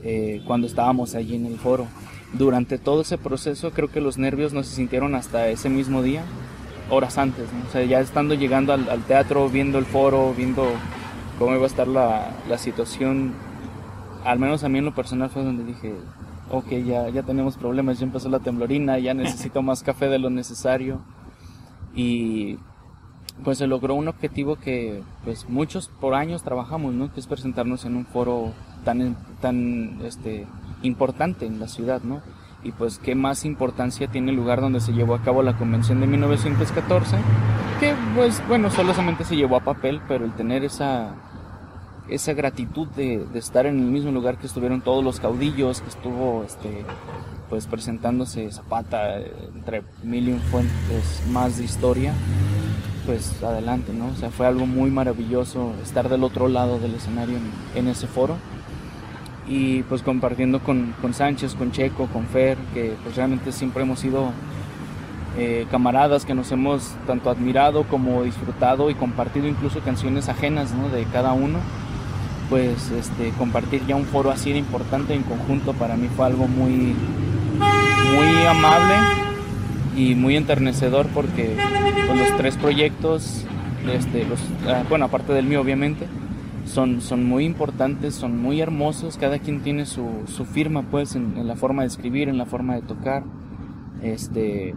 eh, 0.03 0.41
cuando 0.45 0.67
estábamos 0.67 1.15
allí 1.15 1.35
en 1.35 1.45
el 1.45 1.57
foro. 1.57 1.87
Durante 2.33 2.79
todo 2.79 3.01
ese 3.01 3.17
proceso 3.19 3.71
creo 3.71 3.89
que 3.89 4.01
los 4.01 4.17
nervios 4.17 4.51
no 4.51 4.63
se 4.63 4.75
sintieron 4.75 5.13
hasta 5.13 5.47
ese 5.49 5.69
mismo 5.69 6.01
día, 6.01 6.23
horas 6.89 7.17
antes, 7.17 7.45
¿no? 7.53 7.69
o 7.69 7.71
sea, 7.71 7.83
ya 7.85 7.99
estando 7.99 8.33
llegando 8.33 8.73
al, 8.73 8.89
al 8.89 9.03
teatro, 9.03 9.47
viendo 9.49 9.77
el 9.77 9.85
foro, 9.85 10.33
viendo 10.35 10.67
cómo 11.37 11.53
iba 11.53 11.63
a 11.63 11.67
estar 11.67 11.87
la, 11.87 12.31
la 12.49 12.57
situación, 12.57 13.33
al 14.23 14.39
menos 14.39 14.63
a 14.63 14.69
mí 14.69 14.79
en 14.79 14.85
lo 14.85 14.95
personal 14.95 15.29
fue 15.29 15.43
donde 15.43 15.63
dije, 15.63 15.95
ok, 16.49 16.69
ya, 16.85 17.09
ya 17.09 17.23
tenemos 17.23 17.57
problemas, 17.57 17.99
ya 17.99 18.05
empezó 18.05 18.29
la 18.29 18.39
temblorina, 18.39 18.99
ya 18.99 19.13
necesito 19.13 19.61
más 19.61 19.83
café 19.83 20.07
de 20.07 20.19
lo 20.19 20.29
necesario. 20.29 21.01
Y 21.95 22.57
pues 23.43 23.57
se 23.57 23.67
logró 23.67 23.95
un 23.95 24.07
objetivo 24.07 24.57
que 24.57 25.01
pues 25.23 25.49
muchos 25.49 25.87
por 25.87 26.13
años 26.13 26.43
trabajamos, 26.43 26.93
¿no? 26.93 27.11
Que 27.13 27.19
es 27.19 27.27
presentarnos 27.27 27.85
en 27.85 27.95
un 27.95 28.05
foro 28.05 28.53
tan, 28.83 29.15
tan 29.41 29.99
este, 30.03 30.45
importante 30.83 31.45
en 31.45 31.59
la 31.59 31.67
ciudad, 31.67 32.01
¿no? 32.03 32.21
Y 32.63 32.71
pues 32.71 32.99
qué 32.99 33.15
más 33.15 33.43
importancia 33.43 34.07
tiene 34.07 34.31
el 34.31 34.37
lugar 34.37 34.61
donde 34.61 34.79
se 34.79 34.93
llevó 34.93 35.15
a 35.15 35.21
cabo 35.21 35.41
la 35.41 35.57
convención 35.57 35.99
de 35.99 36.07
1914, 36.07 37.17
que 37.79 37.93
pues 38.15 38.41
bueno, 38.47 38.69
solamente 38.69 39.25
se 39.25 39.35
llevó 39.35 39.57
a 39.57 39.63
papel, 39.63 40.01
pero 40.07 40.23
el 40.23 40.33
tener 40.33 40.63
esa 40.63 41.13
esa 42.09 42.33
gratitud 42.33 42.87
de, 42.89 43.25
estar 43.35 43.65
en 43.65 43.79
el 43.79 43.85
mismo 43.85 44.11
lugar 44.11 44.37
que 44.37 44.47
estuvieron 44.47 44.81
todos 44.81 45.03
los 45.03 45.19
caudillos, 45.19 45.81
que 45.81 45.89
estuvo 45.89 46.43
este, 46.43 46.85
pues 47.49 47.67
presentándose 47.67 48.51
Zapata, 48.51 49.19
entre 49.19 49.83
mil 50.03 50.29
y 50.29 50.33
fuentes 50.33 51.23
más 51.31 51.57
de 51.57 51.63
historia, 51.63 52.13
pues 53.05 53.41
adelante, 53.43 53.93
¿no? 53.93 54.07
O 54.07 54.15
sea, 54.15 54.31
fue 54.31 54.47
algo 54.47 54.65
muy 54.65 54.91
maravilloso 54.91 55.73
estar 55.81 56.09
del 56.09 56.23
otro 56.23 56.47
lado 56.47 56.79
del 56.79 56.95
escenario 56.95 57.37
en, 57.75 57.87
ese 57.87 58.07
foro. 58.07 58.35
Y 59.47 59.83
pues 59.83 60.01
compartiendo 60.03 60.59
con, 60.61 60.93
Sánchez, 61.11 61.55
con 61.55 61.71
Checo, 61.71 62.07
con 62.07 62.25
Fer, 62.27 62.57
que 62.73 62.95
pues 63.03 63.17
realmente 63.17 63.51
siempre 63.51 63.83
hemos 63.83 63.99
sido 63.99 64.31
eh, 65.37 65.67
camaradas 65.69 66.25
que 66.25 66.33
nos 66.33 66.51
hemos 66.53 66.95
tanto 67.05 67.29
admirado 67.29 67.83
como 67.83 68.23
disfrutado 68.23 68.89
y 68.89 68.95
compartido 68.95 69.47
incluso 69.47 69.79
canciones 69.81 70.29
ajenas 70.29 70.71
de 70.93 71.03
cada 71.05 71.33
uno 71.33 71.59
pues 72.49 72.91
este, 72.91 73.29
compartir 73.31 73.85
ya 73.85 73.95
un 73.95 74.05
foro 74.05 74.31
así 74.31 74.51
de 74.51 74.59
importante 74.59 75.13
en 75.13 75.23
conjunto 75.23 75.73
para 75.73 75.95
mí 75.95 76.07
fue 76.15 76.25
algo 76.25 76.47
muy, 76.47 76.95
muy 78.15 78.45
amable 78.47 78.95
y 79.95 80.15
muy 80.15 80.35
enternecedor 80.35 81.07
porque 81.13 81.55
pues, 82.07 82.19
los 82.19 82.37
tres 82.37 82.57
proyectos, 82.57 83.45
este, 83.91 84.25
los, 84.25 84.39
bueno, 84.89 85.05
aparte 85.05 85.33
del 85.33 85.45
mío 85.45 85.61
obviamente, 85.61 86.07
son, 86.65 87.01
son 87.01 87.25
muy 87.25 87.45
importantes, 87.45 88.15
son 88.15 88.41
muy 88.41 88.61
hermosos, 88.61 89.17
cada 89.17 89.39
quien 89.39 89.61
tiene 89.61 89.85
su, 89.85 90.07
su 90.27 90.45
firma 90.45 90.83
pues 90.83 91.15
en, 91.15 91.37
en, 91.37 91.47
la 91.47 91.55
forma 91.55 91.81
de 91.81 91.89
escribir, 91.89 92.29
en 92.29 92.37
la 92.37 92.45
forma 92.45 92.75
de 92.75 92.81
tocar, 92.81 93.23
este, 94.01 94.75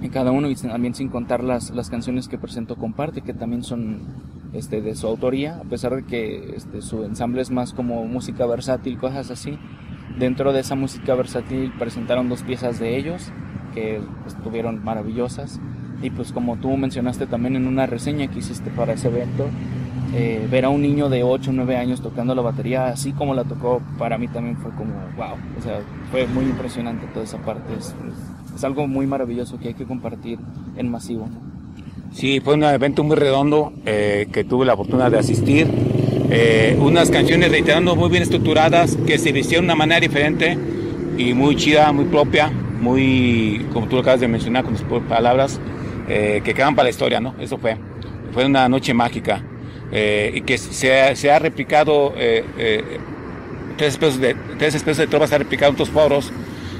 en 0.00 0.10
cada 0.10 0.30
uno 0.30 0.48
y 0.48 0.54
también 0.54 0.94
sin 0.94 1.08
contar 1.08 1.44
las, 1.44 1.70
las 1.70 1.90
canciones 1.90 2.28
que 2.28 2.38
presento 2.38 2.76
comparte, 2.76 3.22
que 3.22 3.34
también 3.34 3.62
son 3.62 4.00
este, 4.52 4.82
de 4.82 4.94
su 4.94 5.06
autoría, 5.06 5.56
a 5.56 5.64
pesar 5.64 5.94
de 5.94 6.04
que 6.04 6.54
este, 6.56 6.82
su 6.82 7.04
ensamble 7.04 7.42
es 7.42 7.50
más 7.50 7.72
como 7.72 8.04
música 8.04 8.46
versátil, 8.46 8.98
cosas 8.98 9.30
así. 9.30 9.58
Dentro 10.18 10.52
de 10.52 10.60
esa 10.60 10.74
música 10.74 11.14
versátil 11.14 11.72
presentaron 11.78 12.28
dos 12.28 12.42
piezas 12.42 12.78
de 12.78 12.96
ellos 12.96 13.32
que 13.74 14.00
estuvieron 14.26 14.84
maravillosas. 14.84 15.60
Y 16.02 16.10
pues 16.10 16.32
como 16.32 16.56
tú 16.56 16.76
mencionaste 16.76 17.26
también 17.26 17.56
en 17.56 17.66
una 17.66 17.86
reseña 17.86 18.26
que 18.28 18.40
hiciste 18.40 18.70
para 18.70 18.92
ese 18.92 19.08
evento, 19.08 19.46
eh, 20.14 20.46
ver 20.50 20.66
a 20.66 20.68
un 20.68 20.82
niño 20.82 21.08
de 21.08 21.22
8 21.22 21.50
o 21.50 21.52
9 21.54 21.76
años 21.76 22.02
tocando 22.02 22.34
la 22.34 22.42
batería 22.42 22.88
así 22.88 23.12
como 23.12 23.34
la 23.34 23.44
tocó, 23.44 23.80
para 23.98 24.18
mí 24.18 24.28
también 24.28 24.56
fue 24.58 24.70
como 24.72 24.92
wow. 25.16 25.36
O 25.58 25.62
sea, 25.62 25.80
fue 26.10 26.26
muy 26.26 26.44
impresionante 26.44 27.06
toda 27.14 27.24
esa 27.24 27.38
parte. 27.38 27.72
Es, 27.78 27.94
es 28.54 28.64
algo 28.64 28.86
muy 28.86 29.06
maravilloso 29.06 29.58
que 29.58 29.68
hay 29.68 29.74
que 29.74 29.86
compartir 29.86 30.38
en 30.76 30.90
masivo. 30.90 31.28
Sí, 32.14 32.40
fue 32.40 32.54
un 32.54 32.64
evento 32.64 33.02
muy 33.02 33.16
redondo 33.16 33.72
eh, 33.86 34.28
que 34.32 34.44
tuve 34.44 34.66
la 34.66 34.76
fortuna 34.76 35.08
de 35.08 35.18
asistir. 35.18 35.66
Eh, 36.30 36.76
unas 36.78 37.10
canciones 37.10 37.50
reiterando 37.50 37.96
muy 37.96 38.10
bien 38.10 38.22
estructuradas 38.22 38.96
que 39.06 39.18
se 39.18 39.30
hicieron 39.30 39.66
de 39.66 39.72
una 39.72 39.76
manera 39.76 40.00
diferente 40.00 40.58
y 41.16 41.32
muy 41.32 41.56
chida, 41.56 41.90
muy 41.92 42.04
propia, 42.04 42.50
muy, 42.50 43.66
como 43.72 43.86
tú 43.86 43.96
lo 43.96 44.02
acabas 44.02 44.20
de 44.20 44.28
mencionar 44.28 44.64
con 44.64 44.76
tus 44.76 44.84
palabras, 45.02 45.58
eh, 46.08 46.42
que 46.44 46.52
quedan 46.52 46.74
para 46.74 46.84
la 46.84 46.90
historia, 46.90 47.20
¿no? 47.20 47.34
Eso 47.40 47.56
fue. 47.56 47.76
Fue 48.32 48.44
una 48.46 48.68
noche 48.68 48.94
mágica 48.94 49.42
y 49.92 50.40
que 50.40 50.56
se, 50.56 51.14
se, 51.16 51.30
ha 51.30 51.38
replicado, 51.38 52.14
tres 53.76 53.92
especies 53.92 54.20
de, 54.20 54.34
tres 54.58 54.74
especies 54.74 55.10
de 55.10 55.26
se 55.26 55.34
ha 55.34 55.38
replicado 55.38 55.68
en 55.68 55.74
otros 55.74 55.90
foros 55.90 56.32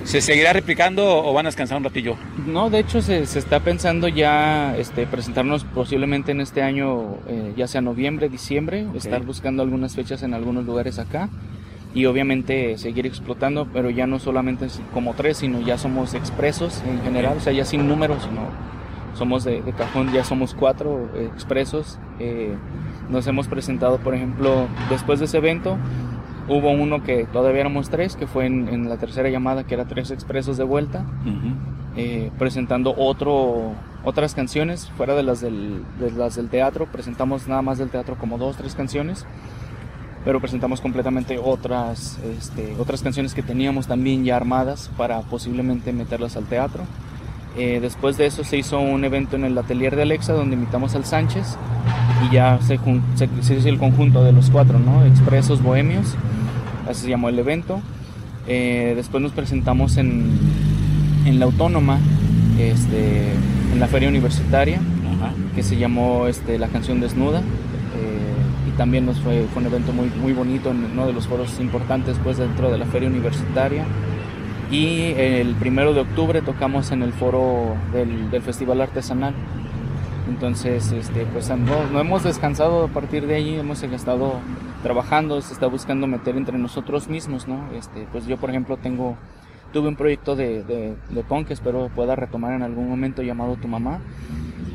¿Se 0.04 0.20
seguirá 0.20 0.52
replicando 0.52 1.24
o 1.24 1.32
van 1.32 1.46
a 1.46 1.48
descansar 1.48 1.78
un 1.78 1.84
ratillo? 1.84 2.16
No, 2.46 2.70
de 2.70 2.80
hecho 2.80 3.00
se, 3.02 3.26
se 3.26 3.38
está 3.38 3.60
pensando 3.60 4.08
ya 4.08 4.76
este, 4.76 5.06
presentarnos 5.06 5.64
posiblemente 5.64 6.32
en 6.32 6.40
este 6.40 6.62
año, 6.62 7.18
eh, 7.28 7.52
ya 7.56 7.66
sea 7.66 7.80
noviembre, 7.80 8.28
diciembre, 8.28 8.86
okay. 8.86 8.98
estar 8.98 9.22
buscando 9.24 9.62
algunas 9.62 9.94
fechas 9.94 10.22
en 10.22 10.34
algunos 10.34 10.64
lugares 10.64 10.98
acá 10.98 11.28
y 11.94 12.06
obviamente 12.06 12.78
seguir 12.78 13.06
explotando, 13.06 13.68
pero 13.72 13.90
ya 13.90 14.06
no 14.06 14.18
solamente 14.18 14.66
como 14.92 15.14
tres, 15.14 15.38
sino 15.38 15.60
ya 15.60 15.78
somos 15.78 16.14
expresos 16.14 16.82
en 16.86 17.02
general, 17.02 17.36
o 17.36 17.40
sea, 17.40 17.52
ya 17.52 17.64
sin 17.64 17.86
números, 17.86 18.22
sino 18.22 18.48
somos 19.14 19.44
de, 19.44 19.62
de 19.62 19.72
cajón, 19.72 20.12
ya 20.12 20.24
somos 20.24 20.54
cuatro 20.54 21.08
eh, 21.14 21.28
expresos. 21.32 21.98
Eh, 22.18 22.54
nos 23.10 23.26
hemos 23.26 23.46
presentado, 23.46 23.98
por 23.98 24.14
ejemplo, 24.14 24.66
después 24.88 25.18
de 25.18 25.26
ese 25.26 25.38
evento, 25.38 25.76
Hubo 26.48 26.70
uno 26.70 27.02
que 27.04 27.24
todavía 27.26 27.60
éramos 27.60 27.88
tres, 27.88 28.16
que 28.16 28.26
fue 28.26 28.46
en, 28.46 28.68
en 28.68 28.88
la 28.88 28.96
tercera 28.96 29.28
llamada, 29.30 29.64
que 29.64 29.74
era 29.74 29.84
tres 29.84 30.10
expresos 30.10 30.56
de 30.56 30.64
vuelta, 30.64 31.06
uh 31.24 31.28
-huh. 31.28 31.54
eh, 31.96 32.30
presentando 32.38 32.94
otro, 32.96 33.72
otras 34.04 34.34
canciones 34.34 34.90
fuera 34.96 35.14
de 35.14 35.22
las, 35.22 35.40
del, 35.40 35.84
de 36.00 36.10
las 36.10 36.34
del 36.34 36.48
teatro. 36.48 36.86
Presentamos 36.86 37.46
nada 37.46 37.62
más 37.62 37.78
del 37.78 37.90
teatro 37.90 38.16
como 38.16 38.38
dos, 38.38 38.56
tres 38.56 38.74
canciones, 38.74 39.24
pero 40.24 40.40
presentamos 40.40 40.80
completamente 40.80 41.38
otras, 41.38 42.18
este, 42.36 42.74
otras 42.78 43.02
canciones 43.02 43.34
que 43.34 43.42
teníamos 43.42 43.86
también 43.86 44.24
ya 44.24 44.36
armadas 44.36 44.90
para 44.96 45.20
posiblemente 45.20 45.92
meterlas 45.92 46.36
al 46.36 46.44
teatro. 46.46 46.82
Eh, 47.56 47.80
después 47.82 48.16
de 48.16 48.26
eso 48.26 48.44
se 48.44 48.56
hizo 48.56 48.80
un 48.80 49.04
evento 49.04 49.36
en 49.36 49.44
el 49.44 49.56
atelier 49.58 49.94
de 49.94 50.02
Alexa 50.02 50.32
donde 50.32 50.54
invitamos 50.54 50.94
al 50.94 51.04
Sánchez 51.04 51.58
y 52.24 52.34
ya 52.34 52.58
se, 52.62 52.78
se, 53.14 53.28
se 53.42 53.54
hizo 53.54 53.68
el 53.68 53.78
conjunto 53.78 54.24
de 54.24 54.32
los 54.32 54.48
cuatro, 54.48 54.78
¿no? 54.78 55.04
Expresos 55.04 55.62
Bohemios, 55.62 56.14
así 56.88 57.02
se 57.02 57.10
llamó 57.10 57.28
el 57.28 57.38
evento. 57.38 57.80
Eh, 58.48 58.94
después 58.96 59.22
nos 59.22 59.32
presentamos 59.32 59.98
en, 59.98 60.30
en 61.26 61.38
la 61.38 61.44
Autónoma, 61.44 61.98
este, 62.58 63.32
en 63.72 63.80
la 63.80 63.86
feria 63.86 64.08
universitaria, 64.08 64.80
Ajá. 65.16 65.32
que 65.54 65.62
se 65.62 65.76
llamó 65.76 66.26
este, 66.28 66.58
La 66.58 66.68
canción 66.68 67.00
desnuda. 67.00 67.40
Eh, 67.40 68.68
y 68.68 68.76
también 68.78 69.04
nos 69.04 69.18
fue, 69.20 69.46
fue 69.52 69.60
un 69.60 69.66
evento 69.66 69.92
muy, 69.92 70.10
muy 70.20 70.32
bonito, 70.32 70.70
en 70.70 70.84
uno 70.92 71.06
de 71.06 71.12
los 71.12 71.26
foros 71.26 71.60
importantes 71.60 72.16
pues, 72.24 72.38
dentro 72.38 72.70
de 72.70 72.78
la 72.78 72.86
feria 72.86 73.08
universitaria 73.08 73.84
y 74.72 75.12
el 75.18 75.54
primero 75.56 75.92
de 75.92 76.00
octubre 76.00 76.40
tocamos 76.40 76.92
en 76.92 77.02
el 77.02 77.12
foro 77.12 77.76
del, 77.92 78.30
del 78.30 78.40
Festival 78.40 78.80
Artesanal. 78.80 79.34
Entonces, 80.28 80.90
este, 80.92 81.26
pues 81.26 81.50
no, 81.50 81.86
no, 81.92 82.00
hemos 82.00 82.24
descansado 82.24 82.84
a 82.84 82.88
partir 82.88 83.26
de 83.26 83.34
ahí, 83.34 83.58
hemos 83.58 83.82
estado 83.82 84.36
trabajando, 84.82 85.42
se 85.42 85.52
está 85.52 85.66
buscando 85.66 86.06
meter 86.06 86.36
entre 86.36 86.56
nosotros 86.56 87.08
mismos, 87.08 87.46
¿no? 87.46 87.70
Este, 87.74 88.06
pues 88.12 88.26
yo, 88.26 88.38
por 88.38 88.48
ejemplo, 88.48 88.78
tengo, 88.78 89.16
tuve 89.74 89.88
un 89.88 89.96
proyecto 89.96 90.36
de, 90.36 90.64
de, 90.64 90.96
de 91.10 91.22
punk 91.22 91.48
que 91.48 91.52
espero 91.52 91.90
pueda 91.94 92.16
retomar 92.16 92.54
en 92.54 92.62
algún 92.62 92.88
momento 92.88 93.20
llamado 93.22 93.56
Tu 93.56 93.68
Mamá, 93.68 94.00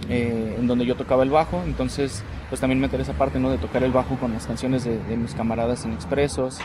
eh, 0.10 0.58
en 0.60 0.68
donde 0.68 0.86
yo 0.86 0.96
tocaba 0.96 1.24
el 1.24 1.32
bajo, 1.32 1.64
entonces 1.66 2.24
pues 2.50 2.62
también 2.62 2.80
meter 2.80 3.02
esa 3.02 3.14
parte, 3.14 3.40
¿no? 3.40 3.50
De 3.50 3.58
tocar 3.58 3.84
el 3.84 3.92
bajo 3.92 4.16
con 4.18 4.32
las 4.32 4.46
canciones 4.46 4.84
de, 4.84 5.00
de 5.00 5.18
mis 5.18 5.34
camaradas 5.34 5.86
en 5.86 5.94
Expresos, 5.94 6.60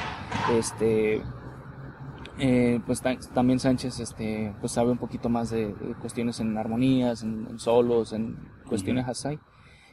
este, 0.52 1.22
eh, 2.38 2.80
pues 2.86 3.02
también 3.34 3.58
Sánchez 3.58 4.00
este, 4.00 4.54
pues 4.60 4.72
sabe 4.72 4.90
un 4.90 4.98
poquito 4.98 5.28
más 5.28 5.50
de, 5.50 5.74
de 5.74 5.94
cuestiones 6.00 6.40
en 6.40 6.56
armonías, 6.56 7.22
en, 7.22 7.46
en, 7.50 7.58
solos, 7.58 8.12
en 8.12 8.36
cuestiones 8.68 9.04
uh 9.04 9.08
-huh. 9.08 9.10
así. 9.10 9.38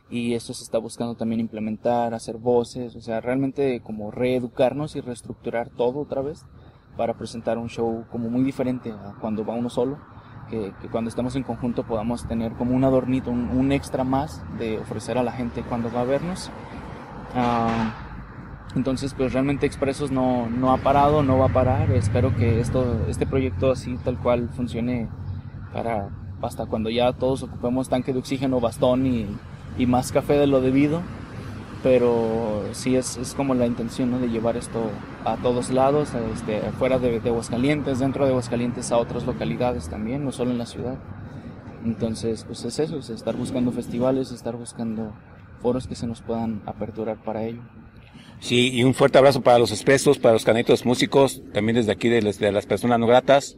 Y 0.09 0.33
esto 0.33 0.53
se 0.53 0.63
está 0.63 0.79
buscando 0.79 1.15
también 1.15 1.39
implementar, 1.39 2.13
hacer 2.13 2.37
voces, 2.37 2.95
o 2.95 3.01
sea, 3.01 3.21
realmente 3.21 3.81
como 3.81 4.09
reeducarnos 4.09 4.95
y 4.95 5.01
reestructurar 5.01 5.69
todo 5.69 5.99
otra 5.99 6.21
vez 6.21 6.45
para 6.97 7.13
presentar 7.13 7.57
un 7.57 7.69
show 7.69 8.05
como 8.11 8.29
muy 8.29 8.43
diferente 8.43 8.91
a 8.91 9.13
cuando 9.21 9.45
va 9.45 9.53
uno 9.53 9.69
solo. 9.69 9.97
Que, 10.49 10.73
que 10.81 10.89
cuando 10.89 11.09
estamos 11.09 11.35
en 11.35 11.43
conjunto 11.43 11.83
podamos 11.83 12.27
tener 12.27 12.53
como 12.53 12.75
un 12.75 12.83
adornito, 12.83 13.29
un, 13.29 13.49
un, 13.49 13.71
extra 13.71 14.03
más 14.03 14.43
de 14.57 14.79
ofrecer 14.79 15.15
a 15.19 15.21
la 15.21 15.31
gente 15.31 15.61
cuando 15.61 15.91
va 15.91 16.01
a 16.01 16.05
vernos. 16.05 16.49
Uh, 17.35 18.08
entonces, 18.75 19.13
pues 19.15 19.33
realmente 19.33 19.65
Expresos 19.65 20.11
no, 20.11 20.47
no 20.49 20.71
ha 20.71 20.77
parado, 20.77 21.23
no 21.23 21.37
va 21.37 21.47
a 21.47 21.53
parar. 21.53 21.91
Espero 21.91 22.35
que 22.35 22.59
esto, 22.59 23.05
este 23.07 23.25
proyecto 23.25 23.71
así 23.71 23.97
tal 24.03 24.17
cual 24.17 24.49
funcione 24.49 25.07
para 25.73 26.09
hasta 26.41 26.65
cuando 26.65 26.89
ya 26.89 27.11
todos 27.13 27.43
ocupemos 27.43 27.89
tanque 27.89 28.13
de 28.13 28.19
oxígeno, 28.19 28.61
bastón 28.61 29.05
y, 29.05 29.27
y 29.77 29.85
más 29.85 30.11
café 30.11 30.33
de 30.33 30.47
lo 30.47 30.61
debido. 30.61 31.01
pero 31.83 32.63
sí 32.73 32.95
es, 32.95 33.17
es 33.17 33.33
como 33.33 33.55
la 33.55 33.65
intención 33.65 34.11
¿no? 34.11 34.19
de 34.19 34.29
llevar 34.29 34.57
esto 34.57 34.89
a 35.25 35.37
todos 35.37 35.69
lados, 35.69 36.13
este, 36.33 36.59
fuera 36.77 36.99
de, 36.99 37.21
Aguascalientes, 37.25 37.99
dentro 37.99 38.25
de 38.25 38.31
Aguascalientes 38.31 38.91
a 38.91 38.97
otras 38.97 39.25
localidades 39.25 39.89
también, 39.89 40.23
no 40.23 40.31
solo 40.31 40.51
en 40.51 40.57
la 40.57 40.65
ciudad. 40.65 40.97
Entonces, 41.85 42.43
pues 42.43 42.65
es 42.65 42.79
eso, 42.79 42.97
es 42.97 43.09
estar 43.09 43.35
buscando 43.35 43.71
festivales, 43.71 44.31
estar 44.31 44.55
buscando 44.55 45.13
foros 45.61 45.87
que 45.87 45.95
se 45.95 46.07
nos 46.07 46.21
puedan 46.21 46.61
aperturar 46.65 47.17
para 47.17 47.43
ello. 47.43 47.61
Sí, 48.39 48.69
y 48.73 48.83
un 48.83 48.93
fuerte 48.93 49.17
abrazo 49.17 49.41
para 49.41 49.59
los 49.59 49.71
espesos, 49.71 50.17
para 50.17 50.33
los 50.33 50.45
canetos 50.45 50.85
músicos, 50.85 51.41
también 51.53 51.75
desde 51.75 51.91
aquí 51.91 52.07
de, 52.09 52.21
las- 52.21 52.39
de 52.39 52.51
las 52.51 52.65
personas 52.65 52.99
no 52.99 53.05
gratas. 53.07 53.57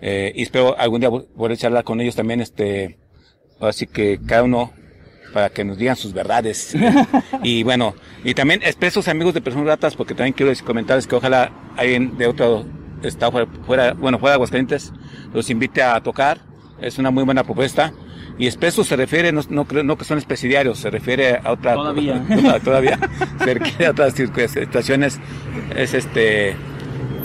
Eh, 0.00 0.32
y 0.36 0.42
espero 0.42 0.78
algún 0.78 1.00
día 1.00 1.10
poder 1.10 1.56
charlar 1.58 1.84
con 1.84 2.00
ellos 2.00 2.14
también, 2.14 2.40
este, 2.40 2.98
así 3.60 3.86
que 3.86 4.20
cada 4.24 4.44
uno 4.44 4.72
para 5.34 5.50
que 5.50 5.64
nos 5.64 5.78
digan 5.78 5.96
sus 5.96 6.12
verdades. 6.12 6.74
y 7.42 7.62
bueno, 7.64 7.94
y 8.24 8.34
también 8.34 8.62
espesos 8.62 9.08
amigos 9.08 9.34
de 9.34 9.40
personas 9.40 9.66
gratas, 9.66 9.96
porque 9.96 10.14
también 10.14 10.32
quiero 10.32 10.50
decir- 10.50 10.64
comentarles 10.64 11.06
que 11.06 11.16
ojalá 11.16 11.52
alguien 11.76 12.16
de 12.16 12.26
otro 12.28 12.64
estado 13.02 13.32
fuera, 13.32 13.46
fuera- 13.66 13.92
bueno, 13.94 14.18
fuera 14.18 14.32
de 14.32 14.34
Aguascalientes, 14.36 14.92
los 15.34 15.50
invite 15.50 15.82
a 15.82 16.00
tocar. 16.02 16.40
Es 16.80 16.98
una 16.98 17.10
muy 17.10 17.24
buena 17.24 17.44
propuesta. 17.44 17.92
Y 18.38 18.46
espesos 18.46 18.86
se 18.86 18.96
refiere, 18.96 19.32
no, 19.32 19.42
no, 19.50 19.64
creo- 19.66 19.84
no 19.84 19.96
que 19.98 20.04
son 20.04 20.18
especidiarios, 20.18 20.78
se 20.78 20.90
refiere 20.90 21.36
a 21.44 21.52
otra... 21.52 21.74
Todavía. 21.74 22.60
todavía 22.64 22.98
se 23.38 23.54
refiere 23.54 23.86
a 23.86 23.90
otras 23.90 24.14
situaciones. 24.14 25.20
Es 25.76 25.92
este, 25.94 26.56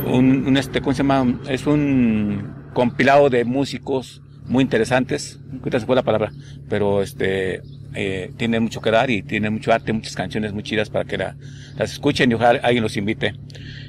un, 0.08 0.46
un 0.48 0.58
este, 0.58 0.82
¿cómo 0.82 0.94
se 0.94 1.04
llama? 1.04 1.40
Es 1.48 1.66
un 1.68 2.54
compilado 2.74 3.30
de 3.30 3.46
músicos 3.46 4.22
muy 4.48 4.62
interesantes. 4.64 5.40
Ahorita 5.60 5.80
se 5.80 5.86
fue 5.86 5.96
la 5.96 6.04
palabra, 6.04 6.32
pero 6.70 7.02
este, 7.02 7.62
eh, 7.94 8.32
tiene 8.38 8.60
mucho 8.60 8.82
que 8.82 8.92
dar 8.92 9.10
y 9.10 9.24
tiene 9.24 9.50
mucho 9.50 9.72
arte, 9.72 9.94
muchas 9.94 10.16
canciones 10.16 10.52
muy 10.54 10.64
chidas 10.64 10.90
para 10.90 11.06
que 11.06 11.18
la- 11.18 11.36
las 11.78 11.94
escuchen 11.94 12.30
y 12.30 12.34
ojalá 12.36 12.60
alguien 12.62 12.84
los 12.84 12.98
invite. 12.98 13.34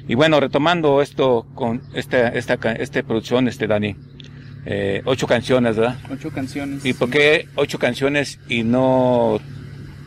Y 0.07 0.15
bueno, 0.15 0.39
retomando 0.39 1.01
esto 1.01 1.45
con 1.53 1.81
esta, 1.93 2.29
esta, 2.29 2.53
esta 2.71 3.03
producción, 3.03 3.47
este 3.49 3.67
Dani, 3.67 3.95
eh, 4.69 5.01
ocho 5.05 5.27
canciones, 5.27 5.77
¿verdad? 5.77 5.95
Ocho 6.11 6.29
canciones. 6.29 6.85
¿Y 6.85 6.91
por 6.93 7.09
qué 7.09 7.47
ocho 7.55 7.79
canciones 7.79 8.37
y 8.49 8.63
no 8.63 9.39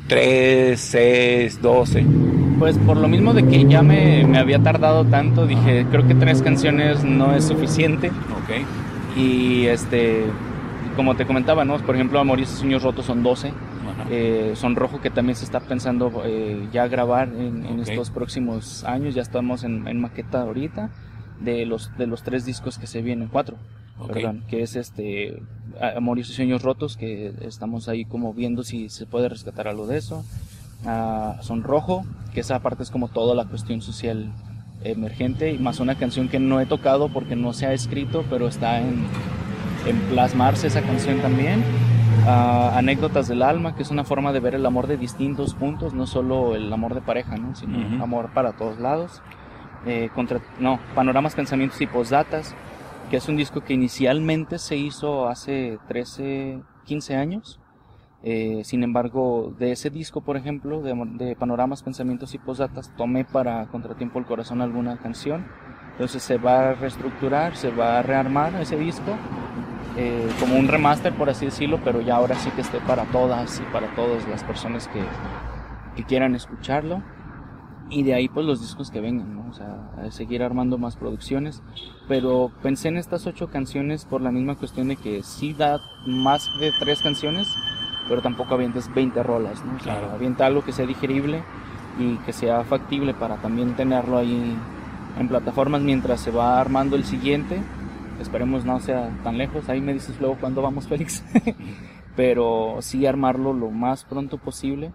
tres, 0.06 0.80
seis, 0.80 1.62
doce? 1.62 2.04
Pues 2.58 2.76
por 2.76 2.98
lo 2.98 3.08
mismo 3.08 3.32
de 3.32 3.46
que 3.46 3.64
ya 3.64 3.82
me, 3.82 4.26
me 4.26 4.36
había 4.36 4.58
tardado 4.58 5.06
tanto, 5.06 5.46
dije, 5.46 5.86
creo 5.90 6.06
que 6.06 6.14
tres 6.14 6.42
canciones 6.42 7.02
no 7.04 7.34
es 7.34 7.44
suficiente. 7.46 8.08
Ok. 8.08 9.16
Y 9.16 9.64
este, 9.64 10.24
como 10.94 11.16
te 11.16 11.24
comentaba, 11.24 11.64
¿no? 11.64 11.78
Por 11.78 11.94
ejemplo, 11.94 12.20
Amor 12.20 12.38
y 12.38 12.44
Sueños 12.44 12.82
Rotos 12.82 13.06
son 13.06 13.22
12. 13.22 13.48
Ajá. 13.48 14.08
Eh, 14.10 14.52
Son 14.56 14.76
Rojo, 14.76 15.00
que 15.00 15.08
también 15.08 15.36
se 15.36 15.46
está 15.46 15.60
pensando 15.60 16.22
eh, 16.26 16.68
ya 16.70 16.86
grabar 16.86 17.28
en, 17.28 17.64
en 17.64 17.80
estos 17.80 18.10
próximos 18.10 18.84
años. 18.84 19.14
Ya 19.14 19.22
estamos 19.22 19.64
en, 19.64 19.88
en 19.88 19.98
maqueta 20.02 20.42
ahorita 20.42 20.90
de 21.40 21.64
los, 21.64 21.96
de 21.96 22.06
los 22.06 22.22
tres 22.22 22.44
discos 22.44 22.78
que 22.78 22.86
se 22.86 23.00
vienen, 23.02 23.28
cuatro, 23.28 23.56
Ok. 24.00 24.12
perdón, 24.12 24.44
que 24.48 24.62
es 24.62 24.76
este 24.76 25.42
A- 25.80 25.96
Amor 25.98 26.18
y 26.18 26.24
Sueños 26.24 26.62
Rotos, 26.62 26.96
que 26.96 27.32
estamos 27.42 27.88
ahí 27.88 28.04
como 28.04 28.32
viendo 28.34 28.62
si 28.64 28.88
se 28.88 29.06
puede 29.06 29.28
rescatar 29.28 29.68
algo 29.68 29.86
de 29.86 29.98
eso. 29.98 30.24
Ah, 30.86 31.36
Son 31.42 31.62
Rojo, 31.62 32.04
que 32.34 32.40
esa 32.40 32.58
parte 32.60 32.82
es 32.82 32.90
como 32.90 33.08
toda 33.08 33.34
la 33.34 33.44
cuestión 33.44 33.82
social 33.82 34.32
emergente, 34.82 35.52
y 35.52 35.58
más 35.58 35.78
una 35.80 35.94
canción 35.96 36.28
que 36.28 36.38
no 36.40 36.60
he 36.60 36.66
tocado 36.66 37.08
porque 37.10 37.36
no 37.36 37.52
se 37.52 37.66
ha 37.66 37.72
escrito, 37.74 38.24
pero 38.30 38.48
está 38.48 38.80
en, 38.80 39.04
en 39.86 39.96
plasmarse 40.08 40.66
esa 40.68 40.80
canción 40.82 41.18
también. 41.20 41.62
Ah, 42.26 42.72
Anécdotas 42.76 43.28
del 43.28 43.42
alma, 43.42 43.74
que 43.76 43.82
es 43.82 43.90
una 43.90 44.04
forma 44.04 44.32
de 44.32 44.40
ver 44.40 44.54
el 44.54 44.64
amor 44.66 44.86
de 44.86 44.96
distintos 44.96 45.54
puntos, 45.54 45.92
no 45.94 46.06
solo 46.06 46.54
el 46.56 46.72
amor 46.72 46.94
de 46.94 47.00
pareja, 47.02 47.36
¿no? 47.36 47.54
sino 47.54 47.78
Ujú. 47.78 48.02
amor 48.02 48.30
para 48.32 48.52
todos 48.52 48.78
lados. 48.78 49.20
Eh, 49.86 50.10
contra, 50.14 50.40
no, 50.58 50.78
Panoramas, 50.94 51.34
Pensamientos 51.34 51.80
y 51.80 51.86
Posdatas, 51.86 52.54
que 53.10 53.16
es 53.16 53.28
un 53.28 53.36
disco 53.36 53.60
que 53.62 53.74
inicialmente 53.74 54.58
se 54.58 54.76
hizo 54.76 55.28
hace 55.28 55.78
13, 55.88 56.62
15 56.84 57.16
años. 57.16 57.60
Eh, 58.22 58.62
sin 58.64 58.84
embargo, 58.84 59.52
de 59.58 59.72
ese 59.72 59.90
disco, 59.90 60.20
por 60.20 60.36
ejemplo, 60.36 60.80
de, 60.80 60.94
de 61.14 61.34
Panoramas, 61.34 61.82
Pensamientos 61.82 62.34
y 62.34 62.38
Posdatas, 62.38 62.94
tomé 62.96 63.24
para 63.24 63.66
Contratiempo 63.66 64.20
el 64.20 64.26
Corazón 64.26 64.62
alguna 64.62 64.96
canción. 64.98 65.44
Entonces 65.92 66.22
se 66.22 66.38
va 66.38 66.70
a 66.70 66.74
reestructurar, 66.74 67.56
se 67.56 67.70
va 67.70 67.98
a 67.98 68.02
rearmar 68.02 68.54
ese 68.60 68.76
disco, 68.76 69.16
eh, 69.96 70.28
como 70.38 70.56
un 70.56 70.68
remaster, 70.68 71.12
por 71.12 71.28
así 71.28 71.46
decirlo, 71.46 71.80
pero 71.84 72.00
ya 72.00 72.14
ahora 72.14 72.36
sí 72.36 72.50
que 72.52 72.60
esté 72.60 72.78
para 72.80 73.04
todas 73.06 73.60
y 73.60 73.72
para 73.72 73.92
todas 73.96 74.26
las 74.28 74.44
personas 74.44 74.86
que, 74.88 75.02
que 75.96 76.04
quieran 76.04 76.36
escucharlo. 76.36 77.02
Y 77.90 78.04
de 78.04 78.14
ahí 78.14 78.28
pues 78.28 78.46
los 78.46 78.60
discos 78.60 78.90
que 78.90 79.00
vengan, 79.00 79.34
¿no? 79.34 79.46
O 79.50 79.52
sea, 79.52 80.10
seguir 80.10 80.42
armando 80.44 80.78
más 80.78 80.96
producciones. 80.96 81.60
Pero 82.08 82.52
pensé 82.62 82.88
en 82.88 82.96
estas 82.96 83.26
ocho 83.26 83.48
canciones 83.50 84.04
por 84.04 84.20
la 84.20 84.30
misma 84.30 84.54
cuestión 84.54 84.88
de 84.88 84.96
que 84.96 85.22
sí 85.24 85.52
da 85.54 85.80
más 86.06 86.48
de 86.60 86.72
tres 86.78 87.02
canciones, 87.02 87.52
pero 88.08 88.22
tampoco 88.22 88.54
avientes 88.54 88.92
20 88.94 89.22
rolas, 89.24 89.64
¿no? 89.64 89.74
O 89.76 89.80
sea, 89.80 89.98
Claro. 89.98 90.12
avienta 90.14 90.46
algo 90.46 90.64
que 90.64 90.72
sea 90.72 90.86
digerible 90.86 91.42
y 91.98 92.14
que 92.18 92.32
sea 92.32 92.62
factible 92.64 93.12
para 93.12 93.36
también 93.36 93.74
tenerlo 93.74 94.18
ahí 94.18 94.56
en 95.18 95.28
plataformas 95.28 95.82
mientras 95.82 96.20
se 96.20 96.30
va 96.30 96.60
armando 96.60 96.94
el 96.96 97.04
siguiente. 97.04 97.60
Esperemos 98.20 98.64
no 98.64 98.78
sea 98.80 99.10
tan 99.24 99.36
lejos. 99.36 99.68
Ahí 99.68 99.80
me 99.80 99.92
dices 99.92 100.20
luego 100.20 100.36
cuándo 100.38 100.62
vamos, 100.62 100.86
Félix. 100.86 101.24
Pero 102.16 102.76
sí 102.80 103.06
armarlo 103.06 103.52
lo 103.52 103.70
más 103.70 104.04
pronto 104.04 104.38
posible. 104.38 104.92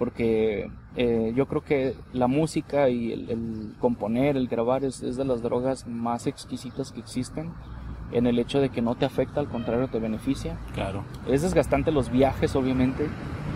Porque 0.00 0.70
eh, 0.96 1.32
yo 1.36 1.46
creo 1.46 1.62
que 1.62 1.94
la 2.14 2.26
música 2.26 2.88
y 2.88 3.12
el, 3.12 3.30
el 3.30 3.72
componer, 3.78 4.38
el 4.38 4.48
grabar 4.48 4.82
es, 4.82 5.02
es 5.02 5.18
de 5.18 5.26
las 5.26 5.42
drogas 5.42 5.86
más 5.86 6.26
exquisitas 6.26 6.90
que 6.90 7.00
existen. 7.00 7.50
En 8.12 8.26
el 8.26 8.38
hecho 8.38 8.60
de 8.60 8.70
que 8.70 8.80
no 8.80 8.94
te 8.94 9.04
afecta, 9.04 9.38
al 9.40 9.48
contrario, 9.48 9.88
te 9.88 9.98
beneficia. 9.98 10.56
Claro. 10.74 11.04
Es 11.28 11.42
desgastante 11.42 11.92
los 11.92 12.10
viajes, 12.10 12.56
obviamente, 12.56 13.08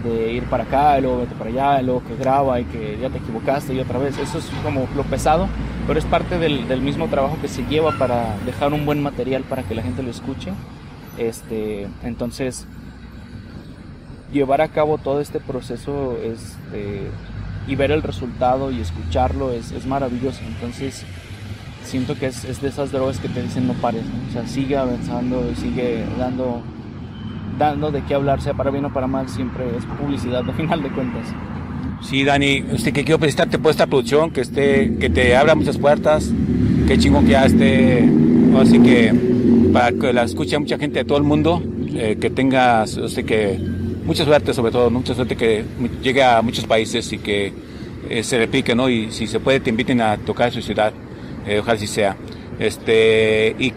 de 0.05 0.33
ir 0.33 0.45
para 0.45 0.65
acá, 0.65 0.99
y 0.99 1.03
luego 1.03 1.21
vete 1.21 1.35
para 1.35 1.51
allá, 1.51 1.81
y 1.81 1.87
luego 1.87 2.05
que 2.05 2.15
graba 2.15 2.61
y 2.61 2.65
que 2.67 2.99
ya 3.01 3.09
te 3.09 3.19
equivocaste 3.19 3.75
y 3.75 3.81
otra 3.81 3.99
vez. 3.99 4.19
Eso 4.19 4.37
es 4.37 4.49
como 4.63 4.87
lo 4.95 5.03
pesado, 5.05 5.49
pero 5.87 5.99
es 5.99 6.05
parte 6.05 6.39
del, 6.39 6.69
del 6.69 6.83
mismo 6.83 7.09
trabajo 7.09 7.39
que 7.41 7.49
se 7.49 7.65
lleva 7.65 7.99
para 7.99 8.37
dejar 8.45 8.73
un 8.75 8.85
buen 8.85 9.03
material 9.03 9.45
para 9.45 9.63
que 9.63 9.75
la 9.75 9.83
gente 9.83 10.03
lo 10.03 10.11
escuche. 10.11 10.53
Este, 11.17 11.89
entonces, 12.03 12.69
llevar 14.35 14.61
a 14.61 14.69
cabo 14.69 14.99
todo 14.99 15.21
este 15.21 15.41
proceso 15.41 16.19
este, 16.23 17.09
y 17.67 17.77
ver 17.77 17.93
el 17.93 18.03
resultado 18.03 18.71
y 18.71 18.81
escucharlo 18.81 19.53
es, 19.53 19.73
es 19.73 19.87
maravilloso. 19.87 20.41
Entonces, 20.47 21.07
siento 21.85 22.19
que 22.19 22.27
es, 22.27 22.45
es 22.45 22.61
de 22.61 22.69
esas 22.69 22.93
drogas 22.93 23.19
que 23.21 23.29
te 23.29 23.43
dicen 23.43 23.67
no 23.67 23.75
pares, 23.75 24.03
¿no? 24.05 24.29
O 24.29 24.33
sea, 24.33 24.47
sigue 24.47 24.77
avanzando 24.77 25.49
y 25.51 25.55
sigue 25.55 26.05
dando, 26.19 26.61
dando 27.59 27.91
de 27.93 28.03
qué 28.05 28.15
hablar, 28.15 28.43
sea 28.43 28.55
para 28.55 28.71
bien 28.71 28.85
o 28.85 28.93
para 28.93 29.07
mal, 29.07 29.29
siempre 29.29 29.65
es 29.77 29.85
publicidad 29.87 30.43
al 30.49 30.55
final 30.55 30.83
de 30.83 30.91
cuentas. 30.91 31.27
Sí, 32.03 32.25
Dani, 32.25 32.65
este, 32.73 32.93
que 32.93 33.05
quiero 33.05 33.19
felicitarte 33.19 33.59
por 33.59 33.71
esta 33.71 33.87
producción, 33.87 34.31
que 34.31 34.43
esté, 34.43 34.97
que 34.99 35.09
te 35.09 35.37
abra 35.37 35.55
muchas 35.55 35.79
puertas, 35.79 36.31
qué 36.87 36.99
chingón 36.99 37.25
que 37.25 37.31
ya 37.31 37.47
esté, 37.47 38.07
así 38.61 38.79
que 38.81 39.15
para 39.73 39.93
que 39.93 40.13
la 40.13 40.25
escuche 40.25 40.59
mucha 40.59 40.77
gente 40.77 40.99
de 40.99 41.05
todo 41.05 41.17
el 41.17 41.25
mundo, 41.25 41.63
eh, 41.95 42.19
que 42.21 42.29
tengas, 42.29 42.91
sea, 42.91 43.25
que 43.25 43.59
mucha 44.05 44.25
suerte 44.25 44.53
sobre 44.55 44.73
todo, 44.73 44.91
¿no? 44.91 44.99
mucha 45.01 45.15
suerte 45.15 45.37
que 45.37 45.65
llegue 46.03 46.23
a 46.23 46.43
muchos 46.43 46.67
países 46.67 47.13
y 47.13 47.19
que 47.19 47.53
eh, 48.09 48.23
se 48.23 48.39
replique, 48.39 48.75
¿no? 48.75 48.89
Y 48.89 49.11
si 49.11 49.27
se 49.27 49.41
puede 49.41 49.61
te 49.61 49.71
inviten 49.71 50.01
a 50.01 50.17
tocar 50.19 50.53
su 50.53 50.61
ciudad, 50.61 50.93
eh, 51.47 51.59
ojalá 51.59 51.77
así 51.77 51.87
sea. 51.87 52.17
Este, 52.59 53.57
y 53.59 53.73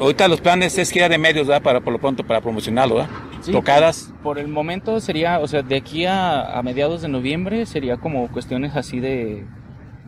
ahorita 0.00 0.28
los 0.28 0.40
planes 0.40 0.78
es 0.78 0.90
gira 0.90 1.08
de 1.08 1.18
medios, 1.18 1.46
¿verdad? 1.46 1.62
Para, 1.62 1.80
por 1.80 1.92
lo 1.92 1.98
pronto, 1.98 2.24
para 2.24 2.40
promocionarlo, 2.40 2.96
¿verdad? 2.96 3.10
Sí. 3.42 3.52
Tocadas. 3.52 4.12
Por 4.22 4.38
el 4.38 4.48
momento 4.48 4.98
sería, 5.00 5.38
o 5.40 5.46
sea, 5.46 5.62
de 5.62 5.76
aquí 5.76 6.06
a, 6.06 6.58
a 6.58 6.62
mediados 6.62 7.02
de 7.02 7.08
noviembre 7.08 7.66
sería 7.66 7.96
como 7.98 8.28
cuestiones 8.28 8.74
así 8.74 8.98
de, 8.98 9.44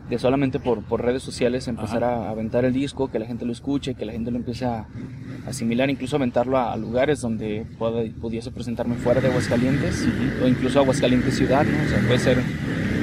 de 0.09 0.17
solamente 0.17 0.59
por, 0.59 0.81
por 0.81 1.03
redes 1.03 1.21
sociales 1.23 1.67
empezar 1.67 2.03
a 2.03 2.29
aventar 2.29 2.65
el 2.65 2.73
disco, 2.73 3.11
que 3.11 3.19
la 3.19 3.25
gente 3.25 3.45
lo 3.45 3.51
escuche, 3.51 3.93
que 3.93 4.05
la 4.05 4.11
gente 4.11 4.31
lo 4.31 4.37
empiece 4.37 4.65
a 4.65 4.87
asimilar, 5.47 5.89
incluso 5.89 6.15
aventarlo 6.15 6.57
a, 6.57 6.73
a 6.73 6.77
lugares 6.77 7.21
donde 7.21 7.65
pueda- 7.77 8.03
pudiese 8.19 8.51
presentarme 8.51 8.95
fuera 8.95 9.21
de 9.21 9.27
Aguascalientes 9.27 10.07
o 10.43 10.47
incluso 10.47 10.79
Aguascalientes 10.79 11.35
ciudad, 11.37 11.63
¿no? 11.65 11.85
O 11.85 11.89
sea, 11.89 11.99
puede 12.07 12.19
ser 12.19 12.37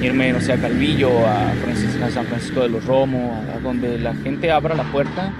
irme, 0.02 0.32
no 0.32 0.40
sé, 0.40 0.52
a 0.52 0.56
Calvillo, 0.60 1.10
a, 1.26 1.52
Francis- 1.64 2.00
a 2.02 2.10
San 2.10 2.26
Francisco 2.26 2.60
de 2.60 2.68
los 2.68 2.84
Romo, 2.84 3.32
a, 3.52 3.56
a 3.56 3.60
donde 3.60 3.98
la 3.98 4.14
gente 4.14 4.50
abra 4.50 4.74
la 4.74 4.90
puerta 4.90 5.32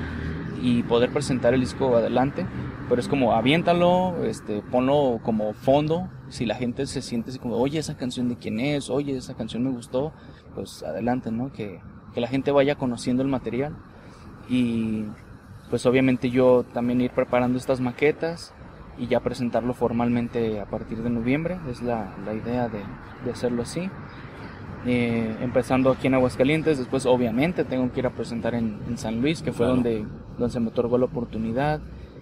y 0.63 0.83
poder 0.85 1.11
presentar 1.11 1.53
el 1.55 1.61
disco 1.61 1.97
adelante. 1.97 2.47
Pero 2.89 3.01
es 3.01 3.09
como 3.09 3.33
aviéntalo, 3.33 4.25
este, 4.25 4.63
ponlo 4.63 5.19
como 5.25 5.53
fondo. 5.55 6.09
Si 6.29 6.47
la 6.47 6.55
gente 6.55 6.87
se 6.87 7.03
siente 7.03 7.31
así 7.31 7.39
como, 7.41 7.57
oye, 7.57 7.81
esa 7.81 7.97
canción 7.97 8.29
de 8.29 8.37
quién 8.37 8.61
es, 8.61 8.89
oye, 8.91 9.17
esa 9.17 9.35
canción 9.35 9.65
me 9.65 9.71
gustó, 9.71 10.13
pues 10.57 10.83
adelante, 10.83 11.31
¿no? 11.31 11.53
Que, 11.53 11.81
que 12.15 12.21
la 12.21 12.27
gente 12.27 12.51
vaya 12.51 12.75
conociendo 12.75 13.23
el 13.23 13.29
material. 13.29 13.77
Y 14.49 15.05
pues 15.71 15.87
obviamente 15.87 16.31
yo 16.31 16.65
también 16.73 17.01
ir 17.01 17.13
preparando 17.13 17.59
estas 17.59 17.81
maquetas 17.81 18.53
y 18.99 19.07
ya 19.09 19.21
presentarlo 19.21 19.75
formalmente 19.75 20.59
a 20.61 20.65
partir 20.67 21.03
de 21.03 21.11
noviembre. 21.11 21.59
Es 21.71 21.81
la, 21.83 22.15
la 22.25 22.35
idea 22.35 22.69
de, 22.69 22.81
de 23.25 23.31
hacerlo 23.31 23.63
así. 23.63 23.89
eh, 24.87 25.37
empezando 25.41 25.91
aquí 25.91 26.07
en 26.07 26.15
Aguascalientes, 26.15 26.79
después 26.79 27.07
obviamente 27.07 27.65
tengo 27.65 27.91
que 27.93 28.01
ir 28.01 28.07
a 28.07 28.11
presentar 28.11 28.55
en, 28.55 28.79
en 28.89 28.97
San 28.99 29.21
Luis, 29.21 29.43
que 29.43 29.53
fue 29.53 29.67
Claro. 29.67 29.75
donde, 29.75 30.07
donde 30.39 30.53
se 30.53 30.61
me 30.61 30.69
otorgó 30.69 30.97
la 30.97 31.07
oportunidad, 31.07 31.81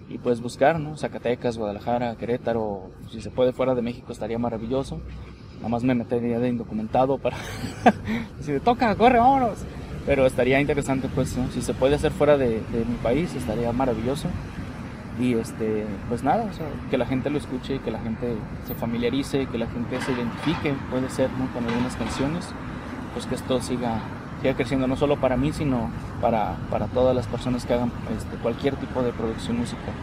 y 0.09 0.17
pues 0.17 0.41
buscar, 0.41 0.79
¿no? 0.79 0.97
Zacatecas, 0.97 1.57
Guadalajara, 1.57 2.15
Querétaro, 2.15 2.89
si 3.11 3.21
se 3.21 3.29
puede 3.31 3.53
fuera 3.53 3.75
de 3.75 3.81
México 3.83 4.11
estaría 4.11 4.37
maravilloso. 4.39 4.99
Nada 5.57 5.69
más 5.69 5.83
me 5.83 5.95
metería 5.95 6.39
de 6.39 6.49
indocumentado 6.49 7.17
para... 7.17 7.37
me 8.47 8.59
toca, 8.59 8.95
corre, 8.95 9.19
vámonos. 9.19 9.59
Pero 10.05 10.25
estaría 10.25 10.61
interesante, 10.61 11.09
pues, 11.13 11.35
si 11.51 11.61
se 11.61 11.73
puede 11.73 11.95
hacer 11.95 12.11
fuera 12.11 12.37
de, 12.37 12.61
mi 12.87 12.95
país, 13.01 13.33
estaría 13.33 13.71
maravilloso. 13.71 14.27
Y 15.19 15.33
este, 15.33 15.85
pues 16.09 16.23
nada, 16.23 16.45
que 16.91 16.97
la 16.97 17.05
gente 17.05 17.29
lo 17.29 17.37
escuche, 17.37 17.79
que 17.79 17.89
la 17.89 17.99
gente 17.99 18.35
se 18.67 18.75
familiarice, 18.75 19.47
que 19.47 19.57
la 19.57 19.67
gente 19.67 19.99
se 20.01 20.11
identifique, 20.11 20.73
puede 20.91 21.09
ser, 21.09 21.29
¿no? 21.39 21.47
Con 21.53 21.63
algunas 21.63 21.95
canciones, 21.95 22.49
pues 23.13 23.25
que 23.25 23.35
esto 23.35 23.61
siga, 23.61 24.01
siga 24.41 24.55
creciendo, 24.55 24.87
no 24.87 24.97
solo 24.97 25.15
para 25.15 25.37
mí, 25.37 25.53
sino 25.53 25.89
para, 26.21 26.57
para 26.69 26.87
todas 26.87 27.15
las 27.15 27.27
personas 27.27 27.65
que 27.65 27.73
hagan 27.73 27.93
este, 28.15 28.35
cualquier 28.37 28.75
tipo 28.75 29.01
de 29.03 29.13
producción 29.13 29.57
musical. 29.57 29.93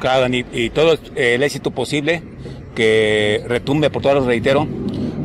Claro, 0.00 0.22
Dani, 0.22 0.44
y 0.52 0.70
todo 0.70 0.94
eh, 1.14 1.34
el 1.34 1.42
éxito 1.42 1.70
posible, 1.70 2.22
que 2.74 3.42
retumbe 3.46 3.90
por 3.90 4.02
todos 4.02 4.16
los 4.16 4.26
reitero. 4.26 4.66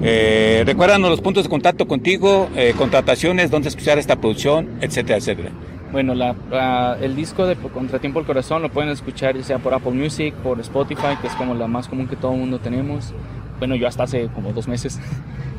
Eh, 0.03 0.63
recuérdanos 0.65 1.09
los 1.09 1.22
puntos 1.22 1.43
de 1.43 1.49
contacto 1.49 1.88
contigo, 1.88 2.49
eh, 2.55 2.74
contrataciones, 2.78 3.49
dónde 3.49 3.70
escuchar 3.70 3.97
esta 3.97 4.15
producción, 4.18 4.70
etcétera, 4.82 5.18
etcétera. 5.18 5.49
Bueno, 5.91 6.13
la, 6.13 6.36
la- 6.51 6.97
el 7.01 7.15
disco 7.15 7.45
de 7.47 7.55
Contratiempo 7.55 8.20
al 8.20 8.26
Corazón 8.26 8.61
lo 8.61 8.70
pueden 8.70 8.89
escuchar 8.91 9.36
ya 9.38 9.43
sea 9.43 9.57
por 9.57 9.74
Apple 9.74 9.93
Music, 9.93 10.34
por 10.36 10.59
Spotify, 10.59 11.15
que 11.22 11.28
es 11.28 11.34
como 11.34 11.55
la 11.55 11.68
más 11.68 11.88
común 11.88 12.07
que 12.07 12.15
todo 12.18 12.34
el 12.34 12.39
mundo 12.39 12.59
tenemos. 12.59 13.13
Bueno, 13.57 13.74
yo 13.76 13.88
hasta 13.88 14.03
hace 14.03 14.28
como 14.34 14.51
dos 14.53 14.68
meses. 14.68 14.99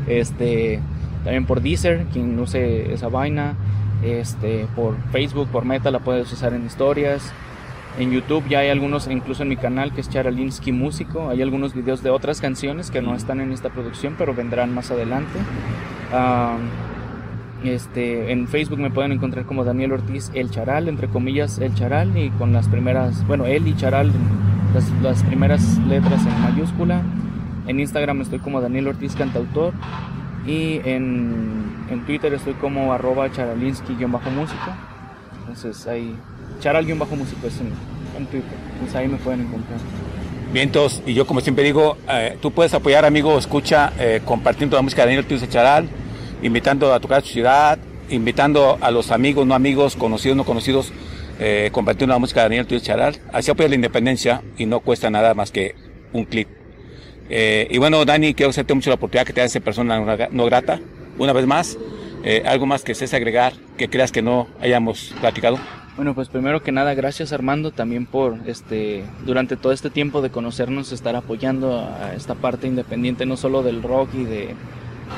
Este, 0.07 0.81
también 1.23 1.45
por 1.45 1.61
Deezer, 1.61 2.07
quien 2.13 2.39
use 2.39 2.95
esa 2.95 3.09
vaina. 3.09 3.57
Este, 4.03 4.67
por 4.75 4.95
Facebook, 5.13 5.49
por 5.49 5.67
Meta 5.67 5.91
la 5.91 5.99
puedes 5.99 6.33
usar 6.33 6.55
en 6.55 6.65
historias. 6.65 7.31
En 7.99 8.12
YouTube 8.12 8.44
ya 8.49 8.61
hay 8.61 8.70
algunos, 8.70 9.09
incluso 9.09 9.42
en 9.42 9.49
mi 9.49 9.57
canal 9.57 9.92
que 9.92 10.01
es 10.01 10.09
Charalinsky 10.09 10.70
Músico, 10.70 11.30
hay 11.30 11.42
algunos 11.42 11.74
videos 11.74 12.03
de 12.03 12.11
otras 12.11 12.40
canciones 12.40 12.90
que 12.90 13.03
no 13.03 13.14
están 13.14 13.40
en 13.40 13.53
esta 13.53 13.70
producción, 13.70 14.14
pero 14.16 14.34
vendrán 14.34 14.72
más 14.72 14.90
adelante. 14.90 15.38
Ah, 16.12 16.57
este, 17.64 18.30
en 18.30 18.46
Facebook 18.46 18.78
me 18.78 18.90
pueden 18.90 19.11
encontrar 19.11 19.46
como 19.46 19.64
Daniel 19.64 19.92
Ortiz 19.92 20.30
El 20.32 20.51
Charal, 20.51 20.88
entre 20.88 21.09
comillas 21.09 21.59
El 21.59 21.74
Charal, 21.74 22.16
y 22.16 22.30
con 22.30 22.53
las 22.53 22.68
primeras, 22.68 23.26
bueno, 23.26 23.46
él 23.46 23.66
y 23.66 23.74
Charal, 23.74 24.12
las, 24.74 24.88
las 25.03 25.24
primeras 25.24 25.78
letras 25.88 26.24
en 26.24 26.40
mayúscula. 26.40 27.03
En 27.66 27.80
Instagram 27.80 28.20
estoy 28.20 28.38
como 28.38 28.61
Daniel 28.61 28.88
Ortiz 28.88 29.16
Cantautor. 29.16 29.72
Y 30.46 30.80
en, 30.84 31.86
en 31.90 32.07
Twitter 32.07 32.32
estoy 32.32 32.55
como 32.55 32.92
arroba 32.92 33.30
charalinsky-músico. 33.30 34.72
Entonces 35.40 35.86
ahí, 35.86 36.16
charal-músico 36.61 37.47
es 37.47 37.61
en, 37.61 37.73
en 38.17 38.27
Twitter. 38.27 38.51
Entonces 38.75 38.97
ahí 38.97 39.09
me 39.09 39.17
pueden 39.19 39.41
encontrar. 39.43 39.79
Vientos, 40.53 41.03
y 41.07 41.13
yo 41.15 41.27
como 41.27 41.41
siempre 41.41 41.63
digo, 41.65 41.99
eh, 42.09 42.37
tú 42.41 42.53
puedes 42.53 42.73
apoyar, 42.73 43.05
amigo, 43.05 43.37
escucha, 43.39 43.93
eh, 43.99 44.21
compartiendo 44.25 44.77
la 44.77 44.83
música 44.83 45.03
de 45.03 45.09
Daniel 45.15 45.25
Ortiz 45.31 45.47
Charal, 45.51 45.89
invitando 46.43 46.93
a 46.95 47.01
tocar 47.01 47.19
a 47.19 47.23
tu 47.23 47.29
ciudad, 47.29 47.79
invitando 48.09 48.79
a 48.81 48.91
los 48.91 49.11
amigos, 49.11 49.47
no 49.47 49.55
amigos, 49.55 49.95
conocidos, 49.95 50.37
no 50.37 50.45
conocidos, 50.45 50.91
eh, 51.39 51.69
compartiendo 51.73 52.15
la 52.15 52.19
música 52.19 52.41
de 52.41 52.45
Daniel 52.47 52.63
Ortiz 52.63 52.83
Charal. 52.83 53.19
Así 53.33 53.51
apoyas 53.51 53.69
la 53.71 53.77
independencia 53.77 54.43
y 54.57 54.65
no 54.65 54.81
cuesta 54.81 55.11
nada 55.11 55.35
más 55.35 55.51
que 55.51 55.75
un 56.15 56.25
clic. 56.25 56.49
Y 57.31 57.77
bueno, 57.77 58.07
Dani, 58.07 58.33
quiero 58.33 58.49
hacerte 58.49 58.73
mucho 58.73 58.89
la 58.89 58.95
oportunidad 58.95 59.27
que 59.27 59.35
te 59.35 59.43
hace 59.43 59.61
persona 59.61 60.01
no 60.01 60.07
gra- 60.07 60.31
no 60.31 60.47
grata. 60.47 60.81
Una 61.19 61.35
vez 61.35 61.47
más, 61.47 61.77
algo 62.47 62.65
más 62.65 62.83
que 62.85 62.93
estés 62.93 63.13
agregar, 63.13 63.53
que 63.77 63.91
creas 63.91 64.13
que 64.13 64.23
no 64.23 64.49
hayamos 64.63 65.15
platicado. 65.21 65.59
Bueno, 65.99 66.14
pues 66.14 66.28
primero 66.28 66.62
que 66.62 66.70
nada, 66.70 66.94
gracias 66.94 67.32
Armando 67.32 67.72
también 67.72 68.07
por 68.07 68.38
este 68.46 69.03
durante 69.26 69.57
todo 69.57 69.72
este 69.72 69.90
tiempo 69.90 70.22
de 70.22 70.30
conocernos, 70.30 70.92
estar 70.92 71.16
apoyando 71.16 71.80
a 71.80 72.14
esta 72.14 72.36
parte 72.36 72.68
independiente, 72.68 73.26
no 73.26 73.36
solo 73.36 73.64
del 73.64 73.82
rock 73.82 74.11
y 74.14 74.22
de, 74.22 74.55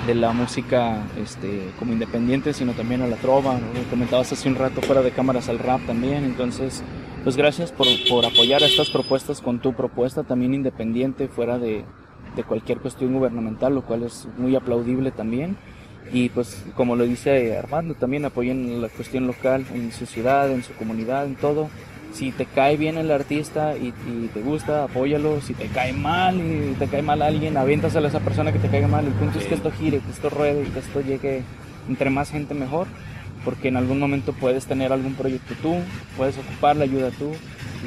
de 0.07 0.15
la 0.15 0.33
música 0.33 1.03
este, 1.23 1.69
como 1.79 1.93
independiente, 1.93 2.55
sino 2.55 2.73
también 2.73 3.03
a 3.03 3.07
la 3.07 3.17
trova. 3.17 3.59
¿no? 3.59 3.91
Comentabas 3.91 4.33
hace 4.33 4.49
un 4.49 4.55
rato 4.55 4.81
fuera 4.81 5.03
de 5.03 5.11
cámaras 5.11 5.51
al 5.51 5.59
rap 5.59 5.83
también, 5.87 6.25
entonces, 6.25 6.83
pues 7.25 7.37
gracias 7.37 7.73
por, 7.73 7.87
por 8.09 8.25
apoyar 8.25 8.63
a 8.63 8.67
estas 8.67 8.89
propuestas 8.89 9.43
con 9.43 9.59
tu 9.59 9.75
propuesta 9.75 10.23
también 10.23 10.55
independiente, 10.55 11.29
fuera 11.29 11.59
de, 11.59 11.85
de 12.37 12.43
cualquier 12.43 12.79
cuestión 12.79 13.13
gubernamental, 13.13 13.75
lo 13.75 13.83
cual 13.83 14.05
es 14.05 14.27
muy 14.39 14.57
aplaudible 14.57 15.11
también. 15.11 15.59
Y 16.13 16.29
pues 16.31 16.63
como 16.75 16.97
lo 16.97 17.05
dice 17.05 17.57
Armando, 17.57 17.95
también 17.95 18.25
apoyen 18.25 18.83
la 18.83 18.89
cuestión 18.89 19.27
local 19.27 19.65
en 19.73 19.93
su 19.93 20.07
ciudad, 20.07 20.51
en 20.51 20.65
su 20.65 20.73
comunidad, 20.75 21.27
en 21.27 21.37
todo. 21.37 21.69
Si 22.13 22.33
te 22.33 22.47
cae 22.47 22.77
bien 22.77 22.99
el 22.99 23.13
artista 23.13 23.77
y, 23.77 23.95
y 24.09 24.31
te 24.35 24.41
gusta, 24.41 24.85
apóyalo. 24.85 25.41
Si 25.41 25.55
te 25.55 25.67
cae 25.69 25.93
mal 25.93 26.37
y 26.41 26.75
te 26.79 26.89
cae 26.89 27.03
mal 27.03 27.23
alguien, 27.23 27.57
aviéntaselo 27.57 28.07
a 28.07 28.09
esa 28.09 28.21
persona 28.21 28.53
que 28.53 28.59
te 28.59 28.69
caiga 28.69 28.89
mal. 28.89 29.07
El 29.07 29.13
punto 29.13 29.39
es 29.39 29.47
que 29.47 29.55
esto 29.55 29.71
gire, 29.71 30.01
que 30.01 30.11
esto 30.11 30.29
ruede 30.31 30.65
y 30.65 30.71
que 30.71 30.81
esto 30.81 31.01
llegue 31.01 31.43
entre 31.89 32.11
más 32.11 32.31
gente 32.31 32.55
mejor. 32.55 32.89
Porque 33.45 33.69
en 33.69 33.77
algún 33.77 34.01
momento 34.01 34.33
puedes 34.33 34.67
tener 34.67 34.93
algún 34.93 35.15
proyecto 35.15 35.55
tú, 35.63 35.77
puedes 36.17 36.37
ocupar 36.37 36.77
la 36.77 36.85
ayuda 36.85 37.11
tú. 37.11 37.31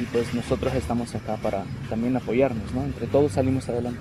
Y 0.00 0.04
pues 0.06 0.32
nosotros 0.34 0.74
estamos 0.74 1.14
acá 1.14 1.36
para 1.36 1.64
también 1.90 2.16
apoyarnos, 2.16 2.72
¿no? 2.72 2.82
Entre 2.82 3.06
todos 3.06 3.32
salimos 3.32 3.68
adelante. 3.68 4.00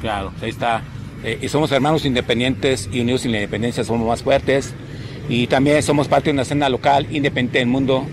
Claro, 0.00 0.32
ahí 0.42 0.50
está. 0.50 0.82
Eh, 1.24 1.38
y 1.40 1.48
somos 1.48 1.72
hermanos 1.72 2.04
independientes 2.04 2.88
y 2.92 3.00
unidos 3.00 3.24
en 3.24 3.32
la 3.32 3.38
independencia 3.38 3.82
somos 3.84 4.06
más 4.06 4.22
fuertes. 4.22 4.74
Y 5.28 5.46
también 5.46 5.82
somos 5.82 6.06
parte 6.06 6.26
de 6.26 6.32
una 6.32 6.42
escena 6.42 6.68
local 6.68 7.06
independiente 7.10 7.58
del 7.58 7.68
mundo, 7.68 8.06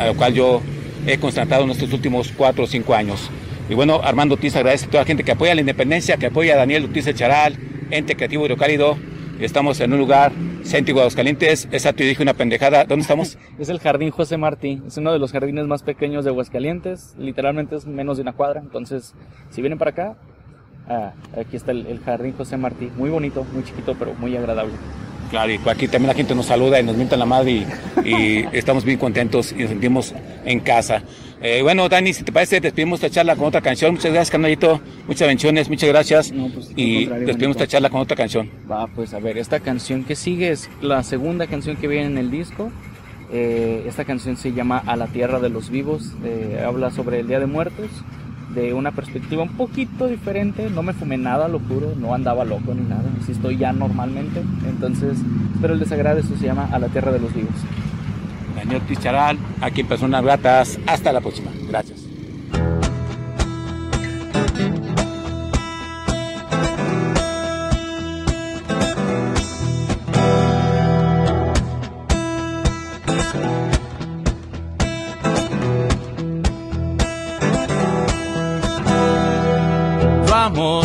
a 0.00 0.06
lo 0.06 0.14
cual 0.16 0.34
yo 0.34 0.60
he 1.06 1.18
constatado 1.18 1.64
en 1.64 1.70
estos 1.70 1.92
últimos 1.92 2.32
cuatro 2.36 2.64
o 2.64 2.66
cinco 2.66 2.94
años. 2.94 3.30
Y 3.68 3.74
bueno, 3.74 4.00
Armando 4.02 4.34
Ortiz 4.34 4.56
agradece 4.56 4.86
a 4.86 4.88
toda 4.88 5.02
la 5.02 5.06
gente 5.06 5.24
que 5.24 5.32
apoya 5.32 5.54
la 5.54 5.60
independencia, 5.60 6.16
que 6.16 6.26
apoya 6.26 6.54
a 6.54 6.56
Daniel 6.56 6.84
Ortiz 6.84 7.12
Charal, 7.14 7.56
ente 7.90 8.16
creativo 8.16 8.44
hidrocálido. 8.44 8.98
Estamos 9.40 9.80
en 9.80 9.92
un 9.92 9.98
lugar, 9.98 10.32
Céntigo 10.64 11.00
Aguascalientes. 11.00 11.68
Exacto, 11.72 12.02
y 12.02 12.06
dije 12.06 12.22
una 12.22 12.34
pendejada. 12.34 12.84
¿Dónde 12.84 13.02
estamos? 13.02 13.38
Es 13.58 13.68
el 13.68 13.78
Jardín 13.78 14.10
José 14.10 14.36
Martí. 14.36 14.82
Es 14.86 14.96
uno 14.96 15.12
de 15.12 15.18
los 15.18 15.32
jardines 15.32 15.66
más 15.66 15.82
pequeños 15.82 16.24
de 16.24 16.30
Aguascalientes. 16.30 17.14
Literalmente 17.18 17.76
es 17.76 17.86
menos 17.86 18.16
de 18.18 18.22
una 18.22 18.32
cuadra. 18.32 18.60
Entonces, 18.60 19.14
si 19.50 19.62
vienen 19.62 19.78
para 19.78 19.90
acá, 19.92 20.16
ah, 20.88 21.12
aquí 21.38 21.56
está 21.56 21.72
el, 21.72 21.86
el 21.86 22.00
Jardín 22.00 22.34
José 22.36 22.56
Martí. 22.56 22.90
Muy 22.96 23.10
bonito, 23.10 23.44
muy 23.52 23.64
chiquito, 23.64 23.94
pero 23.98 24.14
muy 24.14 24.36
agradable. 24.36 24.72
Claro, 25.30 25.50
y 25.50 25.58
aquí 25.66 25.88
también 25.88 26.08
la 26.08 26.14
gente 26.14 26.34
nos 26.34 26.44
saluda 26.44 26.78
y 26.78 26.82
nos 26.84 26.94
mienta 26.94 27.16
la 27.16 27.24
madre 27.24 27.50
y, 27.52 27.66
y 28.04 28.46
estamos 28.52 28.84
bien 28.84 28.98
contentos 28.98 29.52
y 29.52 29.60
nos 29.62 29.70
sentimos 29.70 30.14
en 30.44 30.60
casa. 30.60 31.02
Eh, 31.40 31.60
bueno, 31.62 31.88
Dani, 31.88 32.12
si 32.12 32.22
te 32.22 32.30
parece, 32.30 32.60
despedimos 32.60 33.02
esta 33.02 33.10
charla 33.12 33.34
con 33.34 33.46
otra 33.46 33.60
canción. 33.60 33.94
Muchas 33.94 34.12
gracias, 34.12 34.30
carnalito. 34.30 34.80
Muchas 35.08 35.26
bendiciones, 35.26 35.68
muchas 35.68 35.88
gracias. 35.88 36.30
No, 36.30 36.48
pues, 36.48 36.70
y 36.76 37.06
despedimos 37.06 37.26
bonito. 37.26 37.50
esta 37.50 37.66
charla 37.66 37.90
con 37.90 38.00
otra 38.00 38.16
canción. 38.16 38.50
Va, 38.70 38.86
pues 38.88 39.12
a 39.14 39.18
ver, 39.18 39.38
esta 39.38 39.58
canción 39.58 40.04
que 40.04 40.14
sigue 40.14 40.50
es 40.50 40.70
la 40.82 41.02
segunda 41.02 41.46
canción 41.46 41.76
que 41.76 41.88
viene 41.88 42.06
en 42.06 42.18
el 42.18 42.30
disco. 42.30 42.70
Eh, 43.32 43.84
esta 43.88 44.04
canción 44.04 44.36
se 44.36 44.52
llama 44.52 44.82
A 44.86 44.94
la 44.96 45.06
Tierra 45.06 45.40
de 45.40 45.48
los 45.48 45.70
Vivos. 45.70 46.12
Eh, 46.24 46.62
habla 46.64 46.90
sobre 46.90 47.20
el 47.20 47.26
Día 47.26 47.40
de 47.40 47.46
Muertos 47.46 47.88
de 48.54 48.72
una 48.72 48.92
perspectiva 48.92 49.42
un 49.42 49.56
poquito 49.56 50.06
diferente. 50.06 50.70
No 50.70 50.82
me 50.82 50.92
fumé 50.92 51.16
nada, 51.16 51.48
lo 51.48 51.60
juro, 51.60 51.94
no 51.98 52.14
andaba 52.14 52.44
loco 52.44 52.74
ni 52.74 52.82
nada. 52.82 53.04
Así 53.20 53.32
estoy 53.32 53.56
ya 53.56 53.72
normalmente. 53.72 54.42
Entonces, 54.68 55.18
espero 55.54 55.74
les 55.74 55.90
agrade. 55.92 56.20
Esto 56.20 56.36
se 56.36 56.46
llama 56.46 56.68
A 56.72 56.78
la 56.78 56.88
Tierra 56.88 57.12
de 57.12 57.20
los 57.20 57.34
Vivos. 57.34 57.54
Daniel 58.56 58.82
Ortiz 58.82 59.00
Charal, 59.00 59.38
aquí 59.60 59.80
en 59.80 59.88
Personas 59.88 60.22
Gratas. 60.22 60.78
Hasta 60.86 61.12
la 61.12 61.20
próxima. 61.20 61.50
Gracias. 61.68 62.01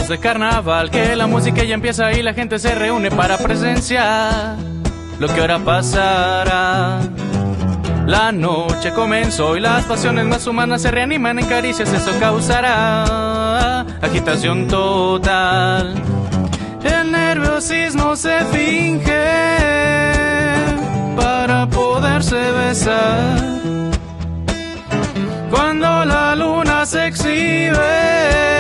De 0.08 0.20
carnaval, 0.20 0.90
que 0.90 1.18
la 1.18 1.28
música 1.28 1.66
ya 1.66 1.74
empieza 1.74 2.14
y 2.14 2.24
la 2.24 2.34
gente 2.34 2.60
se 2.60 2.74
reúne 2.74 3.12
para 3.12 3.38
presenciar 3.38 4.56
lo 5.20 5.28
que 5.28 5.42
ahora 5.42 5.60
pasará. 5.60 7.02
La 8.06 8.32
noche 8.32 8.94
comenzó 8.94 9.58
y 9.58 9.60
las 9.60 9.84
pasiones 9.84 10.24
más 10.26 10.48
humanas 10.48 10.82
se 10.82 10.92
reaniman 10.92 11.40
en 11.40 11.46
caricias, 11.48 11.92
eso 11.92 12.18
causará 12.22 13.82
agitación 14.02 14.70
total. 14.70 15.94
El 16.86 17.12
nerviosismo 17.12 18.16
se 18.16 18.46
finge 18.46 19.12
para 21.18 21.68
poderse 21.68 22.52
besar. 22.52 23.40
Cuando 25.52 26.06
la 26.06 26.34
luna 26.34 26.86
se 26.86 27.08
exhibe, 27.08 28.57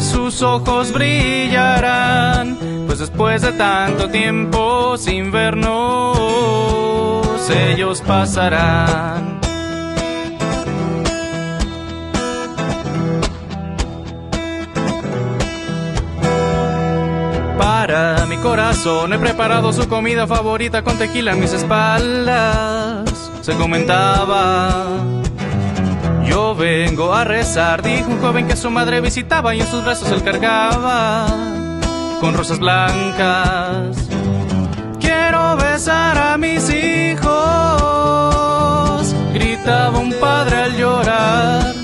sus 0.00 0.42
ojos 0.42 0.92
brillarán, 0.92 2.58
pues 2.86 2.98
después 2.98 3.42
de 3.42 3.52
tanto 3.52 4.08
tiempo 4.08 4.96
sin 4.96 5.30
vernos, 5.32 6.18
ellos 7.50 8.02
pasarán. 8.02 9.40
Para 17.58 18.26
mi 18.26 18.36
corazón 18.38 19.12
he 19.12 19.18
preparado 19.18 19.72
su 19.72 19.88
comida 19.88 20.26
favorita 20.26 20.82
con 20.82 20.98
tequila 20.98 21.32
a 21.32 21.36
mis 21.36 21.52
espaldas. 21.52 23.30
Se 23.42 23.54
comentaba. 23.54 25.15
Yo 26.28 26.54
vengo 26.54 27.14
a 27.14 27.24
rezar, 27.24 27.82
dijo 27.82 28.10
un 28.10 28.20
joven 28.20 28.46
que 28.48 28.56
su 28.56 28.70
madre 28.70 29.00
visitaba 29.00 29.54
y 29.54 29.60
en 29.60 29.66
sus 29.66 29.84
brazos 29.84 30.10
él 30.10 30.22
cargaba 30.22 31.26
con 32.20 32.34
rosas 32.34 32.58
blancas. 32.58 33.96
Quiero 35.00 35.56
besar 35.56 36.18
a 36.18 36.36
mis 36.36 36.68
hijos, 36.70 37.24
gritaba 39.32 39.98
un 39.98 40.12
padre 40.14 40.56
al 40.56 40.76
llorar. 40.76 41.74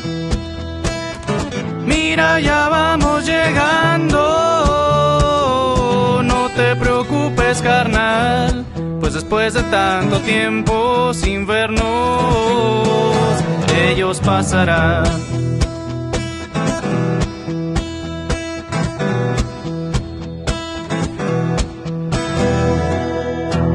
Mira, 1.86 2.40
ya 2.40 2.68
vamos 2.68 3.24
llegando, 3.26 4.18
no 6.24 6.48
te 6.50 6.76
preocupes 6.76 7.60
carnal, 7.62 8.51
pues 9.12 9.24
después 9.24 9.52
de 9.52 9.62
tanto 9.64 10.20
tiempo 10.20 11.12
sin 11.12 11.46
vernos, 11.46 11.82
ellos 13.76 14.20
pasarán. 14.20 15.04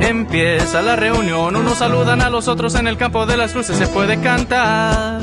Empieza 0.01 0.81
la 0.81 0.95
reunión, 0.95 1.55
unos 1.55 1.77
saludan 1.77 2.21
a 2.21 2.31
los 2.31 2.47
otros 2.47 2.73
en 2.73 2.87
el 2.87 2.97
campo 2.97 3.27
de 3.27 3.37
las 3.37 3.53
luces, 3.53 3.77
se 3.77 3.85
puede 3.85 4.19
cantar 4.19 5.21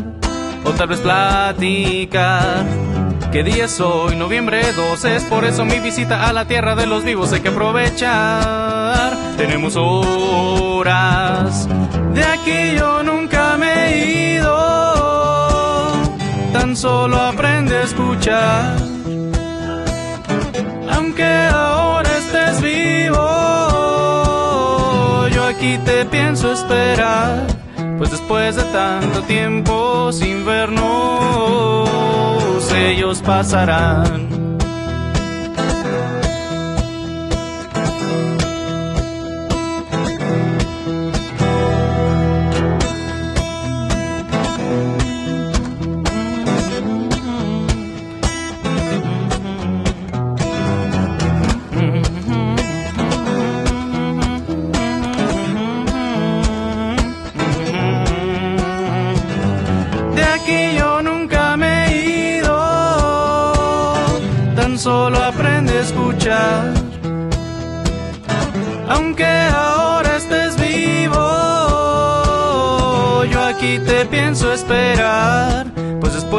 o 0.64 0.70
tal 0.70 0.86
vez 0.86 1.00
platicar. 1.00 2.93
¿Qué 3.34 3.42
día 3.42 3.64
es 3.64 3.80
hoy? 3.80 4.14
Noviembre 4.14 4.72
12, 4.72 5.16
es 5.16 5.24
por 5.24 5.44
eso 5.44 5.64
mi 5.64 5.80
visita 5.80 6.28
a 6.28 6.32
la 6.32 6.44
tierra 6.44 6.76
de 6.76 6.86
los 6.86 7.02
vivos 7.02 7.32
hay 7.32 7.40
que 7.40 7.48
aprovechar. 7.48 9.12
Tenemos 9.36 9.74
horas, 9.74 11.66
de 12.14 12.22
aquí 12.22 12.76
yo 12.78 13.02
nunca 13.02 13.56
me 13.56 13.86
he 13.86 14.34
ido, 14.34 15.92
tan 16.52 16.76
solo 16.76 17.20
aprende 17.20 17.76
a 17.76 17.82
escuchar. 17.82 18.76
Aunque 20.92 21.24
ahora 21.24 22.08
estés 22.16 22.62
vivo, 22.62 23.18
yo 25.34 25.44
aquí 25.44 25.76
te 25.84 26.04
pienso 26.04 26.52
esperar. 26.52 27.63
Pues 27.98 28.10
después 28.10 28.56
de 28.56 28.64
tanto 28.64 29.22
tiempo 29.22 30.12
sin 30.12 30.44
vernos, 30.44 31.88
ellos 32.72 33.22
pasarán. 33.22 34.33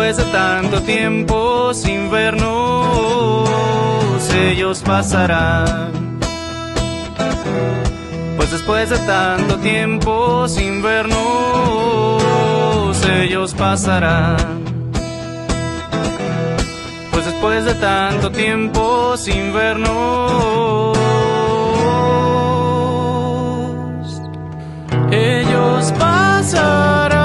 Después 0.05 0.27
de 0.27 0.31
tanto 0.31 0.81
tiempo 0.83 1.73
sin 1.73 2.11
vernos, 2.11 3.49
ellos 4.35 4.83
pasarán. 4.85 6.19
Pues 8.37 8.51
después 8.51 8.91
de 8.91 8.99
tanto 8.99 9.57
tiempo 9.57 10.47
sin 10.47 10.83
vernos, 10.83 11.17
ellos 13.19 13.55
pasarán. 13.55 14.63
Pues 17.11 17.25
después 17.25 17.65
de 17.65 17.73
tanto 17.73 18.29
tiempo 18.29 19.17
sin 19.17 19.53
vernos, 19.53 20.95
ellos 25.09 25.91
pasarán. 25.97 27.24